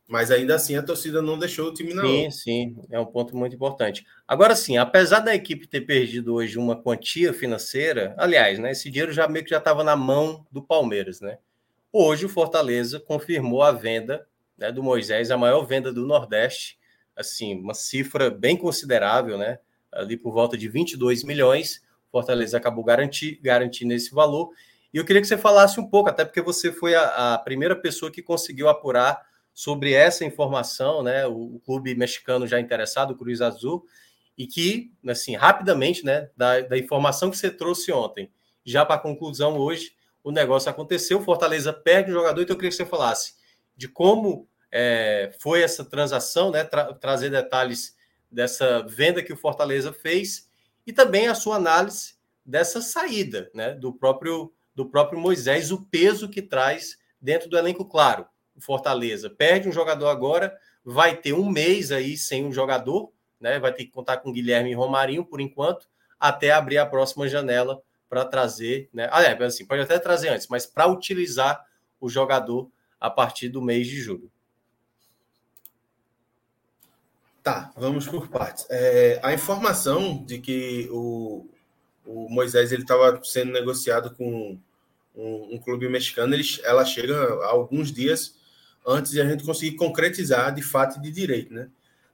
[0.08, 2.30] Mas ainda assim a torcida não deixou o time na Sim, mão.
[2.30, 4.06] sim, é um ponto muito importante.
[4.26, 9.12] Agora sim, apesar da equipe ter perdido hoje uma quantia financeira, aliás, né, esse dinheiro
[9.12, 11.36] já meio que já estava na mão do Palmeiras, né?
[11.92, 14.26] Hoje o Fortaleza confirmou a venda
[14.56, 16.78] né, do Moisés, a maior venda do Nordeste,
[17.14, 19.58] assim, uma cifra bem considerável, né?
[19.92, 21.82] Ali por volta de 22 milhões.
[22.10, 24.50] Fortaleza acabou garantir, garantindo esse valor.
[24.92, 27.76] E eu queria que você falasse um pouco, até porque você foi a, a primeira
[27.76, 29.27] pessoa que conseguiu apurar
[29.58, 31.26] sobre essa informação, né?
[31.26, 33.84] O, o, clube mexicano já interessado, o Cruz Azul,
[34.36, 38.30] e que, assim, rapidamente, né, da, da informação que você trouxe ontem,
[38.64, 42.70] já para a conclusão hoje, o negócio aconteceu, Fortaleza perde o jogador, então eu queria
[42.70, 43.34] que você falasse
[43.76, 47.96] de como é, foi essa transação, né, tra trazer detalhes
[48.30, 50.48] dessa venda que o Fortaleza fez
[50.86, 52.14] e também a sua análise
[52.46, 57.84] dessa saída, né, do próprio do próprio Moisés, o peso que traz dentro do elenco,
[57.84, 58.24] claro
[58.60, 63.58] Fortaleza perde um jogador agora, vai ter um mês aí sem um jogador, né?
[63.58, 67.80] Vai ter que contar com Guilherme e Romarinho por enquanto, até abrir a próxima janela
[68.08, 69.08] para trazer, né?
[69.12, 71.64] Ah, é, assim, pode até trazer antes, mas para utilizar
[72.00, 72.70] o jogador
[73.00, 74.30] a partir do mês de julho.
[77.42, 78.66] Tá, vamos por partes.
[78.68, 81.46] É, a informação de que o,
[82.04, 84.58] o Moisés ele estava sendo negociado com
[85.14, 88.34] um, um, clube mexicano, ele, ela chega há alguns dias
[88.88, 91.68] antes de a gente conseguir concretizar de fato e de direito, né?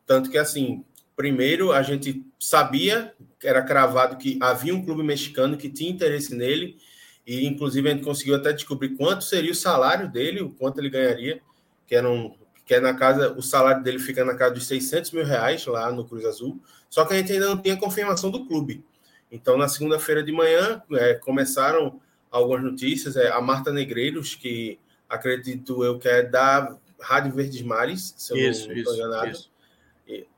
[0.04, 0.84] Tanto que, assim,
[1.16, 6.76] primeiro a gente sabia, era cravado que havia um clube mexicano que tinha interesse nele,
[7.24, 10.90] e inclusive a gente conseguiu até descobrir quanto seria o salário dele, o quanto ele
[10.90, 11.40] ganharia,
[11.86, 12.34] que era um,
[12.66, 15.92] que é na casa, o salário dele fica na casa dos 600 mil reais lá
[15.92, 16.60] no Cruz Azul,
[16.90, 18.84] só que a gente ainda não tinha confirmação do clube.
[19.30, 24.78] Então, na segunda-feira de manhã, é, começaram algumas notícias, é, a Marta Negreiros, que
[25.08, 29.30] acredito eu que é da Rádio Verdes Mares, se eu isso, não estou enganado.
[29.30, 29.50] Isso.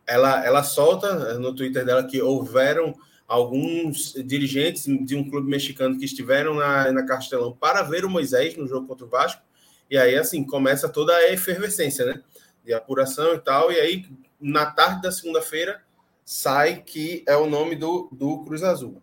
[0.06, 2.94] Ela, ela solta no Twitter dela que houveram
[3.26, 8.56] alguns dirigentes de um clube mexicano que estiveram na, na Castelão para ver o Moisés
[8.56, 9.43] no jogo contra o Vasco.
[9.90, 12.22] E aí, assim, começa toda a efervescência, né?
[12.64, 13.72] De apuração e tal.
[13.72, 14.06] E aí,
[14.40, 15.82] na tarde da segunda-feira,
[16.24, 19.02] sai que é o nome do, do Cruz Azul,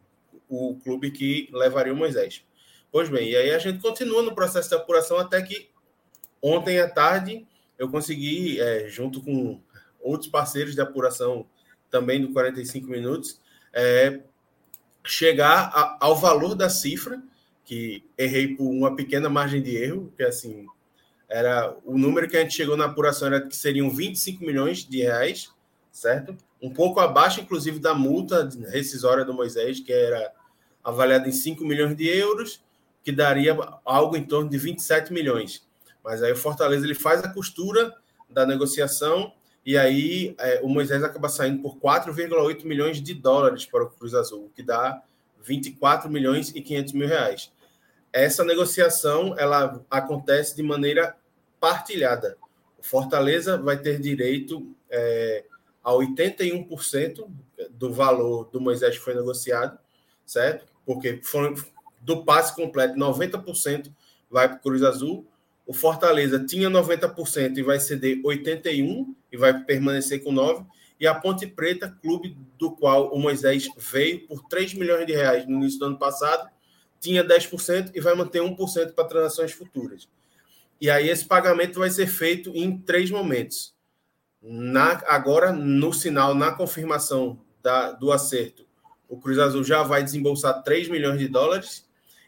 [0.49, 2.43] o clube que levaria o Moisés.
[2.93, 5.67] Pois bem, e aí a gente continua no processo de apuração até que
[6.39, 7.43] ontem à tarde
[7.75, 9.59] eu consegui, é, junto com
[9.99, 11.43] outros parceiros de apuração
[11.89, 13.41] também do 45 minutos,
[13.73, 14.19] é,
[15.03, 17.19] chegar a, ao valor da cifra,
[17.65, 20.67] que errei por uma pequena margem de erro, que assim,
[21.27, 25.01] era o número que a gente chegou na apuração era que seriam 25 milhões de
[25.01, 25.49] reais,
[25.91, 26.37] certo?
[26.61, 30.31] Um pouco abaixo, inclusive, da multa rescisória do Moisés, que era
[30.83, 32.61] avaliada em 5 milhões de euros,
[33.03, 35.67] que daria algo em torno de 27 milhões.
[36.03, 37.93] Mas aí o Fortaleza ele faz a costura
[38.29, 39.33] da negociação
[39.65, 44.13] e aí é, o Moisés acaba saindo por 4,8 milhões de dólares para o Cruz
[44.13, 45.01] Azul, que dá
[45.41, 47.51] 24 milhões e 500 mil reais.
[48.11, 51.15] essa negociação ela acontece de maneira
[51.59, 52.37] partilhada.
[52.77, 55.45] O Fortaleza vai ter direito é,
[55.83, 57.27] a 81%
[57.71, 59.77] do valor do Moisés que foi negociado,
[60.25, 60.65] certo?
[60.85, 61.55] Porque foram,
[62.03, 63.91] do passe completo, 90%
[64.29, 65.25] vai para o Cruz Azul.
[65.65, 70.65] O Fortaleza tinha 90% e vai ceder 81% e vai permanecer com 9%.
[70.99, 75.45] E a Ponte Preta, clube do qual o Moisés veio por 3 milhões de reais
[75.47, 76.49] no início do ano passado,
[76.99, 80.07] tinha 10% e vai manter 1% para transações futuras.
[80.79, 83.73] E aí esse pagamento vai ser feito em três momentos.
[84.41, 88.65] Na, agora, no sinal, na confirmação da, do acerto,
[89.07, 91.85] o Cruz Azul já vai desembolsar 3 milhões de dólares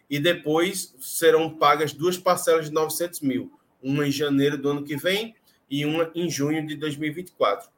[0.09, 3.51] e depois serão pagas duas parcelas de 900 mil,
[3.81, 5.35] uma em janeiro do ano que vem
[5.69, 7.69] e uma em junho de 2024.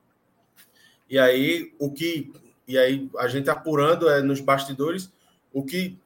[1.10, 2.32] E aí o que
[2.68, 5.12] e aí a gente apurando é nos bastidores
[5.54, 5.98] o que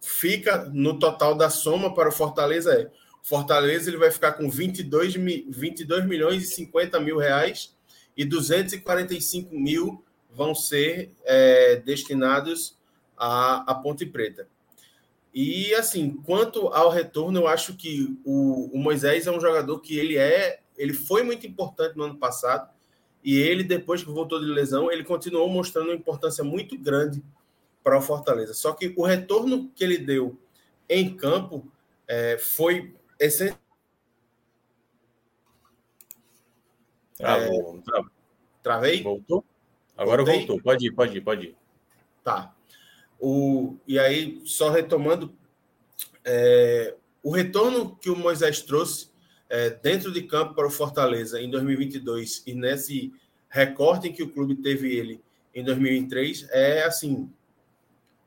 [0.00, 2.90] fica no total da soma para o Fortaleza é
[3.22, 7.76] Fortaleza ele vai ficar com 22, 22 milhões e 50 mil reais
[8.16, 12.76] e 245 mil vão ser é, destinados
[13.16, 14.48] à, à Ponte Preta.
[15.32, 19.96] E assim, quanto ao retorno, eu acho que o, o, Moisés é um jogador que
[19.96, 22.68] ele é, ele foi muito importante no ano passado
[23.22, 27.22] e ele depois que voltou de lesão, ele continuou mostrando uma importância muito grande
[27.82, 28.54] para o Fortaleza.
[28.54, 30.36] Só que o retorno que ele deu
[30.88, 31.70] em campo
[32.08, 33.56] é, foi essencial.
[37.16, 38.02] Travou, é.
[38.62, 39.02] Travei?
[39.02, 39.44] Voltou?
[39.96, 40.60] Agora voltou.
[40.60, 41.56] Pode ir, pode ir, pode ir.
[42.24, 42.54] Tá.
[43.20, 45.34] O, e aí, só retomando,
[46.24, 49.10] é, o retorno que o Moisés trouxe
[49.48, 53.12] é, dentro de campo para o Fortaleza em 2022 e nesse
[53.48, 55.20] recorte que o clube teve ele
[55.54, 57.30] em 2003 é assim,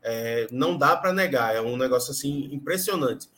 [0.02, 3.30] é, não dá para negar, é um negócio assim impressionante.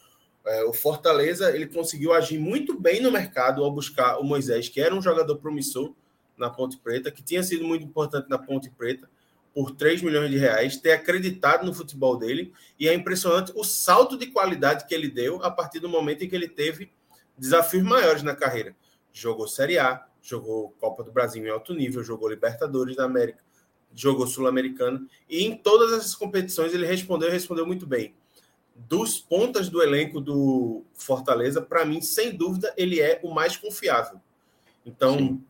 [0.46, 4.82] É, o Fortaleza ele conseguiu agir muito bem no mercado ao buscar o Moisés, que
[4.82, 5.94] era um jogador promissor
[6.38, 9.10] na Ponte Preta, que tinha sido muito importante na Ponte Preta,
[9.56, 14.18] por 3 milhões de reais, ter acreditado no futebol dele, e é impressionante o salto
[14.18, 16.92] de qualidade que ele deu a partir do momento em que ele teve
[17.38, 18.76] desafios maiores na carreira.
[19.14, 23.42] Jogou Série A, jogou Copa do Brasil em alto nível, jogou Libertadores da América,
[23.94, 28.14] jogou Sul-Americana, e em todas essas competições ele respondeu e respondeu muito bem.
[28.76, 34.20] Dos pontas do elenco do Fortaleza, para mim, sem dúvida, ele é o mais confiável.
[34.86, 35.44] Então, Sim.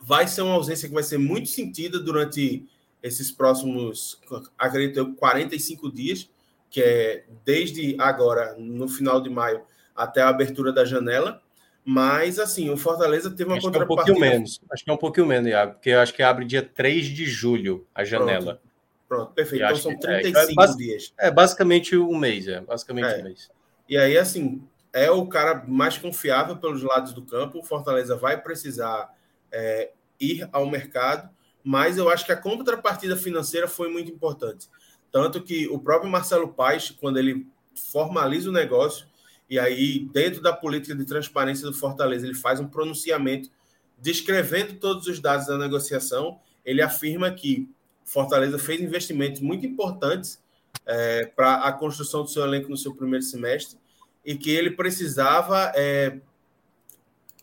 [0.00, 2.66] vai ser uma ausência que vai ser muito sentida durante
[3.04, 4.18] esses próximos,
[4.58, 6.30] acredito eu, 45 dias,
[6.70, 9.60] que é desde agora, no final de maio,
[9.94, 11.42] até a abertura da janela.
[11.84, 14.10] Mas, assim, o Fortaleza teve uma acho contrapartida.
[14.10, 14.58] É um pouquinho menos.
[14.72, 17.26] Acho que é um pouquinho menos, Iago, porque eu acho que abre dia 3 de
[17.26, 18.58] julho a janela.
[18.58, 18.60] Pronto,
[19.06, 19.64] Pronto perfeito.
[19.64, 21.14] então são 35 é, é, dias.
[21.18, 23.18] É basicamente um mês, é basicamente é.
[23.18, 23.50] um mês.
[23.86, 27.58] E aí, assim, é o cara mais confiável pelos lados do campo.
[27.58, 29.14] O Fortaleza vai precisar
[29.52, 31.28] é, ir ao mercado
[31.64, 34.68] mas eu acho que a contrapartida financeira foi muito importante.
[35.10, 37.46] Tanto que o próprio Marcelo Paes, quando ele
[37.90, 39.06] formaliza o negócio,
[39.48, 43.50] e aí, dentro da política de transparência do Fortaleza, ele faz um pronunciamento
[43.98, 46.38] descrevendo todos os dados da negociação.
[46.64, 47.68] Ele afirma que
[48.04, 50.42] Fortaleza fez investimentos muito importantes
[50.84, 53.78] é, para a construção do seu elenco no seu primeiro semestre
[54.24, 56.18] e que ele precisava é,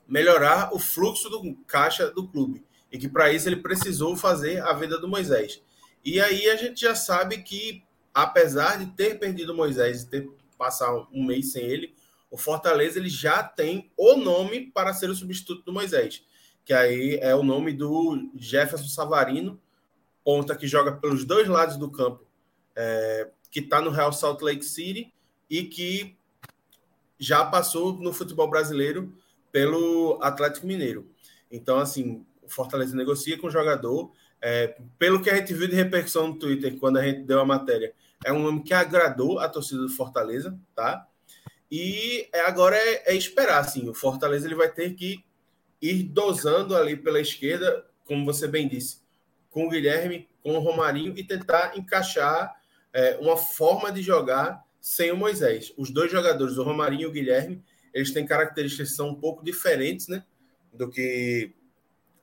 [0.08, 4.74] melhorar o fluxo do caixa do clube e que para isso ele precisou fazer a
[4.74, 5.62] venda do Moisés.
[6.04, 11.08] E aí a gente já sabe que, apesar de ter perdido Moisés e ter passado
[11.12, 11.96] um mês sem ele,
[12.30, 16.24] o Fortaleza ele já tem o nome para ser o substituto do Moisés,
[16.66, 19.60] que aí é o nome do Jefferson Savarino,
[20.24, 22.26] ponta que joga pelos dois lados do campo,
[22.76, 25.14] é, que está no Real Salt Lake City
[25.50, 26.16] e que
[27.20, 29.14] já passou no futebol brasileiro
[29.52, 31.08] pelo Atlético Mineiro.
[31.52, 34.12] Então, assim, Fortaleza negocia com o jogador.
[34.42, 37.46] É, pelo que a gente viu de repercussão no Twitter quando a gente deu a
[37.46, 37.94] matéria,
[38.26, 41.08] é um nome que agradou a torcida do Fortaleza, tá?
[41.72, 45.24] E é, agora é, é, esperar, assim, o Fortaleza ele vai ter que
[45.82, 49.00] ir dosando ali pela esquerda, como você bem disse,
[49.50, 52.56] com o Guilherme, com o Romarinho e tentar encaixar
[52.94, 55.74] é, uma forma de jogar sem o Moisés.
[55.78, 57.64] Os dois jogadores, o Romarinho e o Guilherme,
[57.94, 60.24] eles têm características que são um pouco diferentes, né?
[60.74, 61.54] Do que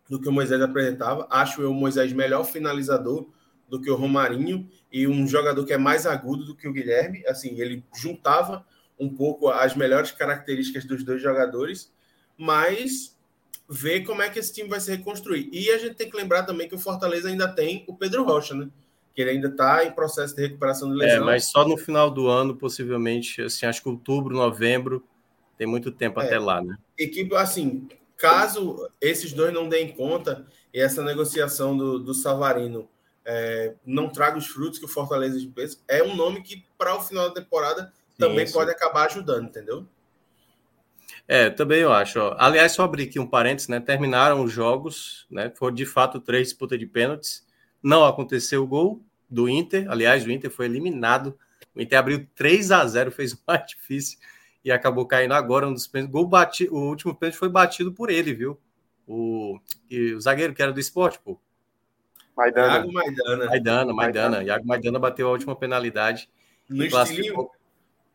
[0.08, 1.26] do que o Moisés apresentava.
[1.30, 3.28] Acho eu o Moisés melhor finalizador
[3.68, 7.24] do que o Romarinho e um jogador que é mais agudo do que o Guilherme.
[7.26, 8.64] Assim, ele juntava
[8.98, 11.92] um pouco as melhores características dos dois jogadores,
[12.36, 13.16] mas
[13.68, 15.48] ver como é que esse time vai se reconstruir.
[15.52, 18.54] E a gente tem que lembrar também que o Fortaleza ainda tem o Pedro Rocha,
[18.54, 18.68] né?
[19.18, 21.22] que ele ainda está em processo de recuperação de é, lesão.
[21.22, 25.04] É, mas só no final do ano, possivelmente, assim, acho que outubro, novembro,
[25.56, 26.76] tem muito tempo é, até lá, né?
[26.96, 27.88] Equipe, assim,
[28.18, 32.90] caso esses dois não deem conta e essa negociação do, do Savarino
[33.24, 37.02] é, não traga os frutos que o Fortaleza pensa, é um nome que, para o
[37.02, 38.52] final da temporada, também sim.
[38.52, 39.86] pode acabar ajudando, entendeu?
[41.26, 42.18] É, também eu acho.
[42.18, 42.34] Ó.
[42.38, 43.80] Aliás, só abrir aqui um parênteses, né?
[43.80, 45.52] Terminaram os jogos, né?
[45.54, 47.46] Foram de fato três disputas de pênaltis.
[47.82, 49.90] Não aconteceu o gol do Inter.
[49.90, 51.38] Aliás, o Inter foi eliminado.
[51.74, 54.18] O Inter abriu 3 a 0 fez o mais difícil
[54.64, 56.12] e acabou caindo agora um dos pênaltis.
[56.12, 56.68] Gol bati...
[56.70, 58.58] O último pênalti foi batido por ele, viu?
[59.06, 59.58] O,
[59.90, 61.40] e o zagueiro que era do esporte, pô.
[62.36, 62.74] Maidana.
[62.74, 63.46] Iago Maidana.
[63.46, 64.42] Maidana, Maidana.
[64.44, 66.28] Iago Maidana bateu a última penalidade.
[66.68, 67.50] No estilinho?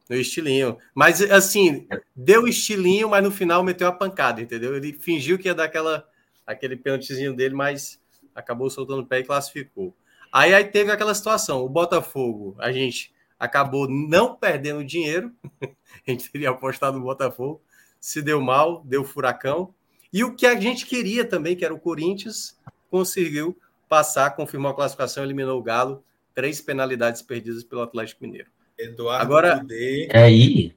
[0.10, 0.78] No estilinho.
[0.94, 4.76] Mas, assim, deu estilinho, mas no final meteu a pancada, entendeu?
[4.76, 6.08] Ele fingiu que ia dar aquela,
[6.46, 8.00] aquele pênaltizinho dele, mas
[8.36, 9.96] acabou soltando o pé e classificou.
[10.32, 13.14] Aí, aí teve aquela situação, o Botafogo, a gente
[13.44, 17.62] acabou não perdendo dinheiro, a gente teria apostado no Botafogo,
[18.00, 19.74] se deu mal, deu furacão,
[20.12, 22.58] e o que a gente queria também, que era o Corinthians,
[22.90, 23.58] conseguiu
[23.90, 26.04] passar, confirmou a classificação, eliminou o Galo,
[26.34, 28.50] três penalidades perdidas pelo Atlético Mineiro.
[28.78, 30.08] Eduardo Agora, Cudê.
[30.12, 30.76] É aí.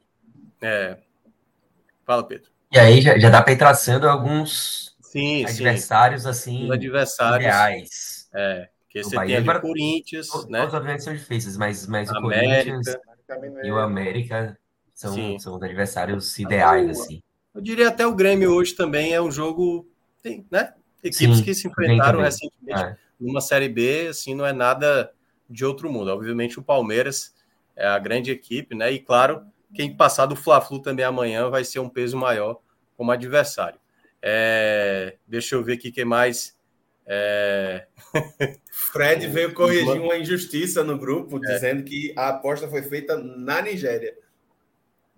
[0.61, 0.99] É.
[2.05, 2.51] Fala, Pedro.
[2.73, 6.29] E aí já, já dá para ir traçando alguns sim, adversários sim.
[6.29, 8.29] assim adversários ideais.
[8.35, 8.69] É,
[9.03, 10.67] que você tem ali o Corinthians, todos, né?
[10.67, 12.87] Os adversários são difíceis, mas, mas o Corinthians
[13.65, 14.59] e o América
[14.95, 17.23] são, são os adversários ideais, assim.
[17.55, 19.89] Eu diria até o Grêmio hoje também é um jogo,
[20.23, 20.75] tem, né?
[21.03, 22.97] Equipes Sim, que se enfrentaram recentemente é.
[23.19, 25.13] numa Série B, assim, não é nada
[25.49, 26.11] de outro mundo.
[26.11, 27.35] Obviamente o Palmeiras
[27.75, 28.91] é a grande equipe, né?
[28.93, 29.43] E claro,
[29.75, 32.59] quem passar do Fla-Flu também amanhã vai ser um peso maior
[32.97, 33.79] como adversário.
[34.21, 36.56] É, deixa eu ver aqui quem mais.
[37.07, 37.87] É...
[38.71, 41.55] Fred veio corrigir uma injustiça no grupo, é.
[41.55, 44.17] dizendo que a aposta foi feita na Nigéria.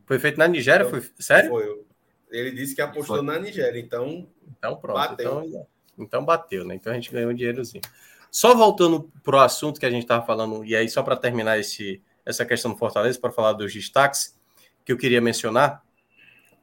[0.07, 0.85] Foi feita na Nigéria?
[0.85, 1.51] Então, foi sério?
[1.51, 1.83] Foi.
[2.31, 3.25] Ele disse que apostou foi.
[3.25, 4.29] na Nigéria, então.
[4.59, 4.97] Então pronto.
[4.97, 5.43] Bateu.
[5.45, 5.67] Então,
[5.99, 6.75] então bateu, né?
[6.75, 7.83] Então a gente ganhou um dinheirozinho.
[8.31, 11.59] Só voltando para o assunto que a gente estava falando, e aí só para terminar
[11.59, 14.39] esse, essa questão do Fortaleza, para falar dos destaques
[14.85, 15.83] que eu queria mencionar.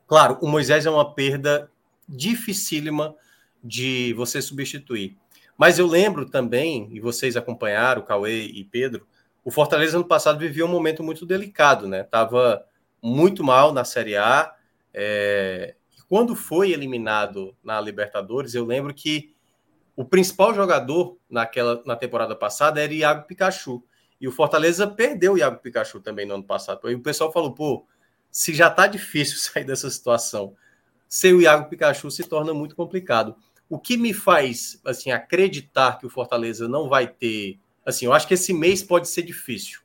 [0.08, 1.72] Claro, o Moisés é uma perda
[2.08, 3.16] dificílima
[3.66, 5.18] de você substituir.
[5.58, 9.08] Mas eu lembro também, e vocês acompanharam, Cauê e Pedro,
[9.44, 12.04] o Fortaleza no passado vivia um momento muito delicado, né?
[12.04, 12.64] Tava
[13.02, 14.54] muito mal na Série A.
[14.94, 15.76] É...
[16.08, 19.34] Quando foi eliminado na Libertadores, eu lembro que
[19.96, 23.84] o principal jogador naquela na temporada passada era Iago Pikachu.
[24.20, 26.88] E o Fortaleza perdeu o Iago Pikachu também no ano passado.
[26.88, 27.86] Aí o pessoal falou, pô,
[28.30, 30.56] se já tá difícil sair dessa situação,
[31.08, 33.36] sem o Iago Pikachu se torna muito complicado.
[33.70, 38.28] O que me faz assim acreditar que o Fortaleza não vai ter, assim, eu acho
[38.28, 39.82] que esse mês pode ser difícil.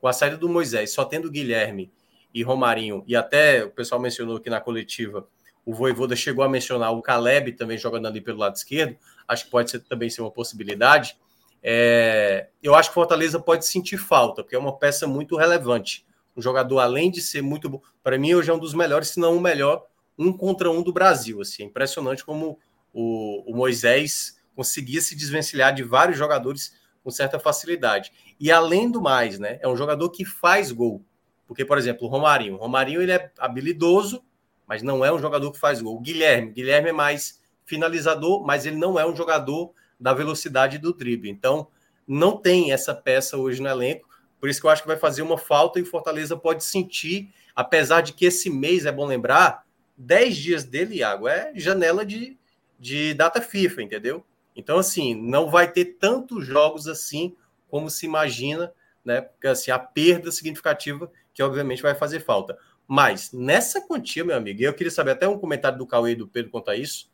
[0.00, 1.90] Com a saída do Moisés, só tendo Guilherme
[2.34, 5.26] e Romarinho, e até o pessoal mencionou aqui na coletiva,
[5.64, 8.96] o Voivoda chegou a mencionar o Caleb também jogando ali pelo lado esquerdo,
[9.28, 11.16] acho que pode ser, também ser uma possibilidade.
[11.62, 16.04] É, eu acho que o Fortaleza pode sentir falta, porque é uma peça muito relevante.
[16.36, 19.20] Um jogador, além de ser muito bom, para mim hoje é um dos melhores, se
[19.20, 19.86] não o melhor,
[20.18, 21.40] um contra um do Brasil.
[21.40, 22.58] Assim, é impressionante como
[22.92, 28.12] o, o Moisés conseguia se desvencilhar de vários jogadores com certa facilidade.
[28.38, 31.04] E além do mais, né, é um jogador que faz gol.
[31.46, 32.54] Porque, por exemplo, o Romarinho.
[32.54, 34.22] O Romarinho ele é habilidoso,
[34.66, 35.96] mas não é um jogador que faz gol.
[35.96, 36.52] O Guilherme.
[36.52, 41.30] Guilherme é mais finalizador, mas ele não é um jogador da velocidade do drible.
[41.30, 41.68] Então,
[42.06, 44.08] não tem essa peça hoje no elenco.
[44.40, 47.32] Por isso que eu acho que vai fazer uma falta e o Fortaleza pode sentir,
[47.54, 49.64] apesar de que esse mês, é bom lembrar,
[49.96, 52.36] 10 dias dele, Iago, é janela de,
[52.82, 54.26] de data FIFA, entendeu?
[54.56, 57.36] Então, assim, não vai ter tantos jogos assim
[57.70, 58.72] como se imagina,
[59.04, 59.20] né?
[59.20, 62.58] Porque assim, a perda significativa que obviamente vai fazer falta.
[62.88, 66.26] Mas nessa quantia, meu amigo, eu queria saber até um comentário do Cauê e do
[66.26, 67.08] Pedro quanto a isso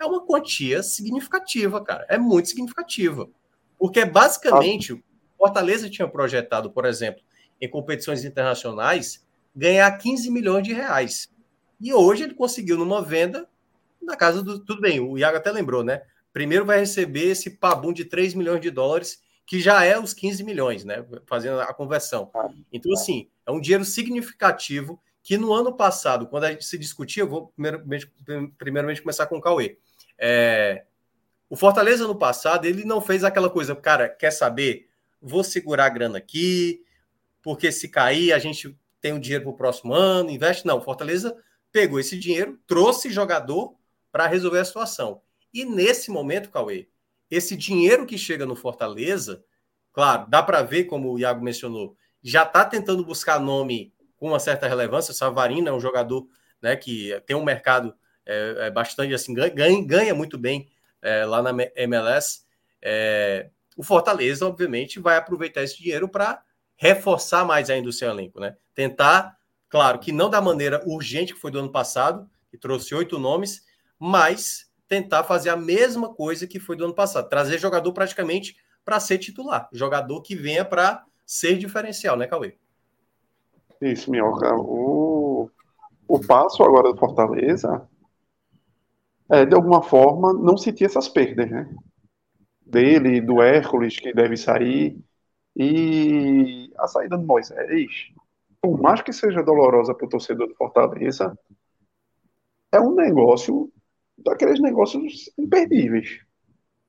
[0.00, 2.06] é uma quantia significativa, cara.
[2.08, 3.28] É muito significativa.
[3.76, 5.02] Porque basicamente, o
[5.36, 7.24] Fortaleza tinha projetado, por exemplo,
[7.60, 11.28] em competições internacionais, ganhar 15 milhões de reais.
[11.80, 13.48] E hoje ele conseguiu numa venda
[14.00, 14.58] na casa do.
[14.58, 16.02] Tudo bem, o Iago até lembrou, né?
[16.32, 20.44] Primeiro vai receber esse pabum de 3 milhões de dólares, que já é os 15
[20.44, 21.04] milhões, né?
[21.26, 22.30] Fazendo a conversão.
[22.72, 27.22] Então, assim, é um dinheiro significativo que no ano passado, quando a gente se discutia,
[27.22, 28.10] eu vou primeiramente,
[28.56, 29.78] primeiramente começar com o Cauê.
[30.18, 30.84] É,
[31.50, 34.88] o Fortaleza no passado, ele não fez aquela coisa, cara, quer saber?
[35.20, 36.82] Vou segurar a grana aqui,
[37.42, 40.66] porque se cair, a gente tem o dinheiro para o próximo ano, investe.
[40.66, 41.36] Não, o Fortaleza
[41.72, 43.74] pegou esse dinheiro, trouxe jogador
[44.18, 45.22] para resolver a situação.
[45.54, 46.88] E nesse momento, Cauê,
[47.30, 49.44] esse dinheiro que chega no Fortaleza,
[49.92, 54.40] claro, dá para ver, como o Iago mencionou, já está tentando buscar nome com uma
[54.40, 55.14] certa relevância.
[55.14, 56.26] Savarino é um jogador
[56.60, 57.94] né, que tem um mercado
[58.26, 60.68] é, é bastante assim, ganha, ganha muito bem
[61.00, 62.40] é, lá na MLS.
[62.82, 66.42] É, o Fortaleza, obviamente, vai aproveitar esse dinheiro para
[66.74, 68.56] reforçar mais ainda o seu elenco, né?
[68.74, 69.38] Tentar,
[69.68, 73.67] claro, que não da maneira urgente que foi do ano passado, que trouxe oito nomes,
[73.98, 79.00] mas tentar fazer a mesma coisa que foi do ano passado, trazer jogador praticamente para
[79.00, 82.56] ser titular, jogador que venha para ser diferencial, né, Cauê?
[83.80, 84.54] Isso, Minhoca.
[84.56, 85.50] O,
[86.06, 87.86] o passo agora do Fortaleza
[89.30, 91.68] é, de alguma forma, não sentir essas perdas, né?
[92.64, 94.98] Dele, do Hércules, que deve sair,
[95.54, 97.90] e a saída do Moisés,
[98.60, 101.38] por mais que seja dolorosa para o torcedor do Fortaleza,
[102.72, 103.70] é um negócio,
[104.18, 106.20] daqueles negócios imperdíveis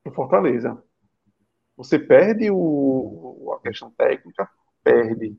[0.02, 0.82] para Fortaleza.
[1.76, 4.48] Você perde o, a questão técnica,
[4.82, 5.36] perde.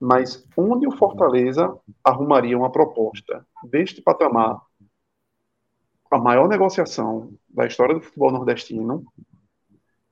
[0.00, 4.60] Mas onde o Fortaleza arrumaria uma proposta deste patamar,
[6.10, 9.04] a maior negociação da história do futebol nordestino,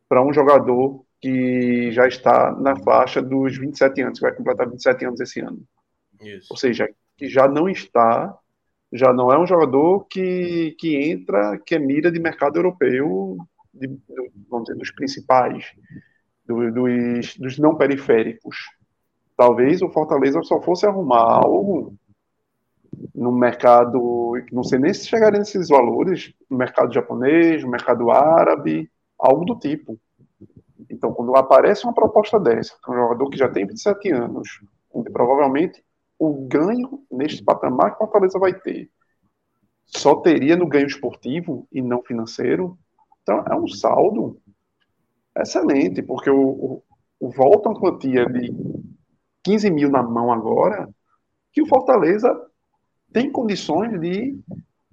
[0.08, 5.04] para um jogador que já está na faixa dos 27 anos, que vai completar 27
[5.04, 5.62] anos esse ano.
[6.20, 6.48] Isso.
[6.50, 8.34] Ou seja, que já não está,
[8.92, 13.36] já não é um jogador que, que entra, que é mira de mercado europeu
[13.72, 13.88] de,
[14.48, 15.72] vamos dizer, dos principais,
[16.44, 18.56] do, dos, dos não periféricos.
[19.36, 21.94] Talvez o Fortaleza só fosse arrumar algo
[23.14, 28.90] no mercado, não sei nem se chegaria nesses valores, no mercado japonês, no mercado árabe,
[29.18, 29.98] algo do tipo.
[30.90, 34.60] Então, quando aparece uma proposta dessa, um jogador que já tem 27 anos,
[34.92, 35.82] onde provavelmente
[36.20, 38.90] o ganho neste patamar que o Fortaleza vai ter.
[39.86, 42.78] Só teria no ganho esportivo e não financeiro,
[43.22, 44.38] então, é um saldo
[45.38, 46.82] excelente, porque o, o,
[47.20, 48.52] o volta uma quantia de
[49.42, 50.88] 15 mil na mão agora,
[51.52, 52.30] que o Fortaleza
[53.12, 54.38] tem condições de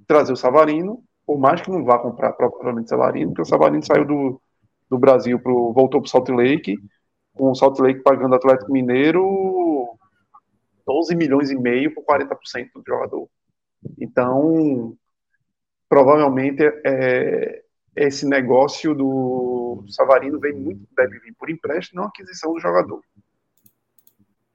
[0.08, 3.86] trazer o Savarino, por mais que não vá comprar propriamente o Savarino, porque o Savarino
[3.86, 4.42] saiu do,
[4.90, 6.78] do Brasil, pro, voltou para o Salt Lake,
[7.34, 9.26] com o Salt Lake pagando Atlético Mineiro
[10.88, 13.30] 12 milhões e meio por 40% do jogador.
[14.00, 14.98] Então,
[15.90, 17.64] provavelmente é,
[17.96, 23.02] esse negócio do Savarino vem muito, deve vir por empréstimo, não aquisição do jogador.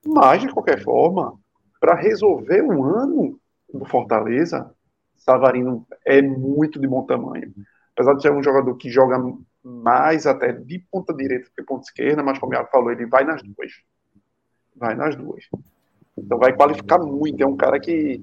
[0.05, 1.39] Mas, de qualquer forma,
[1.79, 3.39] para resolver um ano
[3.73, 4.75] do Fortaleza,
[5.17, 7.53] Savarino é muito de bom tamanho.
[7.95, 9.17] Apesar de ser um jogador que joga
[9.63, 13.43] mais até de ponta direita que ponta esquerda, mas como o falou, ele vai nas
[13.43, 13.73] duas.
[14.75, 15.45] Vai nas duas.
[16.17, 17.43] Então vai qualificar muito.
[17.43, 18.23] É um cara que.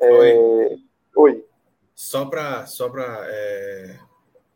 [0.00, 0.10] É...
[0.10, 0.84] Oi.
[1.16, 1.44] Oi.
[1.94, 2.90] Só para só
[3.26, 3.98] é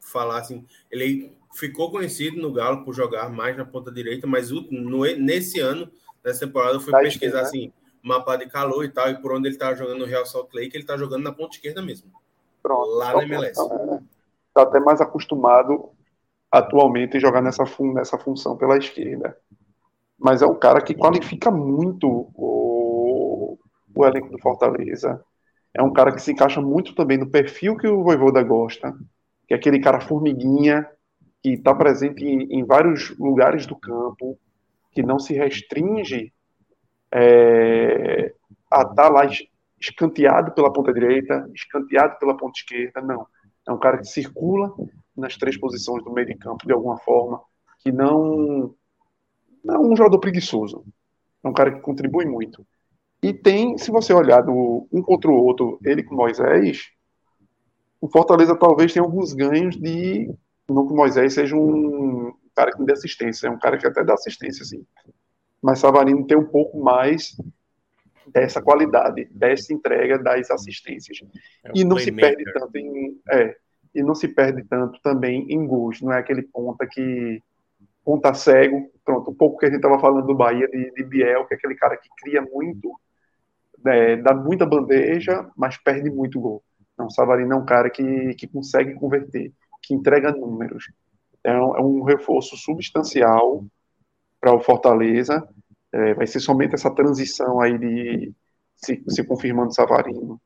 [0.01, 5.05] falar assim, ele ficou conhecido no Galo por jogar mais na ponta direita, mas no,
[5.16, 5.90] nesse ano,
[6.24, 7.73] nessa temporada, eu fui tá pesquisar esquerda, assim,
[8.03, 10.77] mapa de calor e tal, e por onde ele tá jogando no Real Salt Lake,
[10.77, 12.11] ele tá jogando na ponta esquerda mesmo.
[12.62, 12.90] Pronto.
[12.97, 13.61] Lá na MLS.
[13.61, 13.99] É,
[14.55, 15.90] tá até mais acostumado
[16.51, 19.36] atualmente em jogar nessa, fun nessa função pela esquerda.
[20.19, 23.59] Mas é um cara que qualifica muito o,
[23.95, 25.23] o elenco do Fortaleza.
[25.73, 28.95] É um cara que se encaixa muito também no perfil que o Voivoda gosta
[29.49, 30.86] que é aquele cara formiguinha
[31.43, 34.39] que está presente em, em, vários lugares do campo,
[34.93, 36.32] que não se restringe
[37.11, 38.35] é,
[38.70, 39.23] a estar tá lá
[39.81, 43.27] escanteado pela ponta direita, escanteado pela ponta esquerda, não.
[43.66, 44.70] É um cara que circula
[45.16, 47.40] nas três posições do meio de campo de alguma forma,
[47.78, 48.74] que não, não
[49.69, 50.85] é um jogador preguiçoso.
[51.43, 52.66] É um cara que contribui muito.
[53.23, 56.90] E tem, se você olhar do, um contra o outro, ele com Moisés,
[58.01, 60.32] o Fortaleza talvez tenha alguns ganhos de.
[60.69, 64.05] Não que o Moisés seja um cara que dê assistência, é um cara que até
[64.05, 64.85] dá assistência, assim.
[65.62, 67.36] Mas Savarino tem um pouco mais
[68.27, 71.19] dessa qualidade, dessa entrega das assistências.
[71.65, 73.20] É um e não se perde tanto em.
[73.31, 73.57] É,
[73.95, 76.01] e não se perde tanto também em gols.
[76.01, 77.43] Não é aquele ponta que.
[78.09, 78.90] Ponta cego.
[79.05, 81.56] Pronto, um pouco que a gente estava falando do Bahia de, de, Biel, que é
[81.59, 82.98] aquele cara que cria muito,
[83.86, 86.64] é, dá muita bandeja, mas perde muito gol.
[86.97, 89.52] Não, Savarino é um cara que, que consegue converter,
[89.82, 90.90] que entrega números.
[91.47, 93.62] Um, é um reforço substancial
[94.40, 95.47] para o Fortaleza.
[95.93, 98.32] É, vai ser somente essa transição aí de
[98.74, 100.40] se, se confirmando Savarino,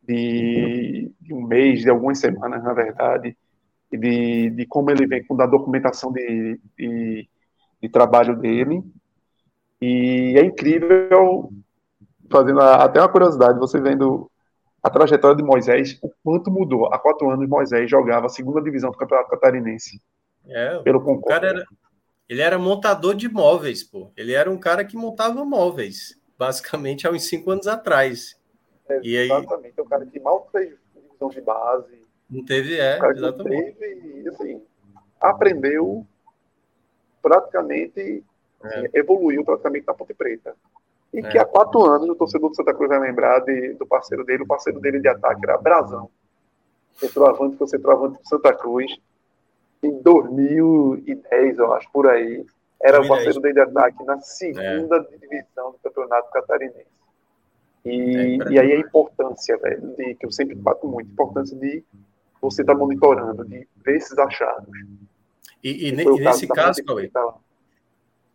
[0.00, 3.36] de, de, um mês, de algumas semanas, na verdade,
[3.90, 7.28] de, de como ele vem com a documentação de, de,
[7.82, 8.82] de trabalho dele.
[9.80, 11.50] E é incrível,
[12.30, 14.30] fazendo até uma curiosidade, você vendo
[14.82, 16.92] a trajetória de Moisés, o quanto mudou.
[16.92, 20.00] Há quatro anos, Moisés jogava a segunda divisão do Campeonato Catarinense.
[20.46, 21.64] É, pelo cara era,
[22.28, 24.10] Ele era montador de móveis, pô.
[24.16, 28.38] Ele era um cara que montava móveis, basicamente há uns cinco anos atrás.
[28.88, 29.74] É, e exatamente, aí...
[29.76, 31.97] é um cara que mal fez divisão de base.
[32.30, 33.72] Não teve, é, exatamente.
[33.72, 34.62] Teve, e, assim,
[35.20, 36.06] aprendeu
[37.22, 38.24] praticamente,
[38.62, 38.66] é.
[38.66, 40.54] Assim, evoluiu praticamente na Ponte Preta.
[41.12, 41.28] E é.
[41.28, 44.42] que há quatro anos o torcedor do Santa Cruz vai lembrar de, do parceiro dele,
[44.42, 46.10] o parceiro dele de ataque era Brasão.
[46.94, 48.98] Centroavante foi centroavante do Santa Cruz
[49.82, 52.44] em 2010, eu acho, por aí.
[52.80, 53.04] Era 2010.
[53.04, 55.16] o parceiro dele de ataque na segunda é.
[55.16, 56.98] divisão do campeonato catarinense.
[57.84, 61.56] E, é, e aí a importância, velho, de, que eu sempre bato muito, a importância
[61.56, 61.82] de
[62.40, 64.68] você estar tá monitorando, de ver esses achados.
[65.62, 67.10] E, e, e nesse caso, Cauê,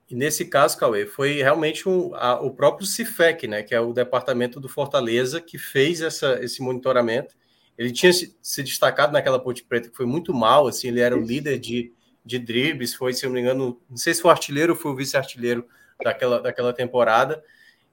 [0.10, 3.94] e nesse caso, Cauê, foi realmente um, a, o próprio CIFEC, né, que é o
[3.94, 7.36] departamento do Fortaleza, que fez essa, esse monitoramento.
[7.78, 11.18] Ele tinha se, se destacado naquela Ponte Preta, que foi muito mal, assim, ele era
[11.18, 11.92] o líder de,
[12.24, 14.80] de dribles, foi, se eu não me engano, não sei se foi o artilheiro ou
[14.80, 15.66] foi o vice-artilheiro
[16.04, 17.44] daquela, daquela temporada.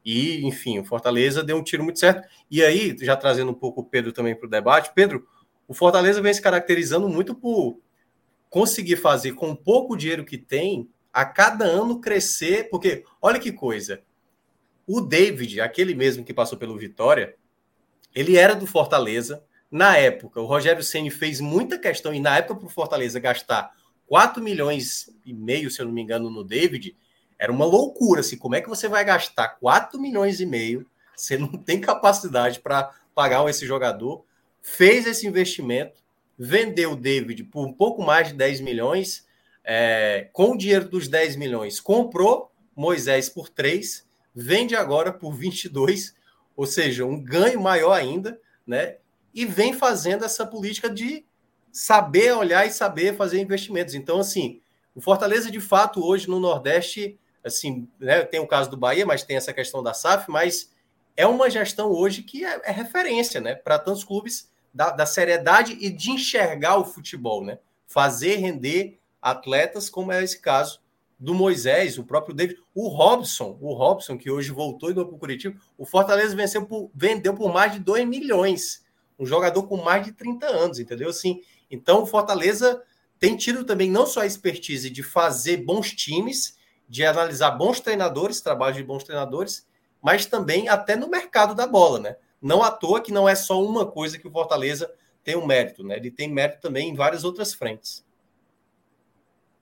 [0.04, 2.26] E, enfim, o Fortaleza deu um tiro muito certo.
[2.50, 5.26] E aí, já trazendo um pouco o Pedro também para o debate, Pedro,
[5.70, 7.78] o Fortaleza vem se caracterizando muito por
[8.48, 14.02] conseguir fazer com pouco dinheiro que tem, a cada ano crescer, porque olha que coisa.
[14.84, 17.36] O David, aquele mesmo que passou pelo Vitória,
[18.12, 19.44] ele era do Fortaleza.
[19.70, 23.70] Na época, o Rogério Ceni fez muita questão, e na época para o Fortaleza gastar
[24.08, 26.96] 4 milhões e meio, se eu não me engano, no David,
[27.38, 28.22] era uma loucura.
[28.22, 30.84] Assim, como é que você vai gastar 4 milhões e meio?
[31.14, 34.24] Você não tem capacidade para pagar esse jogador.
[34.62, 36.02] Fez esse investimento,
[36.38, 39.26] vendeu o David por um pouco mais de 10 milhões.
[39.62, 46.14] É, com o dinheiro dos 10 milhões, comprou Moisés por 3, vende agora por 22,
[46.56, 48.96] ou seja, um ganho maior ainda, né?
[49.34, 51.24] E vem fazendo essa política de
[51.70, 53.94] saber olhar e saber fazer investimentos.
[53.94, 54.60] Então, assim,
[54.94, 59.22] o Fortaleza, de fato, hoje no Nordeste, assim, né, tem o caso do Bahia, mas
[59.22, 60.70] tem essa questão da SAF, mas
[61.16, 65.76] é uma gestão hoje que é, é referência, né, para tantos clubes da, da, seriedade
[65.80, 70.80] e de enxergar o futebol, né, fazer render atletas, como é esse caso
[71.18, 75.18] do Moisés, o próprio David, o Robson, o Robson que hoje voltou e para o
[75.18, 78.82] Curitiba, o Fortaleza venceu por, vendeu por mais de 2 milhões,
[79.18, 81.10] um jogador com mais de 30 anos, entendeu?
[81.10, 82.82] Assim, então o Fortaleza
[83.18, 86.58] tem tido também não só a expertise de fazer bons times,
[86.88, 89.66] de analisar bons treinadores, trabalho de bons treinadores,
[90.02, 92.16] mas também até no mercado da bola, né?
[92.40, 94.90] Não à toa que não é só uma coisa que o Fortaleza
[95.22, 95.96] tem um mérito, né?
[95.96, 98.04] Ele tem mérito também em várias outras frentes.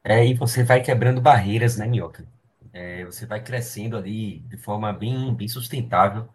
[0.05, 2.25] É, e você vai quebrando barreiras, né, Minhoca?
[2.73, 6.29] É, você vai crescendo ali de forma bem, bem sustentável.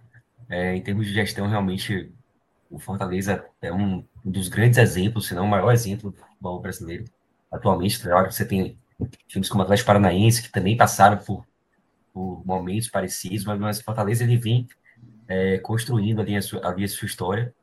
[0.49, 2.11] É, em termos de gestão, realmente,
[2.69, 7.05] o Fortaleza é um, dos grandes exemplos, se não o maior exemplo do futebol brasileiro
[7.51, 7.99] atualmente.
[7.99, 8.77] Claro você tem
[9.27, 11.45] times como o Atlético Paranaense, que também passaram por,
[12.13, 14.67] por momentos parecidos, mas, mas Fortaleza ele vem
[15.27, 17.53] é, construindo ali a, sua, ali a sua história.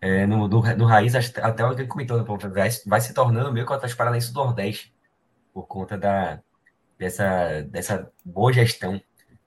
[0.00, 3.72] É, no, no, no, Raiz, até alguém comentou, né, vai, vai se tornando meio que
[3.72, 4.94] o Atlético Paranaense do Nordeste,
[5.52, 6.40] por conta da,
[6.98, 9.00] dessa, dessa boa gestão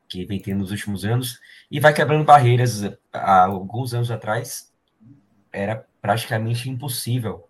[0.08, 1.40] que vem tendo nos últimos anos,
[1.70, 2.84] e vai quebrando barreiras.
[3.12, 4.74] Há alguns anos atrás,
[5.52, 7.48] era praticamente impossível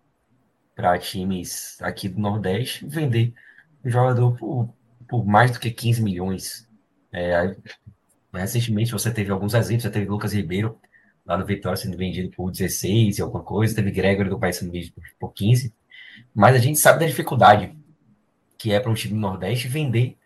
[0.74, 3.34] para times aqui do Nordeste vender
[3.84, 4.68] um jogador por,
[5.08, 6.67] por mais do que 15 milhões.
[7.12, 7.56] É,
[8.32, 10.78] recentemente você teve alguns exemplos, você teve Lucas Ribeiro
[11.24, 14.72] lá no Vitória sendo vendido por 16 e alguma coisa, teve Gregory do País sendo
[14.72, 15.74] vendido por 15,
[16.34, 17.76] mas a gente sabe da dificuldade
[18.56, 20.16] que é para um time do Nordeste vender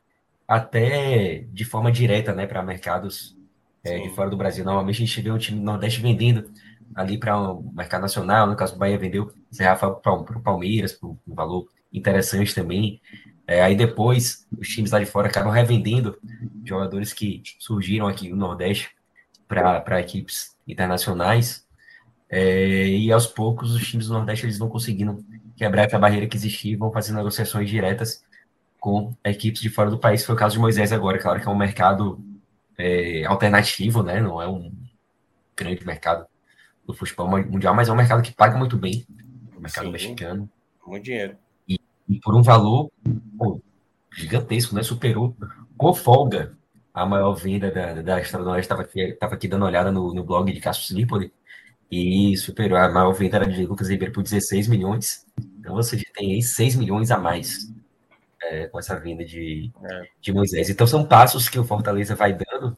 [0.48, 3.36] até de forma direta né, para mercados
[3.84, 4.64] é, de fora do Brasil.
[4.64, 6.50] Normalmente a gente vê um time do Nordeste vendendo
[6.94, 10.42] ali para o um mercado nacional, no caso do Bahia vendeu Zé Rafael para o
[10.42, 13.00] Palmeiras, por um valor interessante também.
[13.52, 16.18] É, aí depois os times lá de fora acabam revendendo
[16.64, 18.90] jogadores que surgiram aqui no Nordeste
[19.46, 21.66] para equipes internacionais.
[22.30, 25.22] É, e aos poucos os times do Nordeste eles vão conseguindo
[25.54, 28.24] quebrar essa barreira que existia e vão fazer negociações diretas
[28.80, 30.24] com equipes de fora do país.
[30.24, 32.24] Foi o caso de Moisés agora, claro que é um mercado
[32.78, 34.18] é, alternativo, né?
[34.18, 34.72] Não é um
[35.54, 36.26] grande mercado
[36.86, 39.06] do futebol mundial, mas é um mercado que paga muito bem,
[39.54, 40.50] o mercado Sim, mexicano.
[40.86, 41.36] Muito dinheiro
[42.08, 42.90] e por um valor
[43.38, 43.60] pô,
[44.16, 44.82] gigantesco, né?
[44.82, 45.36] Superou
[45.76, 46.56] com folga
[46.92, 48.66] a maior venda da, da história do Oeste.
[48.66, 51.32] Estava aqui, tava aqui dando uma olhada no, no blog de Cassius Lipoli
[51.90, 52.78] e superou.
[52.78, 55.26] A maior venda era de Lucas Ribeiro por 16 milhões.
[55.58, 57.72] Então você tem aí 6 milhões a mais
[58.42, 60.02] é, com essa venda de, é.
[60.20, 60.68] de Moisés.
[60.68, 62.76] Então são passos que o Fortaleza vai dando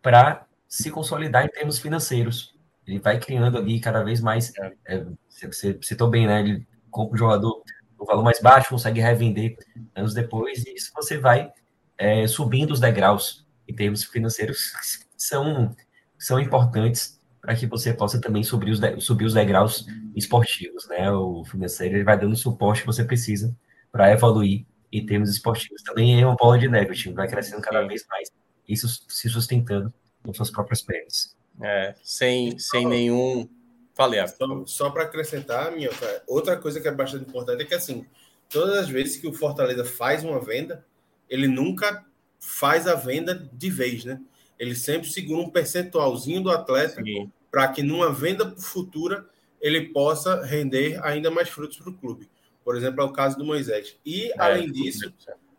[0.00, 2.54] para se consolidar em termos financeiros.
[2.86, 4.52] Ele vai criando ali cada vez mais.
[4.58, 4.72] É.
[4.86, 6.40] é você citou bem, né?
[6.40, 7.62] Ele compra um jogador
[7.98, 9.56] no valor mais baixo, consegue revender
[9.94, 11.50] anos depois, e isso você vai
[11.96, 15.74] é, subindo os degraus em termos financeiros que são,
[16.18, 21.10] são importantes para que você possa também subir os, subir os degraus esportivos, né?
[21.12, 23.54] O financeiro ele vai dando o suporte que você precisa
[23.92, 25.82] para evoluir em termos esportivos.
[25.82, 28.30] Também é uma bola de neve, o time vai crescendo cada vez mais,
[28.68, 29.92] isso se sustentando
[30.22, 31.36] com suas próprias pernas.
[31.62, 33.48] É, sem, sem nenhum.
[33.94, 35.88] Falei, Só, só para acrescentar, minha,
[36.26, 38.04] outra coisa que é bastante importante é que assim,
[38.48, 40.84] todas as vezes que o Fortaleza faz uma venda,
[41.30, 42.04] ele nunca
[42.40, 44.20] faz a venda de vez, né?
[44.58, 47.02] Ele sempre segura um percentualzinho do atleta
[47.50, 49.26] para que numa venda futura
[49.60, 52.28] ele possa render ainda mais frutos para o clube.
[52.64, 53.96] Por exemplo, é o caso do Moisés.
[54.04, 55.12] E, é, além disso,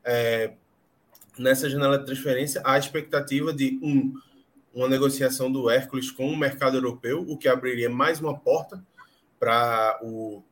[0.03, 0.53] é,
[1.37, 4.13] nessa janela de transferência, há a expectativa de um,
[4.75, 8.85] uma negociação do Hércules com o mercado europeu, o que abriria mais uma porta
[9.39, 10.43] para o,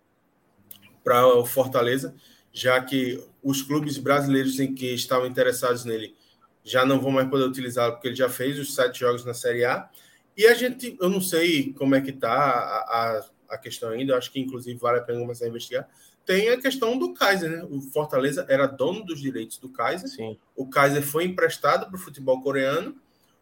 [1.05, 2.15] o Fortaleza,
[2.51, 6.15] já que os clubes brasileiros em que estavam interessados nele
[6.63, 9.65] já não vão mais poder utilizá-lo, porque ele já fez os sete jogos na Série
[9.65, 9.89] A.
[10.37, 14.17] E a gente, eu não sei como é que está a, a, a, questão ainda,
[14.17, 15.87] acho que inclusive vale a pena começar a investigar.
[16.25, 17.67] Tem a questão do Kaiser, né?
[17.69, 20.07] O Fortaleza era dono dos direitos do Kaiser.
[20.07, 20.37] Sim.
[20.55, 22.95] O Kaiser foi emprestado para o futebol coreano.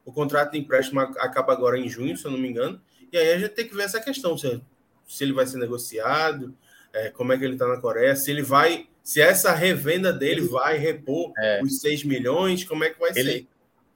[0.05, 2.81] O contrato de empréstimo acaba agora em junho, se eu não me engano.
[3.11, 4.61] E aí a gente tem que ver essa questão, se,
[5.07, 6.55] se ele vai ser negociado,
[6.93, 10.41] é, como é que ele está na Coreia, se ele vai se essa revenda dele
[10.41, 11.61] vai repor é.
[11.63, 13.47] os 6 milhões, como é que vai ele, ser?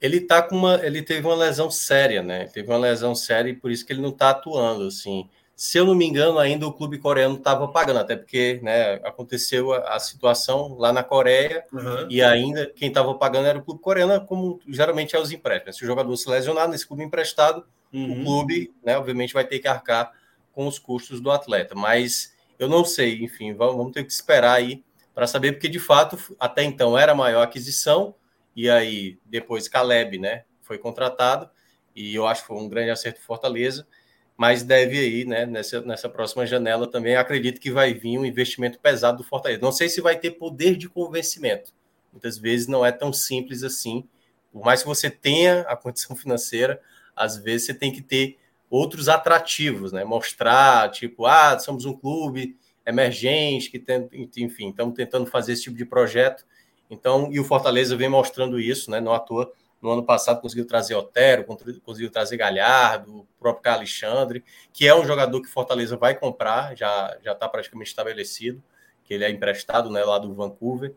[0.02, 0.84] Ele tá com uma.
[0.84, 2.48] Ele teve uma lesão séria, né?
[2.48, 4.88] Teve uma lesão séria e por isso que ele não está atuando.
[4.88, 5.30] Assim.
[5.56, 9.72] Se eu não me engano, ainda o clube coreano estava pagando, até porque né, aconteceu
[9.72, 12.08] a, a situação lá na Coreia uhum.
[12.10, 15.78] e ainda quem estava pagando era o clube coreano, como geralmente é os empréstimos.
[15.78, 18.22] Se o jogador se lesionar nesse clube emprestado, uhum.
[18.22, 20.12] o clube, né, obviamente, vai ter que arcar
[20.52, 21.74] com os custos do atleta.
[21.74, 24.84] Mas eu não sei, enfim, vamos, vamos ter que esperar aí
[25.14, 28.14] para saber, porque de fato até então era a maior aquisição,
[28.54, 31.50] e aí depois Caleb né, foi contratado,
[31.96, 33.88] e eu acho que foi um grande acerto Fortaleza,
[34.38, 38.80] mas deve aí, né, nessa, nessa próxima janela também, acredito que vai vir um investimento
[38.80, 39.62] pesado do Fortaleza.
[39.62, 41.74] Não sei se vai ter poder de convencimento,
[42.12, 44.08] muitas vezes não é tão simples assim,
[44.52, 46.82] por mais que você tenha a condição financeira,
[47.16, 48.38] às vezes você tem que ter
[48.70, 50.04] outros atrativos, né?
[50.04, 55.78] Mostrar, tipo, ah, somos um clube emergente, que tem, enfim, estamos tentando fazer esse tipo
[55.78, 56.46] de projeto.
[56.90, 59.00] Então, e o Fortaleza vem mostrando isso, né?
[59.00, 59.52] Não à toa,
[59.82, 61.46] no ano passado conseguiu trazer Otero,
[61.84, 64.44] conseguiu trazer Galhardo, o próprio Alexandre,
[64.74, 68.64] que é um jogador que Fortaleza vai comprar, já já está praticamente estabelecido,
[69.04, 70.94] que ele é emprestado, né, lá do Vancouver.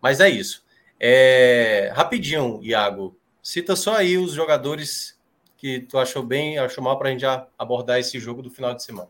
[0.00, 0.64] Mas é isso.
[1.00, 5.18] É, rapidinho, Iago, cita só aí os jogadores
[5.56, 8.74] que tu achou bem, achou mal para a gente já abordar esse jogo do final
[8.74, 9.08] de semana.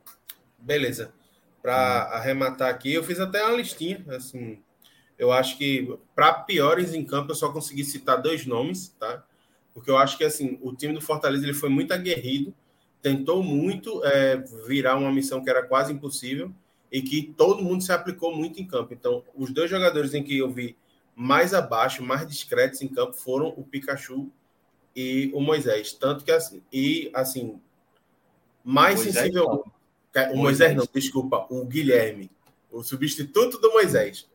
[0.58, 1.12] Beleza
[1.66, 4.62] para arrematar aqui, eu fiz até uma listinha, assim,
[5.18, 9.24] eu acho que para piores em campo eu só consegui citar dois nomes, tá?
[9.72, 12.54] Porque eu acho que assim, o time do Fortaleza ele foi muito aguerrido,
[13.02, 14.36] tentou muito é,
[14.66, 16.52] virar uma missão que era quase impossível
[16.90, 18.92] e que todo mundo se aplicou muito em campo.
[18.92, 20.76] Então, os dois jogadores em que eu vi
[21.14, 24.30] mais abaixo, mais discretos em campo foram o Pikachu
[24.94, 27.60] e o Moisés, tanto que assim, e assim,
[28.64, 29.64] mais Moisés, sensível
[30.32, 32.30] o Moisés, não, desculpa, o Guilherme,
[32.70, 34.26] o substituto do Moisés.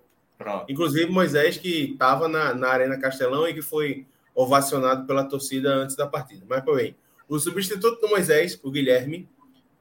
[0.42, 0.66] Pronto.
[0.70, 5.96] Inclusive, Moisés, que estava na, na Arena Castelão e que foi ovacionado pela torcida antes
[5.96, 6.46] da partida.
[6.48, 6.96] Mas, porém,
[7.28, 9.30] o substituto do Moisés, o Guilherme,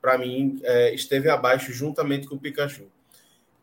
[0.00, 2.86] para mim, é, esteve abaixo juntamente com o Pikachu.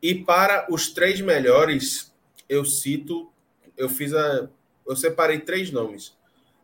[0.01, 2.13] E para os três melhores,
[2.47, 3.31] eu cito,
[3.75, 4.49] eu fiz a.
[4.85, 6.15] Eu separei três nomes.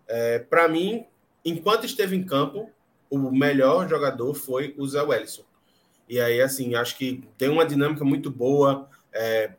[0.08, 1.06] É, para mim,
[1.44, 2.70] enquanto esteve em campo,
[3.10, 5.44] o melhor jogador foi o Zé Wellison.
[6.08, 9.52] E aí, assim, acho que tem uma dinâmica muito boa, é,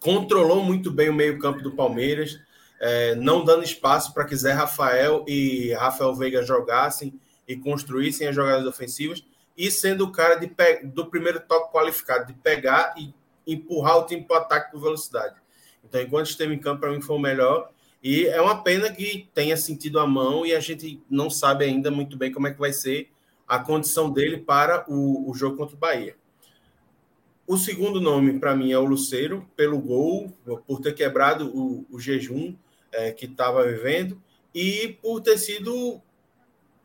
[0.00, 2.38] controlou muito bem o meio-campo do Palmeiras,
[2.80, 8.34] é, não dando espaço para que Zé Rafael e Rafael Veiga jogassem e construíssem as
[8.34, 9.24] jogadas ofensivas,
[9.56, 10.50] e sendo o cara de,
[10.84, 13.14] do primeiro toque qualificado, de pegar e
[13.46, 15.34] empurrar o time para o ataque com velocidade.
[15.84, 17.70] Então, enquanto esteve em campo, para mim foi o melhor.
[18.02, 21.90] E é uma pena que tenha sentido a mão e a gente não sabe ainda
[21.90, 23.10] muito bem como é que vai ser
[23.46, 26.16] a condição dele para o, o jogo contra o Bahia.
[27.52, 30.32] O segundo nome, para mim, é o Luceiro, pelo gol,
[30.66, 32.56] por ter quebrado o, o jejum
[32.90, 34.18] é, que estava vivendo
[34.54, 36.00] e por ter sido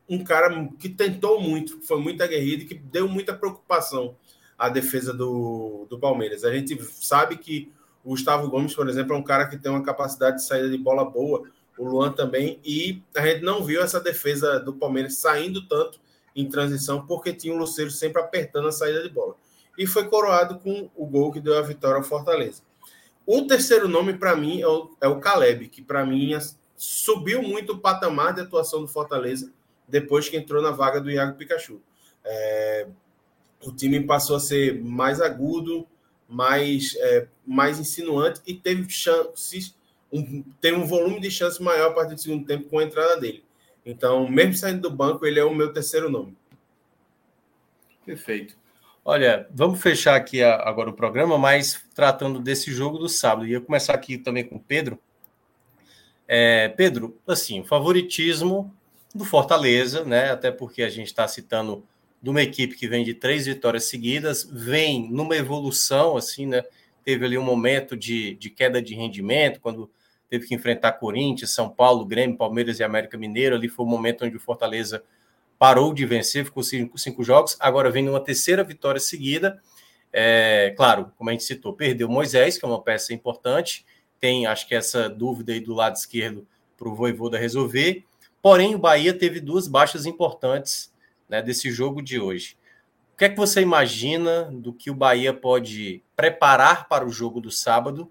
[0.10, 4.18] um cara que tentou muito, foi muito aguerrido e que deu muita preocupação
[4.58, 6.44] à defesa do, do Palmeiras.
[6.44, 7.72] A gente sabe que
[8.04, 10.78] o Gustavo Gomes, por exemplo, é um cara que tem uma capacidade de saída de
[10.78, 11.44] bola boa,
[11.78, 15.98] o Luan também, e a gente não viu essa defesa do Palmeiras saindo tanto
[16.36, 19.34] em transição, porque tinha o Luceiro sempre apertando a saída de bola.
[19.78, 22.62] E foi coroado com o gol que deu a vitória ao Fortaleza.
[23.26, 26.32] O terceiro nome, para mim, é o, é o Caleb, que para mim
[26.76, 29.52] subiu muito o patamar de atuação do Fortaleza
[29.88, 31.82] depois que entrou na vaga do Iago Pikachu.
[32.24, 32.88] É,
[33.64, 35.88] o time passou a ser mais agudo,
[36.28, 39.76] mais, é, mais insinuante e teve chances,
[40.12, 43.20] um, teve um volume de chances maior a partir do segundo tempo com a entrada
[43.20, 43.44] dele.
[43.86, 46.38] Então, mesmo saindo do banco, ele é o meu terceiro nome.
[48.06, 48.58] Perfeito.
[49.10, 53.48] Olha, vamos fechar aqui agora o programa, mas tratando desse jogo do sábado.
[53.48, 55.00] Ia começar aqui também com o Pedro.
[56.28, 58.70] É, Pedro, assim, o favoritismo
[59.16, 60.32] do Fortaleza, né?
[60.32, 61.86] Até porque a gente está citando
[62.22, 66.66] de uma equipe que vem de três vitórias seguidas, vem numa evolução, assim, né?
[67.06, 69.90] Teve ali um momento de, de queda de rendimento, quando
[70.30, 73.56] teve que enfrentar Corinthians, São Paulo, Grêmio, Palmeiras e América Mineiro.
[73.56, 75.02] Ali foi o momento onde o Fortaleza
[75.58, 79.62] parou de vencer, ficou cinco, cinco jogos, agora vem numa terceira vitória seguida.
[80.12, 83.86] É, claro, como a gente citou, perdeu Moisés, que é uma peça importante,
[84.20, 86.48] tem acho que essa dúvida aí do lado esquerdo
[86.78, 88.06] para o Voivoda resolver.
[88.42, 90.94] Porém, o Bahia teve duas baixas importantes
[91.28, 92.58] né, desse jogo de hoje.
[93.14, 97.42] O que é que você imagina do que o Bahia pode preparar para o jogo
[97.42, 98.10] do sábado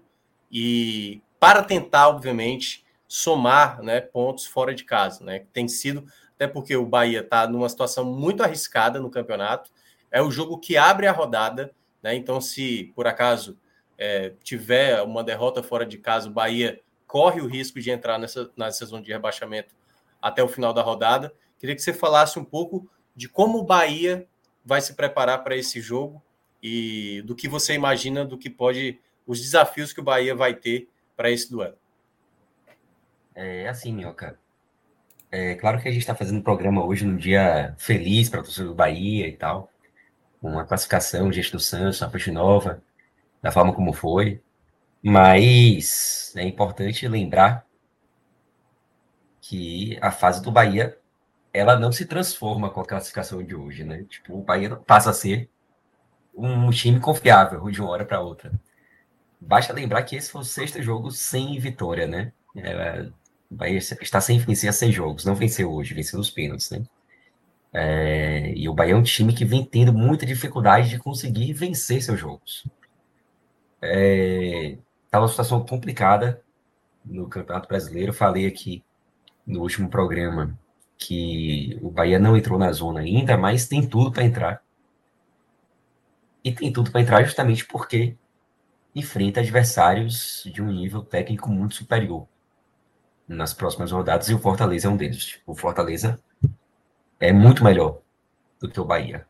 [0.51, 5.45] e para tentar, obviamente, somar né, pontos fora de casa, né?
[5.53, 6.05] Tem sido
[6.37, 9.71] até porque o Bahia está numa situação muito arriscada no campeonato.
[10.11, 12.15] É o jogo que abre a rodada, né?
[12.15, 13.57] Então, se por acaso
[13.97, 18.51] é, tiver uma derrota fora de casa, o Bahia corre o risco de entrar nessa,
[18.55, 19.73] nessa zona de rebaixamento
[20.21, 21.33] até o final da rodada.
[21.57, 24.27] Queria que você falasse um pouco de como o Bahia
[24.63, 26.21] vai se preparar para esse jogo
[26.61, 30.87] e do que você imagina do que pode os desafios que o Bahia vai ter
[31.15, 31.77] para esse duelo.
[33.33, 34.39] É assim, Minhoca.
[35.31, 38.69] É claro que a gente está fazendo um programa hoje num dia feliz para torcedor
[38.69, 39.69] do Bahia e tal,
[40.41, 42.81] uma classificação diante do Santos, a Ponte Nova,
[43.41, 44.41] da forma como foi,
[45.03, 47.65] mas é importante lembrar
[49.41, 50.97] que a fase do Bahia
[51.53, 54.05] ela não se transforma com a classificação de hoje, né?
[54.09, 55.49] Tipo, o Bahia passa a ser
[56.35, 58.51] um time confiável de uma hora para outra.
[59.39, 62.31] Basta lembrar que esse foi o sexto jogo sem vitória, né?
[62.55, 63.09] É,
[63.49, 66.83] o Bahia está sem vencer a seis jogos, não venceu hoje, venceu nos pênaltis, né?
[67.73, 72.01] É, e o Bahia é um time que vem tendo muita dificuldade de conseguir vencer
[72.01, 72.65] seus jogos.
[73.81, 74.77] É,
[75.09, 76.41] tá uma situação complicada
[77.05, 78.13] no Campeonato Brasileiro.
[78.13, 78.83] Falei aqui
[79.45, 80.57] no último programa
[80.97, 84.63] que o Bahia não entrou na zona ainda, mas tem tudo para entrar.
[86.43, 88.15] E tem tudo para entrar justamente porque
[88.95, 92.27] enfrenta adversários de um nível técnico muito superior
[93.27, 95.39] nas próximas rodadas, e o Fortaleza é um deles.
[95.45, 96.19] O Fortaleza
[97.19, 97.99] é muito melhor
[98.59, 99.27] do que o Bahia.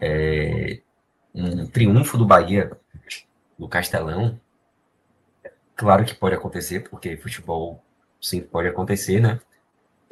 [0.00, 0.80] É,
[1.34, 2.70] um triunfo do Bahia
[3.58, 4.40] no Castelão,
[5.74, 7.82] claro que pode acontecer, porque futebol
[8.20, 9.40] sempre pode acontecer, né?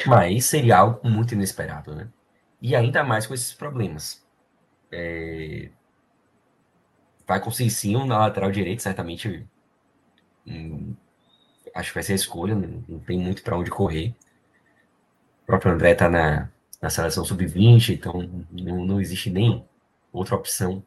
[0.06, 2.08] Mas seria algo muito inesperado, né?
[2.60, 4.24] E ainda mais com esses problemas.
[4.90, 5.70] É...
[7.26, 9.46] Vai conseguir sim um na lateral direito, certamente
[10.46, 10.94] um
[11.76, 14.14] acho que vai ser a escolha, não, tem muito para onde correr.
[15.42, 16.50] O próprio André está na,
[16.80, 19.64] na seleção sub-20, então não, não existe nem
[20.12, 20.82] outra opção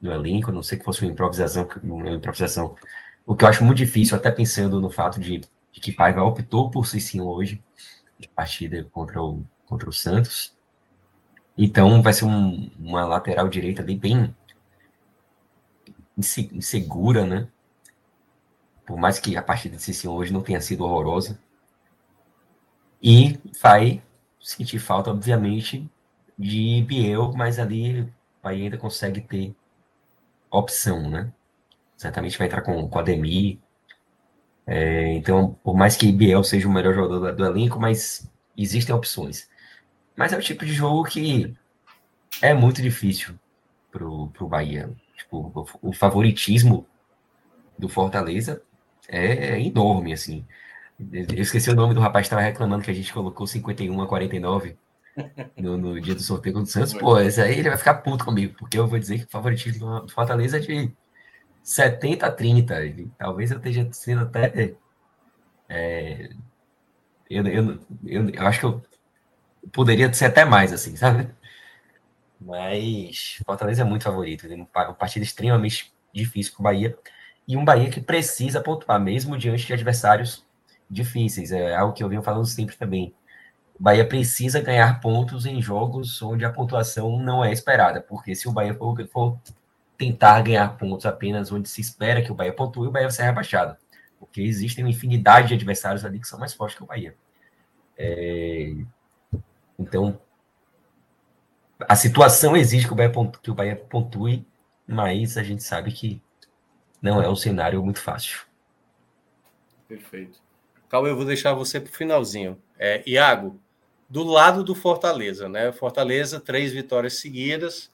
[0.00, 2.74] no elenco, a não sei que fosse uma improvisação, uma improvisação.
[3.26, 5.40] O que eu acho muito difícil, até pensando no fato de,
[5.72, 7.62] de que Paiva optou por sim hoje,
[8.18, 10.54] de partida contra o, contra o Santos.
[11.56, 14.34] Então vai ser um, uma lateral direita bem
[16.16, 17.48] insegura, né?
[18.92, 21.40] Por mais que a partida de Cicinho hoje não tenha sido horrorosa.
[23.02, 24.02] E vai
[24.38, 25.90] sentir falta, obviamente,
[26.38, 28.06] de Biel, mas ali
[28.42, 29.56] aí ainda consegue ter
[30.50, 31.32] opção, né?
[31.96, 33.58] Certamente vai entrar com, com Ademir.
[34.66, 38.94] É, então, por mais que Biel seja o melhor jogador do, do elenco, mas existem
[38.94, 39.48] opções.
[40.14, 41.56] Mas é o tipo de jogo que
[42.42, 43.38] é muito difícil
[43.90, 44.92] pro, pro Bahia.
[45.16, 45.50] Tipo,
[45.82, 46.86] o, o favoritismo
[47.78, 48.62] do Fortaleza
[49.08, 50.46] é enorme, assim.
[51.12, 54.06] Eu esqueci o nome do rapaz que estava reclamando que a gente colocou 51 a
[54.06, 54.76] 49
[55.56, 56.94] no, no dia do sorteio contra o Santos.
[56.94, 60.00] Pô, esse aí ele vai ficar puto comigo, porque eu vou dizer que o favoritismo
[60.00, 60.92] do Fortaleza é de
[61.62, 62.84] 70 a 30.
[62.86, 64.74] E talvez eu esteja sendo até.
[65.68, 66.30] É,
[67.28, 68.82] eu, eu, eu, eu acho que eu
[69.72, 71.28] poderia ser até mais, assim, sabe?
[72.40, 74.46] Mas Fortaleza é muito favorito.
[74.48, 76.98] Uma partida extremamente difícil para o Bahia
[77.46, 80.44] e um Bahia que precisa pontuar, mesmo diante de adversários
[80.88, 81.50] difíceis.
[81.52, 83.14] É algo que eu venho falando sempre também.
[83.78, 88.48] O Bahia precisa ganhar pontos em jogos onde a pontuação não é esperada, porque se
[88.48, 89.38] o Bahia for, for
[89.98, 93.24] tentar ganhar pontos apenas onde se espera que o Bahia pontue, o Bahia vai ser
[93.24, 93.76] rebaixado.
[94.18, 97.16] Porque existem uma infinidade de adversários ali que são mais fortes que o Bahia.
[97.98, 98.74] É...
[99.78, 100.20] Então,
[101.88, 104.46] a situação exige que o, Bahia pontue, que o Bahia pontue,
[104.86, 106.22] mas a gente sabe que
[107.02, 108.40] não é um cenário muito fácil.
[109.88, 110.40] Perfeito.
[110.88, 112.62] Calma, eu vou deixar você para o finalzinho.
[112.78, 113.60] É, Iago,
[114.08, 115.72] do lado do Fortaleza, né?
[115.72, 117.90] Fortaleza, três vitórias seguidas.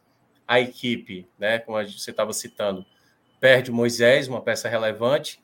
[0.47, 1.59] A equipe, né?
[1.59, 2.85] Como você estava citando,
[3.41, 5.41] perde Moisés, uma peça relevante.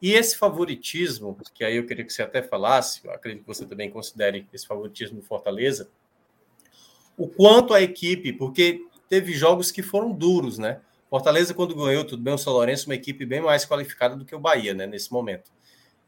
[0.00, 3.90] E esse favoritismo, que aí eu queria que você até falasse, acredito que você também
[3.90, 5.88] considere esse favoritismo do Fortaleza,
[7.16, 10.80] o quanto a equipe, porque teve jogos que foram duros, né?
[11.12, 14.34] Fortaleza, quando ganhou, tudo bem, o São Lourenço, uma equipe bem mais qualificada do que
[14.34, 15.52] o Bahia, né, nesse momento.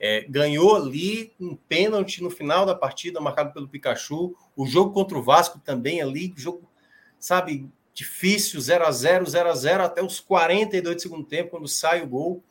[0.01, 4.35] É, ganhou ali um pênalti no final da partida, marcado pelo Pikachu.
[4.57, 6.67] O jogo contra o Vasco também ali, jogo,
[7.19, 11.69] sabe, difícil, 0 a 0 0 a 0 até os 42 de segundo tempo, quando
[11.69, 12.43] sai o gol.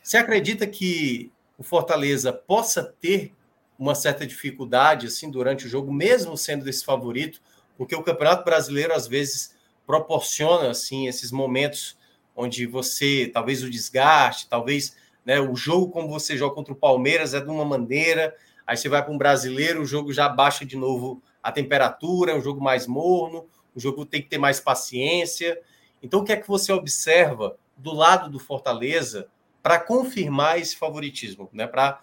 [0.00, 3.34] Você acredita que o Fortaleza possa ter
[3.76, 7.42] uma certa dificuldade assim durante o jogo, mesmo sendo desse favorito?
[7.76, 9.55] Porque o Campeonato Brasileiro, às vezes,
[9.86, 11.96] proporciona assim esses momentos
[12.34, 17.34] onde você talvez o desgaste, talvez né, o jogo como você joga contra o Palmeiras
[17.34, 18.36] é de uma maneira,
[18.66, 22.34] aí você vai para um brasileiro, o jogo já baixa de novo a temperatura, é
[22.34, 25.60] um jogo mais morno, o jogo tem que ter mais paciência.
[26.02, 29.28] Então, o que é que você observa do lado do Fortaleza
[29.62, 31.66] para confirmar esse favoritismo, né?
[31.66, 32.00] Para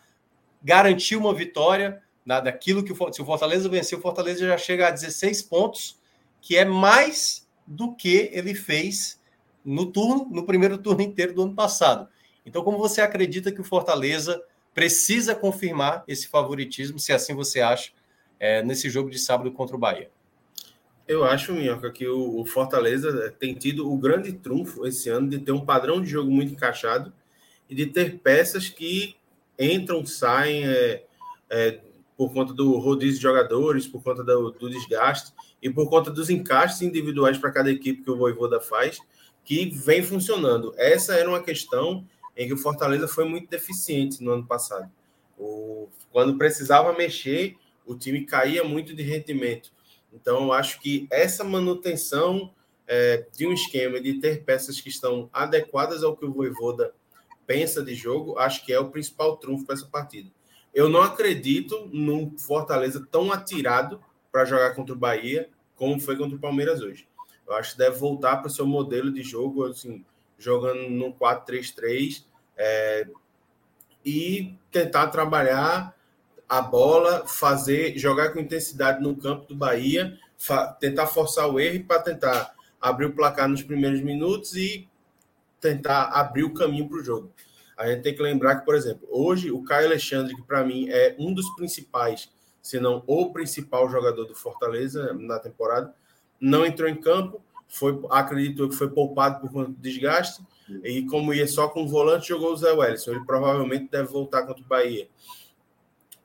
[0.61, 4.87] garantir uma vitória na, daquilo que o, se o Fortaleza vencer, o Fortaleza já chega
[4.87, 5.99] a 16 pontos,
[6.41, 9.21] que é mais do que ele fez
[9.63, 12.07] no turno, no primeiro turno inteiro do ano passado.
[12.45, 14.41] Então, como você acredita que o Fortaleza
[14.73, 17.91] precisa confirmar esse favoritismo, se assim você acha,
[18.39, 20.09] é, nesse jogo de sábado contra o Bahia?
[21.07, 25.51] Eu acho, Minhoca, que o, Fortaleza tem tido o grande trunfo esse ano de ter
[25.51, 27.13] um padrão de jogo muito encaixado
[27.69, 29.15] e de ter peças que
[29.59, 31.03] entram, saem é,
[31.49, 31.79] é,
[32.17, 35.33] por conta do rodízio de jogadores, por conta do, do desgaste
[35.63, 38.99] e por conta dos encaixes individuais para cada equipe que o Voivoda faz,
[39.45, 40.73] que vem funcionando.
[40.77, 44.91] Essa era uma questão em que o Fortaleza foi muito deficiente no ano passado.
[45.37, 49.71] O, quando precisava mexer, o time caía muito de rendimento.
[50.11, 52.53] Então, eu acho que essa manutenção
[52.85, 56.93] é, de um esquema de ter peças que estão adequadas ao que o Voivoda
[57.47, 60.29] pensa de jogo, acho que é o principal trunfo para essa partida.
[60.73, 65.49] Eu não acredito num Fortaleza tão atirado para jogar contra o Bahia,
[65.83, 67.05] como foi contra o Palmeiras hoje.
[67.45, 70.05] Eu acho que deve voltar para o seu modelo de jogo, assim,
[70.37, 72.23] jogando no 4-3-3
[72.55, 73.05] é,
[74.05, 75.93] e tentar trabalhar
[76.47, 80.17] a bola, fazer, jogar com intensidade no campo do Bahia,
[80.79, 84.87] tentar forçar o erro para tentar abrir o placar nos primeiros minutos e
[85.59, 87.29] tentar abrir o caminho para o jogo.
[87.77, 90.87] A gente tem que lembrar que, por exemplo, hoje o Caio Alexandre, que para mim
[90.89, 92.31] é um dos principais
[92.63, 95.93] se não o principal jogador do Fortaleza na temporada,
[96.39, 100.41] não entrou em campo, foi, acredito que foi poupado por conta do desgaste,
[100.83, 103.11] e como ia só com o volante, jogou o Zé Wellison.
[103.11, 105.07] Ele provavelmente deve voltar contra o Bahia.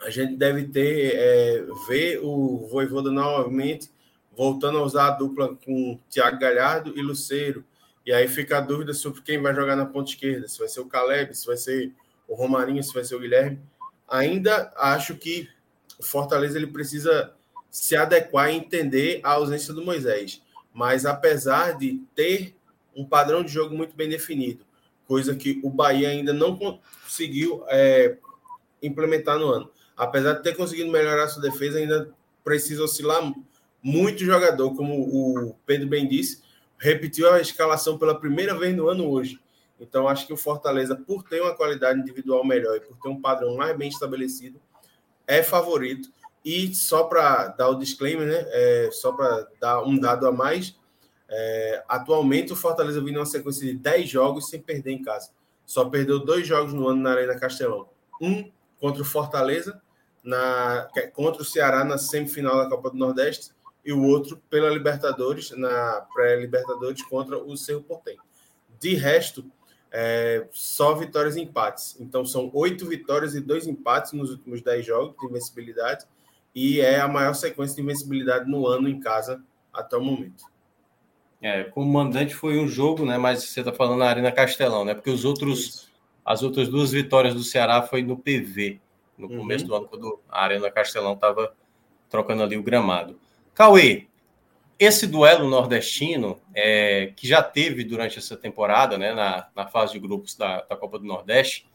[0.01, 3.91] A gente deve ter, é, ver o Voivoda novamente
[4.39, 7.65] voltando a usar a dupla com Thiago Galhardo e Luceiro.
[8.07, 10.81] E aí fica a dúvida sobre quem vai jogar na ponta esquerda, se vai ser
[10.81, 11.93] o Caleb, se vai ser
[12.29, 13.61] o Romarinho, se vai ser o Guilherme.
[14.07, 15.49] Ainda acho que
[15.99, 17.35] o Fortaleza ele precisa
[17.71, 20.43] se adequar e entender a ausência do Moisés.
[20.73, 22.55] Mas apesar de ter
[22.95, 24.65] um padrão de jogo muito bem definido,
[25.07, 28.17] coisa que o Bahia ainda não conseguiu é,
[28.83, 29.71] implementar no ano.
[29.97, 32.11] Apesar de ter conseguido melhorar sua defesa, ainda
[32.45, 33.33] precisa oscilar
[33.83, 36.43] muito jogador, como o Pedro bem disse,
[36.79, 39.41] repetiu a escalação pela primeira vez no ano hoje.
[39.81, 43.21] Então, acho que o Fortaleza, por ter uma qualidade individual melhor e por ter um
[43.21, 44.61] padrão mais bem estabelecido,
[45.29, 46.09] é favorito.
[46.45, 48.47] E só para dar o disclaimer, né?
[48.49, 50.75] É, só para dar um dado a mais,
[51.29, 55.31] é, atualmente o Fortaleza vive uma sequência de 10 jogos sem perder em casa.
[55.67, 57.89] Só perdeu dois jogos no ano na Arena Castelão.
[58.21, 58.51] Um
[58.81, 59.81] contra o Fortaleza,
[60.25, 63.51] na, é contra o Ceará na semifinal da Copa do Nordeste,
[63.85, 68.17] e o outro pela Libertadores, na pré-Libertadores contra o Cerro Portem.
[68.81, 69.45] De resto,
[69.93, 71.97] é, só vitórias e empates.
[72.01, 76.07] Então, são oito vitórias e dois empates nos últimos dez jogos de invencibilidade,
[76.55, 79.43] e é a maior sequência de invencibilidade no ano em casa
[79.73, 80.45] até o momento.
[81.41, 83.17] É, como mandante foi um jogo, né?
[83.17, 84.95] Mas você está falando na Arena Castelão, né?
[84.95, 85.93] Porque os outros, Isso.
[86.25, 88.81] as outras duas vitórias do Ceará foi no PV,
[89.17, 89.39] no uhum.
[89.39, 91.53] começo do ano, quando a Arena Castelão estava
[92.11, 93.19] trocando ali o gramado.
[93.55, 94.09] Cauê,
[94.79, 99.99] esse duelo nordestino, é, que já teve durante essa temporada, né, na, na fase de
[99.99, 101.67] grupos da, da, Copa do Nordeste,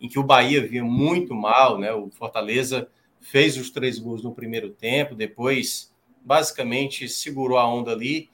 [0.00, 2.88] em que o Bahia vinha muito mal, né, o Fortaleza
[3.20, 5.92] fez os três gols no primeiro tempo, depois
[6.24, 8.28] basicamente segurou a onda ali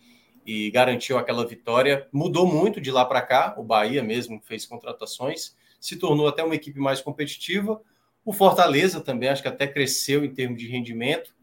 [0.44, 2.06] e garantiu aquela vitória.
[2.12, 6.54] Mudou muito de lá para cá, o Bahia mesmo fez contratações, se tornou até uma
[6.54, 7.80] equipe mais competitiva.
[8.24, 11.34] O Fortaleza também acho que até cresceu em termos de rendimento,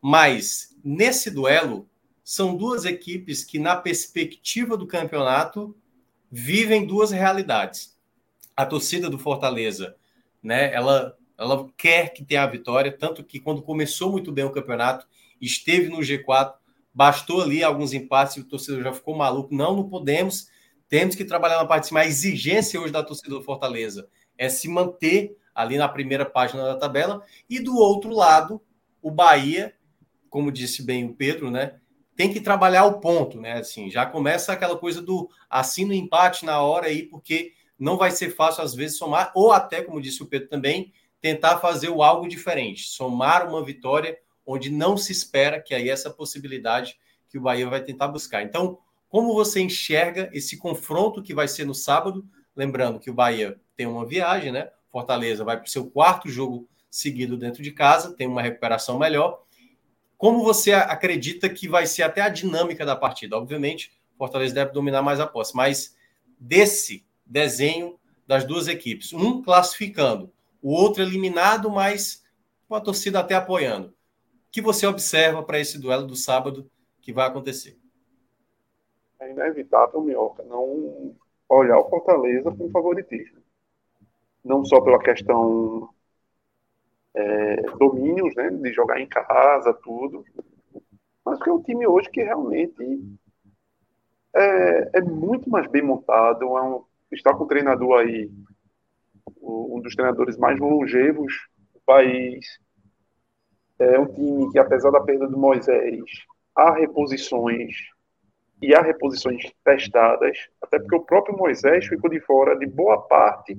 [0.00, 1.88] mas nesse duelo
[2.24, 5.76] são duas equipes que, na perspectiva do campeonato,
[6.30, 7.94] vivem duas realidades.
[8.56, 9.94] A torcida do Fortaleza,
[10.42, 14.52] né, ela, ela quer que tenha a vitória, tanto que quando começou muito bem o
[14.52, 15.06] campeonato,
[15.38, 16.54] esteve no G4,
[16.94, 19.54] bastou ali alguns empates e o torcedor já ficou maluco.
[19.54, 20.48] Não, não podemos,
[20.88, 22.00] temos que trabalhar na parte de cima.
[22.00, 26.76] A exigência hoje da torcida do Fortaleza é se manter ali na primeira página da
[26.76, 27.22] tabela.
[27.50, 28.62] E do outro lado,
[29.02, 29.74] o Bahia,
[30.30, 31.80] como disse bem o Pedro, né?
[32.16, 33.54] Tem que trabalhar o ponto, né?
[33.54, 38.30] Assim, já começa aquela coisa do assino empate na hora aí, porque não vai ser
[38.30, 42.28] fácil às vezes somar, ou até, como disse o Pedro também, tentar fazer o algo
[42.28, 47.68] diferente, somar uma vitória onde não se espera, que aí essa possibilidade que o Bahia
[47.68, 48.42] vai tentar buscar.
[48.42, 48.78] Então,
[49.08, 52.26] como você enxerga esse confronto que vai ser no sábado?
[52.54, 54.70] Lembrando que o Bahia tem uma viagem, né?
[54.90, 59.42] Fortaleza vai para o seu quarto jogo seguido dentro de casa, tem uma recuperação melhor
[60.24, 63.36] como você acredita que vai ser até a dinâmica da partida?
[63.36, 65.94] Obviamente, Fortaleza deve dominar mais a posse, mas
[66.40, 70.32] desse desenho das duas equipes, um classificando,
[70.62, 72.24] o outro eliminado, mas
[72.66, 73.88] com a torcida até apoiando.
[73.88, 73.92] O
[74.50, 76.70] que você observa para esse duelo do sábado
[77.02, 77.78] que vai acontecer?
[79.20, 81.14] É inevitável, Minhoca, não
[81.50, 83.42] olhar o Fortaleza com favoritismo.
[84.42, 85.90] Não só pela questão
[87.14, 90.24] é, domínios, né, de jogar em casa, tudo.
[91.24, 93.00] Mas que é um time hoje que realmente
[94.34, 98.30] é, é muito mais bem montado, é um, está com o treinador aí,
[99.40, 101.32] um dos treinadores mais longevos
[101.72, 102.58] do país.
[103.78, 106.02] É um time que, apesar da perda do Moisés,
[106.54, 107.74] há reposições
[108.62, 113.58] e há reposições testadas, até porque o próprio Moisés ficou de fora de boa parte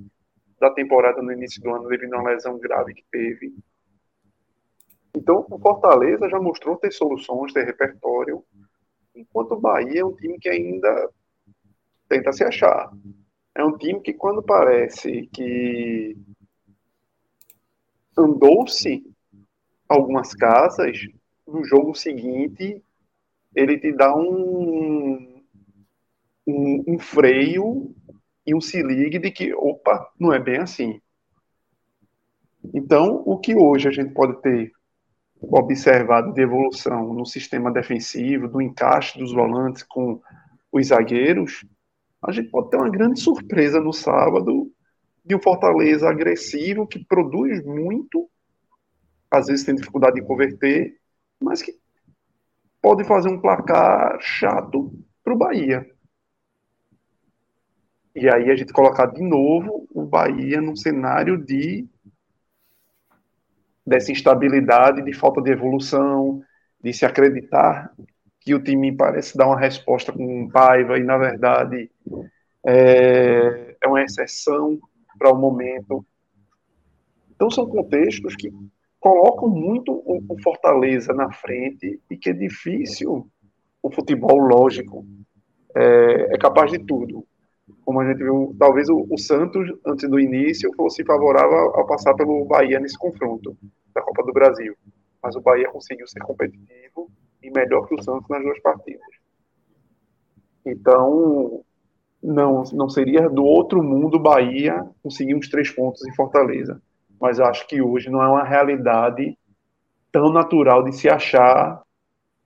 [0.59, 3.53] da temporada no início do ano devido a uma lesão grave que teve.
[5.15, 8.43] Então, o Fortaleza já mostrou ter soluções, ter repertório,
[9.15, 11.09] enquanto o Bahia é um time que ainda
[12.09, 12.91] tenta se achar.
[13.55, 16.17] É um time que, quando parece que
[18.17, 19.03] andou-se
[19.87, 20.97] algumas casas,
[21.47, 22.81] no jogo seguinte
[23.55, 25.41] ele te dá um,
[26.45, 27.94] um, um freio
[28.45, 31.01] e um se ligue de que, opa, não é bem assim.
[32.73, 34.71] Então, o que hoje a gente pode ter
[35.41, 40.21] observado de evolução no sistema defensivo, do encaixe dos volantes com
[40.71, 41.65] os zagueiros,
[42.21, 44.71] a gente pode ter uma grande surpresa no sábado
[45.23, 48.29] de um Fortaleza agressivo que produz muito,
[49.29, 50.97] às vezes tem dificuldade de converter,
[51.41, 51.77] mas que
[52.81, 54.91] pode fazer um placar chato
[55.23, 55.89] para o Bahia.
[58.15, 61.85] E aí a gente colocar de novo o Bahia num cenário de
[63.85, 66.41] dessa instabilidade, de falta de evolução,
[66.81, 67.93] de se acreditar
[68.39, 71.91] que o time parece dar uma resposta com Paiva e na verdade
[72.65, 74.79] é, é uma exceção
[75.19, 76.05] para o momento.
[77.35, 78.49] Então são contextos que
[78.97, 83.29] colocam muito o Fortaleza na frente e que é difícil
[83.83, 85.05] o futebol lógico.
[85.75, 87.27] É, é capaz de tudo
[87.83, 92.13] como a gente viu, talvez o, o, Santos, antes do início, fosse favorável ao passar
[92.13, 93.57] pelo Bahia nesse confronto
[93.93, 94.75] da Copa do Brasil.
[95.21, 97.09] Mas o Bahia conseguiu ser competitivo
[97.41, 99.01] e melhor que o Santos nas duas partidas.
[100.65, 101.63] Então,
[102.21, 106.81] não, não seria do outro mundo Bahia conseguir uns três pontos em Fortaleza.
[107.19, 109.37] Mas acho que hoje não é uma realidade
[110.11, 111.81] tão natural de se achar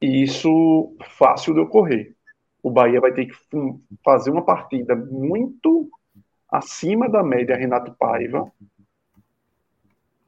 [0.01, 2.15] isso fácil de ocorrer
[2.61, 3.35] o Bahia vai ter que
[4.03, 5.89] fazer uma partida muito
[6.49, 8.51] acima da média Renato Paiva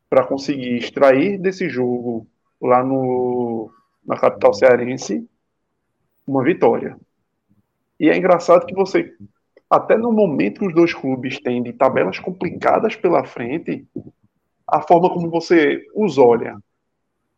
[0.09, 2.27] para conseguir extrair desse jogo
[2.61, 3.71] lá no,
[4.05, 5.27] na capital cearense
[6.27, 6.97] uma vitória.
[7.99, 9.13] E é engraçado que você,
[9.69, 13.87] até no momento que os dois clubes têm de tabelas complicadas pela frente,
[14.67, 16.57] a forma como você os olha,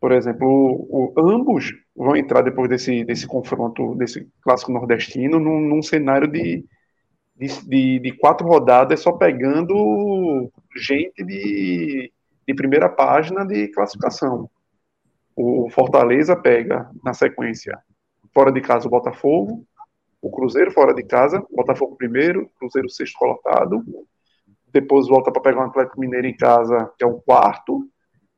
[0.04, 5.62] por exemplo, o, o, ambos vão entrar depois desse, desse confronto, desse clássico nordestino, num,
[5.62, 6.66] num cenário de,
[7.38, 12.12] de, de, de, quatro rodadas só pegando gente de,
[12.46, 14.50] de primeira página de classificação.
[15.38, 17.80] O Fortaleza pega, na sequência,
[18.34, 19.66] fora de casa o Botafogo,
[20.22, 23.82] o Cruzeiro fora de casa, Botafogo primeiro, Cruzeiro sexto colocado,
[24.68, 27.88] depois volta para pegar o Atlético Mineiro em casa, que é o quarto,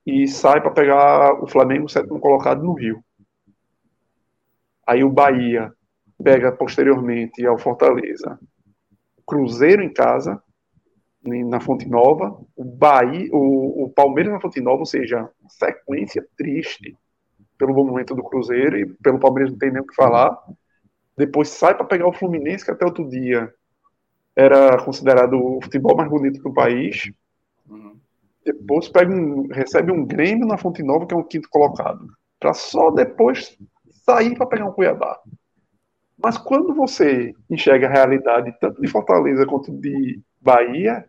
[0.06, 3.04] e sai para pegar o Flamengo sétimo colocado no Rio.
[4.86, 5.74] Aí o Bahia
[6.24, 8.40] pega posteriormente ao Fortaleza,
[9.26, 10.42] Cruzeiro em casa,
[11.24, 16.96] na Fonte Nova, o Bahia, o, o Palmeiras na Fonte Nova, ou seja, sequência triste
[17.58, 20.38] pelo momento do Cruzeiro e pelo Palmeiras não tem nem o que falar.
[21.18, 23.52] Depois sai para pegar o Fluminense, que até outro dia
[24.36, 27.10] era considerado o futebol mais bonito do país.
[27.68, 27.98] Uhum.
[28.46, 32.08] Depois pega um, recebe um Grêmio na Fonte Nova, que é o quinto colocado,
[32.40, 33.58] para só depois
[34.06, 35.20] sair para pegar um Cuiabá.
[36.18, 41.04] Mas quando você enxerga a realidade tanto de Fortaleza quanto de Bahia,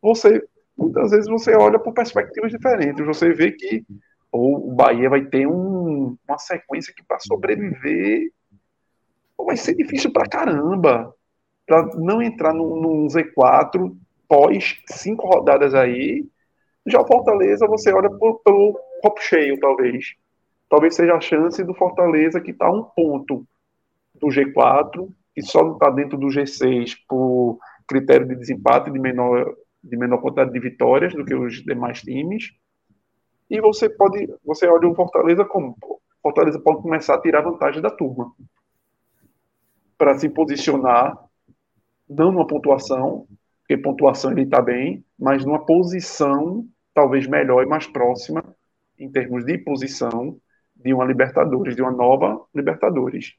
[0.00, 0.46] você
[0.76, 3.04] muitas vezes você olha por perspectivas diferentes.
[3.06, 3.84] Você vê que
[4.30, 8.30] o Bahia vai ter um, uma sequência que para sobreviver
[9.38, 11.14] vai ser difícil para caramba.
[11.66, 13.96] Para não entrar num Z4
[14.28, 16.26] pós cinco rodadas aí.
[16.86, 20.14] Já o Fortaleza, você olha pelo copo cheio, talvez.
[20.68, 23.46] Talvez seja a chance do Fortaleza que está um ponto
[24.14, 29.54] do G4, que só não está dentro do G6 por critério de desempate de menor,
[29.82, 32.52] de menor quantidade de vitórias do que os demais times.
[33.50, 35.76] E você pode, você olha o Fortaleza como
[36.22, 38.32] Fortaleza pode começar a tirar vantagem da turma
[39.98, 41.18] para se posicionar,
[42.08, 43.26] não numa pontuação,
[43.60, 48.42] porque pontuação ele está bem, mas numa posição talvez melhor e mais próxima
[48.98, 50.38] em termos de posição
[50.74, 53.34] de uma Libertadores, de uma nova Libertadores.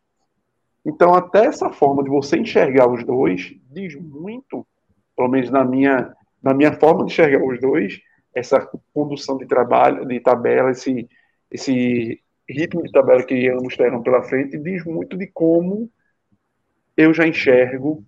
[0.85, 4.67] Então, até essa forma de você enxergar os dois diz muito,
[5.15, 6.13] pelo menos na minha,
[6.43, 7.99] na minha forma de enxergar os dois,
[8.33, 11.09] essa condução de trabalho, de tabela, esse,
[11.49, 15.89] esse ritmo de tabela que ambos terão pela frente, diz muito de como
[16.95, 18.03] eu já enxergo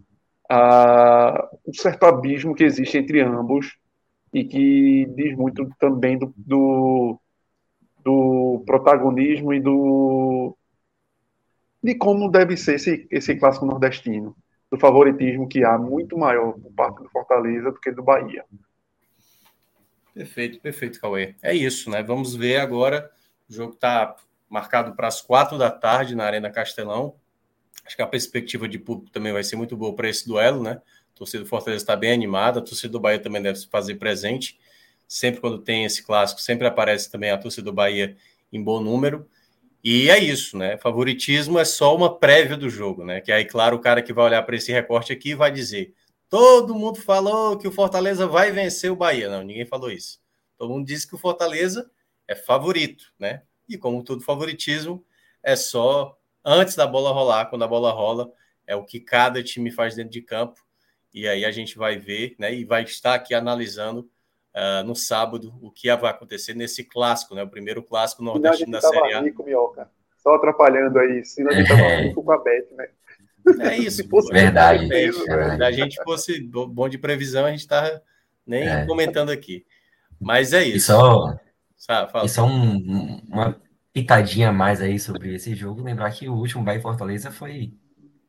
[0.52, 3.78] uh, um certo abismo que existe entre ambos
[4.34, 7.20] e que diz muito também do, do,
[8.04, 10.56] do protagonismo e do
[11.82, 14.36] de como deve ser esse, esse clássico nordestino,
[14.70, 18.44] do favoritismo que há muito maior por parte do Fortaleza do que do Bahia.
[20.14, 21.36] Perfeito, perfeito, Cauê.
[21.42, 22.02] É isso, né?
[22.02, 23.10] Vamos ver agora.
[23.48, 24.16] O jogo está
[24.50, 27.16] marcado para as quatro da tarde na Arena Castelão.
[27.86, 30.82] Acho que a perspectiva de público também vai ser muito boa para esse duelo, né?
[31.18, 34.60] Torcida do Fortaleza está bem animada, a torcida do Bahia também deve se fazer presente.
[35.08, 38.16] Sempre quando tem esse clássico, sempre aparece também a torcida do Bahia
[38.52, 39.28] em bom número.
[39.84, 40.78] E é isso, né?
[40.78, 43.22] Favoritismo é só uma prévia do jogo, né?
[43.22, 45.94] Que aí, claro, o cara que vai olhar para esse recorte aqui vai dizer:
[46.30, 49.30] todo mundo falou que o Fortaleza vai vencer o Bahia.
[49.30, 50.20] Não, ninguém falou isso.
[50.58, 51.90] Todo mundo disse que o Fortaleza
[52.28, 53.44] é favorito, né?
[53.70, 55.06] E como todo favoritismo,
[55.42, 58.32] é só antes da bola rolar, quando a bola rola,
[58.66, 60.67] é o que cada time faz dentro de campo.
[61.18, 62.54] E aí a gente vai ver, né?
[62.54, 64.08] E vai estar aqui analisando
[64.56, 67.42] uh, no sábado o que vai acontecer nesse clássico, né?
[67.42, 69.22] O primeiro clássico nordestino da Série A.
[69.22, 69.90] Rico, Minhoca.
[70.18, 72.14] Só atrapalhando aí, senão a gente tava é.
[72.14, 72.88] com a Bet, né?
[73.62, 74.04] É isso.
[74.04, 74.94] Se fosse verdade.
[74.94, 78.00] É, Se a gente fosse bom de previsão, a gente tá
[78.46, 78.86] nem é.
[78.86, 79.66] comentando aqui.
[80.20, 80.78] Mas é isso.
[80.78, 81.36] E só,
[81.76, 83.60] Sabe, e só um, uma
[83.92, 85.82] pitadinha a mais aí sobre esse jogo.
[85.82, 87.74] Lembrar que o último Bahia Fortaleza foi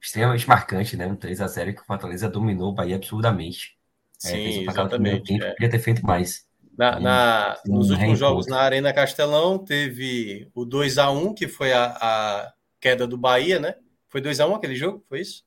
[0.01, 1.07] extremamente marcante, né?
[1.07, 3.77] Um 3x0 que o Fortaleza dominou o Bahia absurdamente.
[4.25, 5.33] É, Sim, é, exatamente.
[5.33, 5.53] Tempo, é.
[5.53, 6.47] Podia ter feito mais.
[6.77, 11.73] Na, na nos últimos jogos na Arena Castelão, teve o 2 a 1 que foi
[11.73, 13.75] a, a queda do Bahia, né?
[14.09, 15.05] Foi 2 a 1 aquele jogo?
[15.09, 15.45] Foi isso?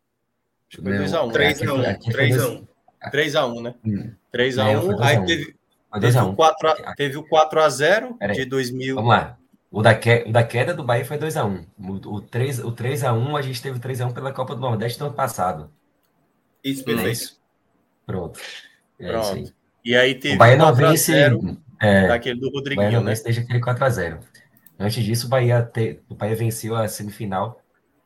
[0.70, 2.68] Acho que foi 2 a 1 3 a 1 3 a 1
[3.12, 3.76] 3 a 1 né?
[4.32, 4.62] 3 hum.
[4.62, 5.56] a 1 Aí teve,
[6.00, 8.96] teve, o 4 a, teve o 4 a 0 de 2000.
[8.96, 9.38] Vamos lá.
[9.72, 11.66] O da, que, o da queda do Bahia foi 2x1.
[11.80, 15.16] O, o, 3, o 3x1, a gente teve 3x1 pela Copa do Nordeste no ano
[15.16, 15.72] passado.
[16.62, 17.38] Isso, perfeito.
[18.06, 18.38] Pronto.
[19.00, 19.54] É Pronto.
[19.84, 21.14] E aí teve o Bahia não vence
[21.80, 23.14] é, daquele do Rodriguinho, Bahia não né?
[23.14, 24.20] desde aquele 4 x 0
[24.78, 27.62] Antes disso, o Bahia, te, o Bahia venceu a semifinal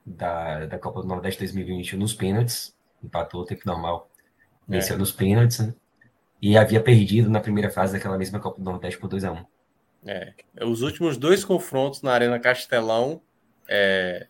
[0.06, 4.10] da, da Copa do Nordeste 2021 nos pênaltis, empatou o tempo normal,
[4.68, 5.00] venceu é.
[5.00, 5.74] nos pênaltis, né?
[6.42, 9.55] e havia perdido na primeira fase daquela mesma Copa do Nordeste por 2 x 1
[10.06, 10.34] é.
[10.64, 13.22] Os últimos dois confrontos na Arena Castelão
[13.68, 14.28] é,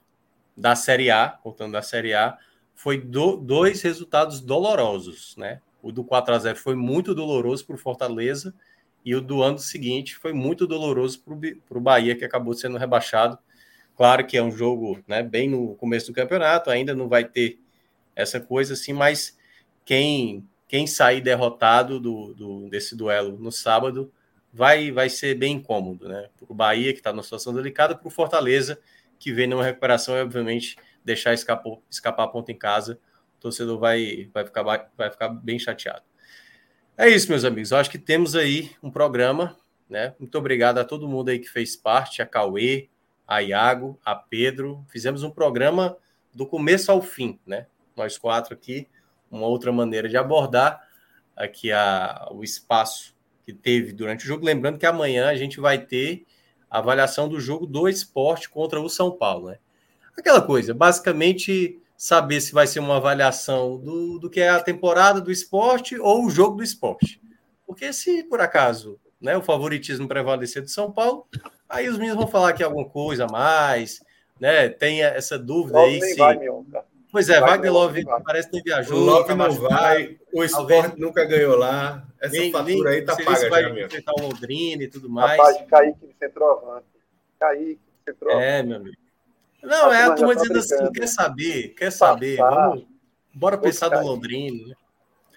[0.56, 2.38] da Série A, contando da Série A,
[2.74, 5.62] foi do, dois resultados dolorosos, né?
[5.82, 8.54] O do 4 a 0 foi muito doloroso para o Fortaleza
[9.04, 13.38] e o do ano seguinte foi muito doloroso para o Bahia, que acabou sendo rebaixado.
[13.96, 17.60] Claro que é um jogo né, bem no começo do campeonato, ainda não vai ter
[18.16, 19.38] essa coisa assim, mas
[19.86, 24.12] quem, quem sair derrotado do, do desse duelo no sábado
[24.56, 26.30] vai, vai ser bem incômodo, né?
[26.38, 28.80] Para o Bahia, que está numa situação delicada, para o Fortaleza,
[29.20, 32.98] que vem numa recuperação e, obviamente, deixar escapar, escapar a ponta em casa,
[33.38, 36.04] o torcedor vai, vai, ficar, vai ficar bem chateado.
[36.98, 37.72] É isso, meus amigos.
[37.72, 39.58] Eu acho que temos aí um programa,
[39.90, 40.16] né?
[40.18, 42.88] Muito obrigado a todo mundo aí que fez parte, a Cauê,
[43.28, 44.86] a Iago, a Pedro.
[44.88, 45.98] Fizemos um programa
[46.34, 47.68] do começo ao fim, né?
[47.94, 48.88] Nós quatro aqui,
[49.30, 50.82] uma outra maneira de abordar
[51.36, 53.15] aqui a, o espaço
[53.46, 54.46] que teve durante o jogo.
[54.46, 56.26] Lembrando que amanhã a gente vai ter
[56.70, 59.58] a avaliação do jogo do esporte contra o São Paulo, né?
[60.18, 65.22] Aquela coisa, basicamente saber se vai ser uma avaliação do, do que é a temporada
[65.22, 67.22] do esporte ou o jogo do esporte.
[67.66, 71.28] Porque se por acaso né, o favoritismo prevalecer do São Paulo,
[71.70, 74.02] aí os meninos vão falar que alguma coisa a mais,
[74.40, 74.70] né?
[74.70, 76.16] Tem essa dúvida aí se.
[76.16, 76.38] Vai,
[77.16, 78.98] pois é, Wagner Love parece que não viajou.
[78.98, 82.06] O Love tá não vai, o esporte nunca ganhou lá.
[82.20, 85.40] Essa nem, fatura aí tá paga vai já, enfrentar o Londrina e tudo mais.
[85.40, 86.86] Rapaz, Kaique de centroavante.
[87.40, 88.46] Kaique de centroavante.
[88.46, 88.98] É, meu amigo.
[89.64, 92.86] Não, é a turma tá dizendo assim, quer saber, quer saber, vamos,
[93.34, 94.68] bora pensar do Londrina.
[94.68, 94.76] Né?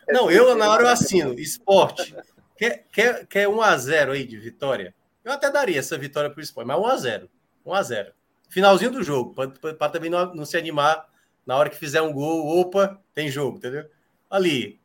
[0.08, 2.12] É não, eu na hora eu assino, esporte.
[2.56, 4.92] Quer, quer, quer 1x0 aí de vitória?
[5.24, 7.28] Eu até daria essa vitória para o esporte, mas 1x0.
[7.64, 8.08] 1x0.
[8.48, 11.07] Finalzinho do jogo, para também não, não, se animar
[11.48, 13.88] na hora que fizer um gol, opa, tem jogo, entendeu?
[14.28, 14.78] Ali,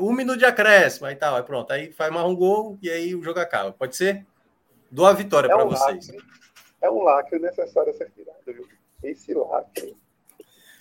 [0.00, 3.14] um minuto de acréscimo, aí tá, aí pronto, aí faz mais um gol e aí
[3.14, 3.70] o jogo acaba.
[3.70, 4.26] Pode ser?
[4.90, 6.08] Dou a vitória é para um vocês.
[6.08, 6.24] Lacre,
[6.82, 8.66] é um lacre necessário a ser tirado, viu?
[9.04, 9.96] Esse lacre.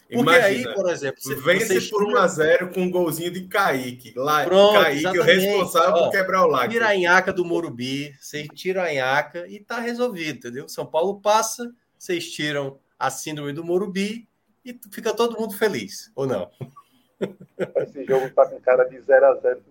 [0.07, 4.14] Porque Imagina, aí, por exemplo, você, vence por 1x0 com um golzinho de Kaique.
[4.15, 5.19] Lá, Pronto, Kaique, exatamente.
[5.19, 6.69] o responsável Ó, por quebrar o lacre.
[6.69, 10.68] Tira a Inhaca do Morumbi, você tira a Inhaca e tá resolvido, entendeu?
[10.68, 14.27] São Paulo passa, vocês tiram a síndrome do Morumbi
[14.64, 16.49] e fica todo mundo feliz, ou não?
[17.77, 19.61] Esse jogo tá com cara de 0x0.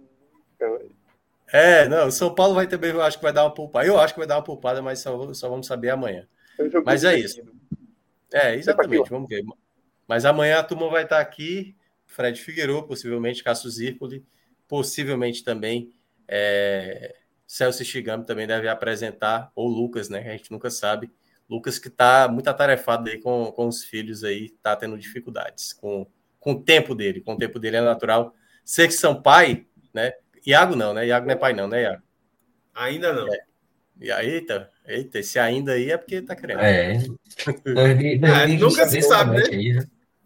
[1.51, 3.87] É, não, o São Paulo vai também, eu acho que vai dar uma poupada.
[3.87, 6.27] Eu acho que vai dar uma poupada, mas só, só vamos saber amanhã.
[6.85, 7.41] Mas é isso.
[8.33, 9.45] É, exatamente, vamos ver.
[10.07, 14.27] Mas amanhã a turma vai estar aqui, Fred Figueiredo, possivelmente Cássio Zirpoli,
[14.67, 15.93] possivelmente também
[16.27, 17.17] é,
[17.47, 20.19] Celso Shigami também deve apresentar, ou Lucas, né?
[20.21, 21.11] A gente nunca sabe.
[21.49, 26.07] Lucas que está muito atarefado aí com, com os filhos aí, está tendo dificuldades com,
[26.39, 27.21] com o tempo dele.
[27.21, 28.35] Com o tempo dele é natural.
[28.65, 30.13] Ser que são pai, né?
[30.47, 31.07] Iago não, né?
[31.07, 32.03] Iago não é pai não, né, Iago?
[32.75, 33.33] Ainda não.
[33.33, 33.39] É.
[34.01, 36.61] E aí, eita, eita, esse ainda aí é porque tá querendo.
[36.61, 36.93] É.
[36.93, 36.99] é
[38.59, 39.43] nunca se sabe, né?
[39.51, 39.79] Aí,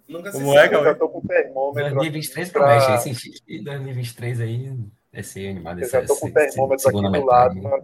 [0.09, 0.74] nunca se Como é, sabe.
[0.74, 1.94] É, eu já tô com termômetro.
[1.94, 2.94] 2023 promete, pra...
[2.97, 4.77] esse 2023 aí
[5.12, 5.81] vai ser animado.
[5.81, 7.82] Eu já tô com termômetro aqui do lado, né?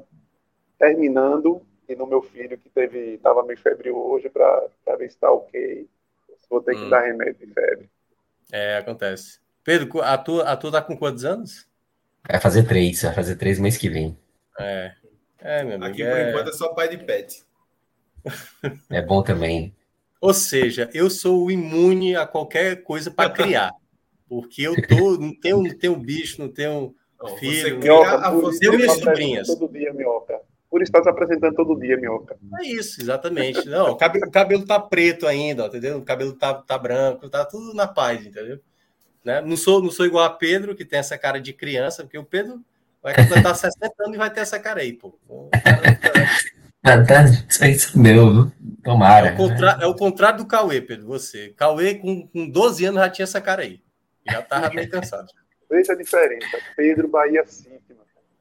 [0.79, 5.31] terminando, e no meu filho que teve, tava meio febril hoje para ver se tá
[5.31, 5.89] ok.
[6.51, 6.91] Vou ter que hum.
[6.91, 7.91] dar remédio de febre.
[8.53, 9.41] É, acontece.
[9.65, 11.67] Pedro, a tua, a tua tá com quantos anos?
[12.27, 14.19] Vai fazer três, vai fazer três mês que vem.
[14.59, 14.93] É,
[15.39, 15.93] é, meu amigo.
[15.93, 16.31] Aqui, por é...
[16.31, 17.43] enquanto, é só pai de pet.
[18.91, 19.75] É bom também.
[20.21, 23.73] Ou seja, eu sou imune a qualquer coisa para criar.
[24.29, 26.95] Porque eu tô, não tenho, não tenho bicho, não tenho
[27.39, 27.61] filho.
[27.61, 29.47] Você minhoca, não você tenho minhas sobrinhas.
[29.47, 30.41] Todo dia, minhoca.
[30.71, 32.37] Por estar se apresentando todo dia, minhoca.
[32.61, 33.67] É isso, exatamente.
[33.69, 35.99] Não, o cabelo, o cabelo tá preto ainda, entendeu?
[35.99, 38.61] O cabelo tá, tá branco, tá tudo na paz, entendeu?
[39.25, 39.41] Né?
[39.41, 42.25] Não, sou, não sou igual a Pedro, que tem essa cara de criança, porque o
[42.25, 42.63] Pedro
[43.03, 45.19] Vai completar 60 anos e vai ter essa cara aí, pô.
[47.61, 48.51] É isso meu,
[48.83, 49.29] tomara.
[49.29, 49.79] É o, contra...
[49.81, 51.51] é o contrário do Cauê, Pedro, você.
[51.57, 53.83] Cauê, com, com 12 anos, já tinha essa cara aí.
[54.29, 55.29] Já tava meio cansado.
[55.71, 56.59] Veja a diferença.
[56.77, 57.97] Pedro Bahia City,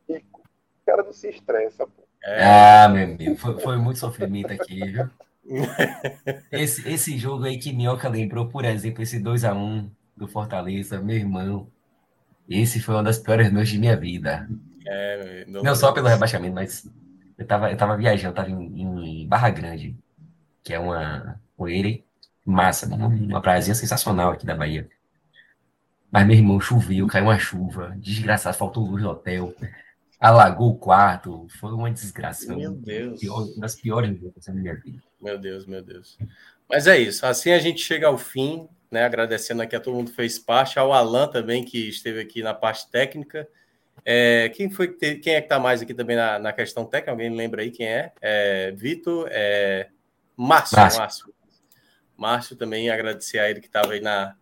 [0.07, 0.41] Rico.
[0.41, 2.06] O cara não se estressa, pô.
[2.23, 2.43] É...
[2.43, 5.09] Ah, meu amigo, foi, foi muito sofrimento aqui, viu?
[6.51, 11.67] esse, esse jogo aí que Minhoca lembrou, por exemplo, esse 2x1 do Fortaleza, meu irmão.
[12.49, 14.49] Esse foi uma das piores noites de minha vida.
[14.85, 16.89] É, não, não só pelo rebaixamento, mas
[17.37, 19.95] eu tava, eu tava viajando, eu tava em, em Barra Grande,
[20.63, 21.99] que é uma poeira
[22.45, 24.89] massa, uma, uma praiazinha sensacional aqui da Bahia.
[26.09, 29.53] Mas meu irmão choveu, caiu uma chuva, desgraçado, faltou luz no hotel,
[30.19, 32.55] alagou o quarto, foi uma desgraça.
[32.55, 33.19] Meu Deus.
[33.19, 35.03] Pior, uma das piores noites da minha vida.
[35.21, 36.17] Meu Deus, meu Deus.
[36.69, 39.03] Mas é isso, assim a gente chega ao fim né?
[39.03, 42.53] Agradecendo aqui a todo mundo que fez parte, ao Alan também, que esteve aqui na
[42.53, 43.47] parte técnica.
[44.05, 47.11] É, quem foi quem é que está mais aqui também na, na, questão técnica?
[47.11, 48.13] Alguém lembra aí quem é?
[48.21, 49.89] é Vitor, é,
[50.35, 50.99] Márcio, Márcio.
[50.99, 51.33] Márcio.
[52.15, 54.35] Márcio também agradecer a ele que estava aí na,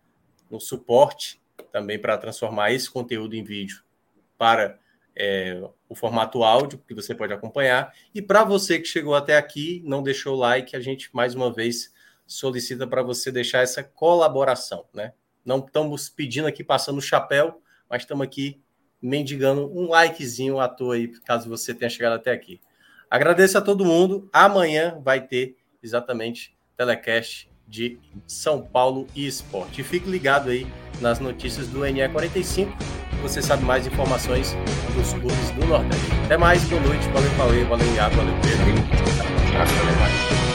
[0.50, 1.40] no suporte
[1.72, 3.82] também para transformar esse conteúdo em vídeo
[4.38, 4.78] para
[5.16, 7.92] é, o formato áudio que você pode acompanhar.
[8.14, 11.52] E para você que chegou até aqui, não deixou o like, a gente mais uma
[11.52, 11.92] vez
[12.26, 15.12] solicita para você deixar essa colaboração, né?
[15.44, 18.60] Não estamos pedindo aqui passando o chapéu, mas estamos aqui
[19.00, 22.60] mendigando um likezinho à toa aí, caso você tenha chegado até aqui.
[23.08, 24.28] Agradeço a todo mundo.
[24.32, 29.82] Amanhã vai ter exatamente telecast de São Paulo e Esporte.
[29.84, 30.66] Fique ligado aí
[31.00, 32.68] nas notícias do NE45,
[33.22, 34.56] você sabe mais informações
[34.94, 36.06] dos clubes do Nordeste.
[36.24, 38.66] Até mais, boa noite, valeu, valeu, valeu, Iago, valeu, Pedro.
[39.52, 40.45] Valeu.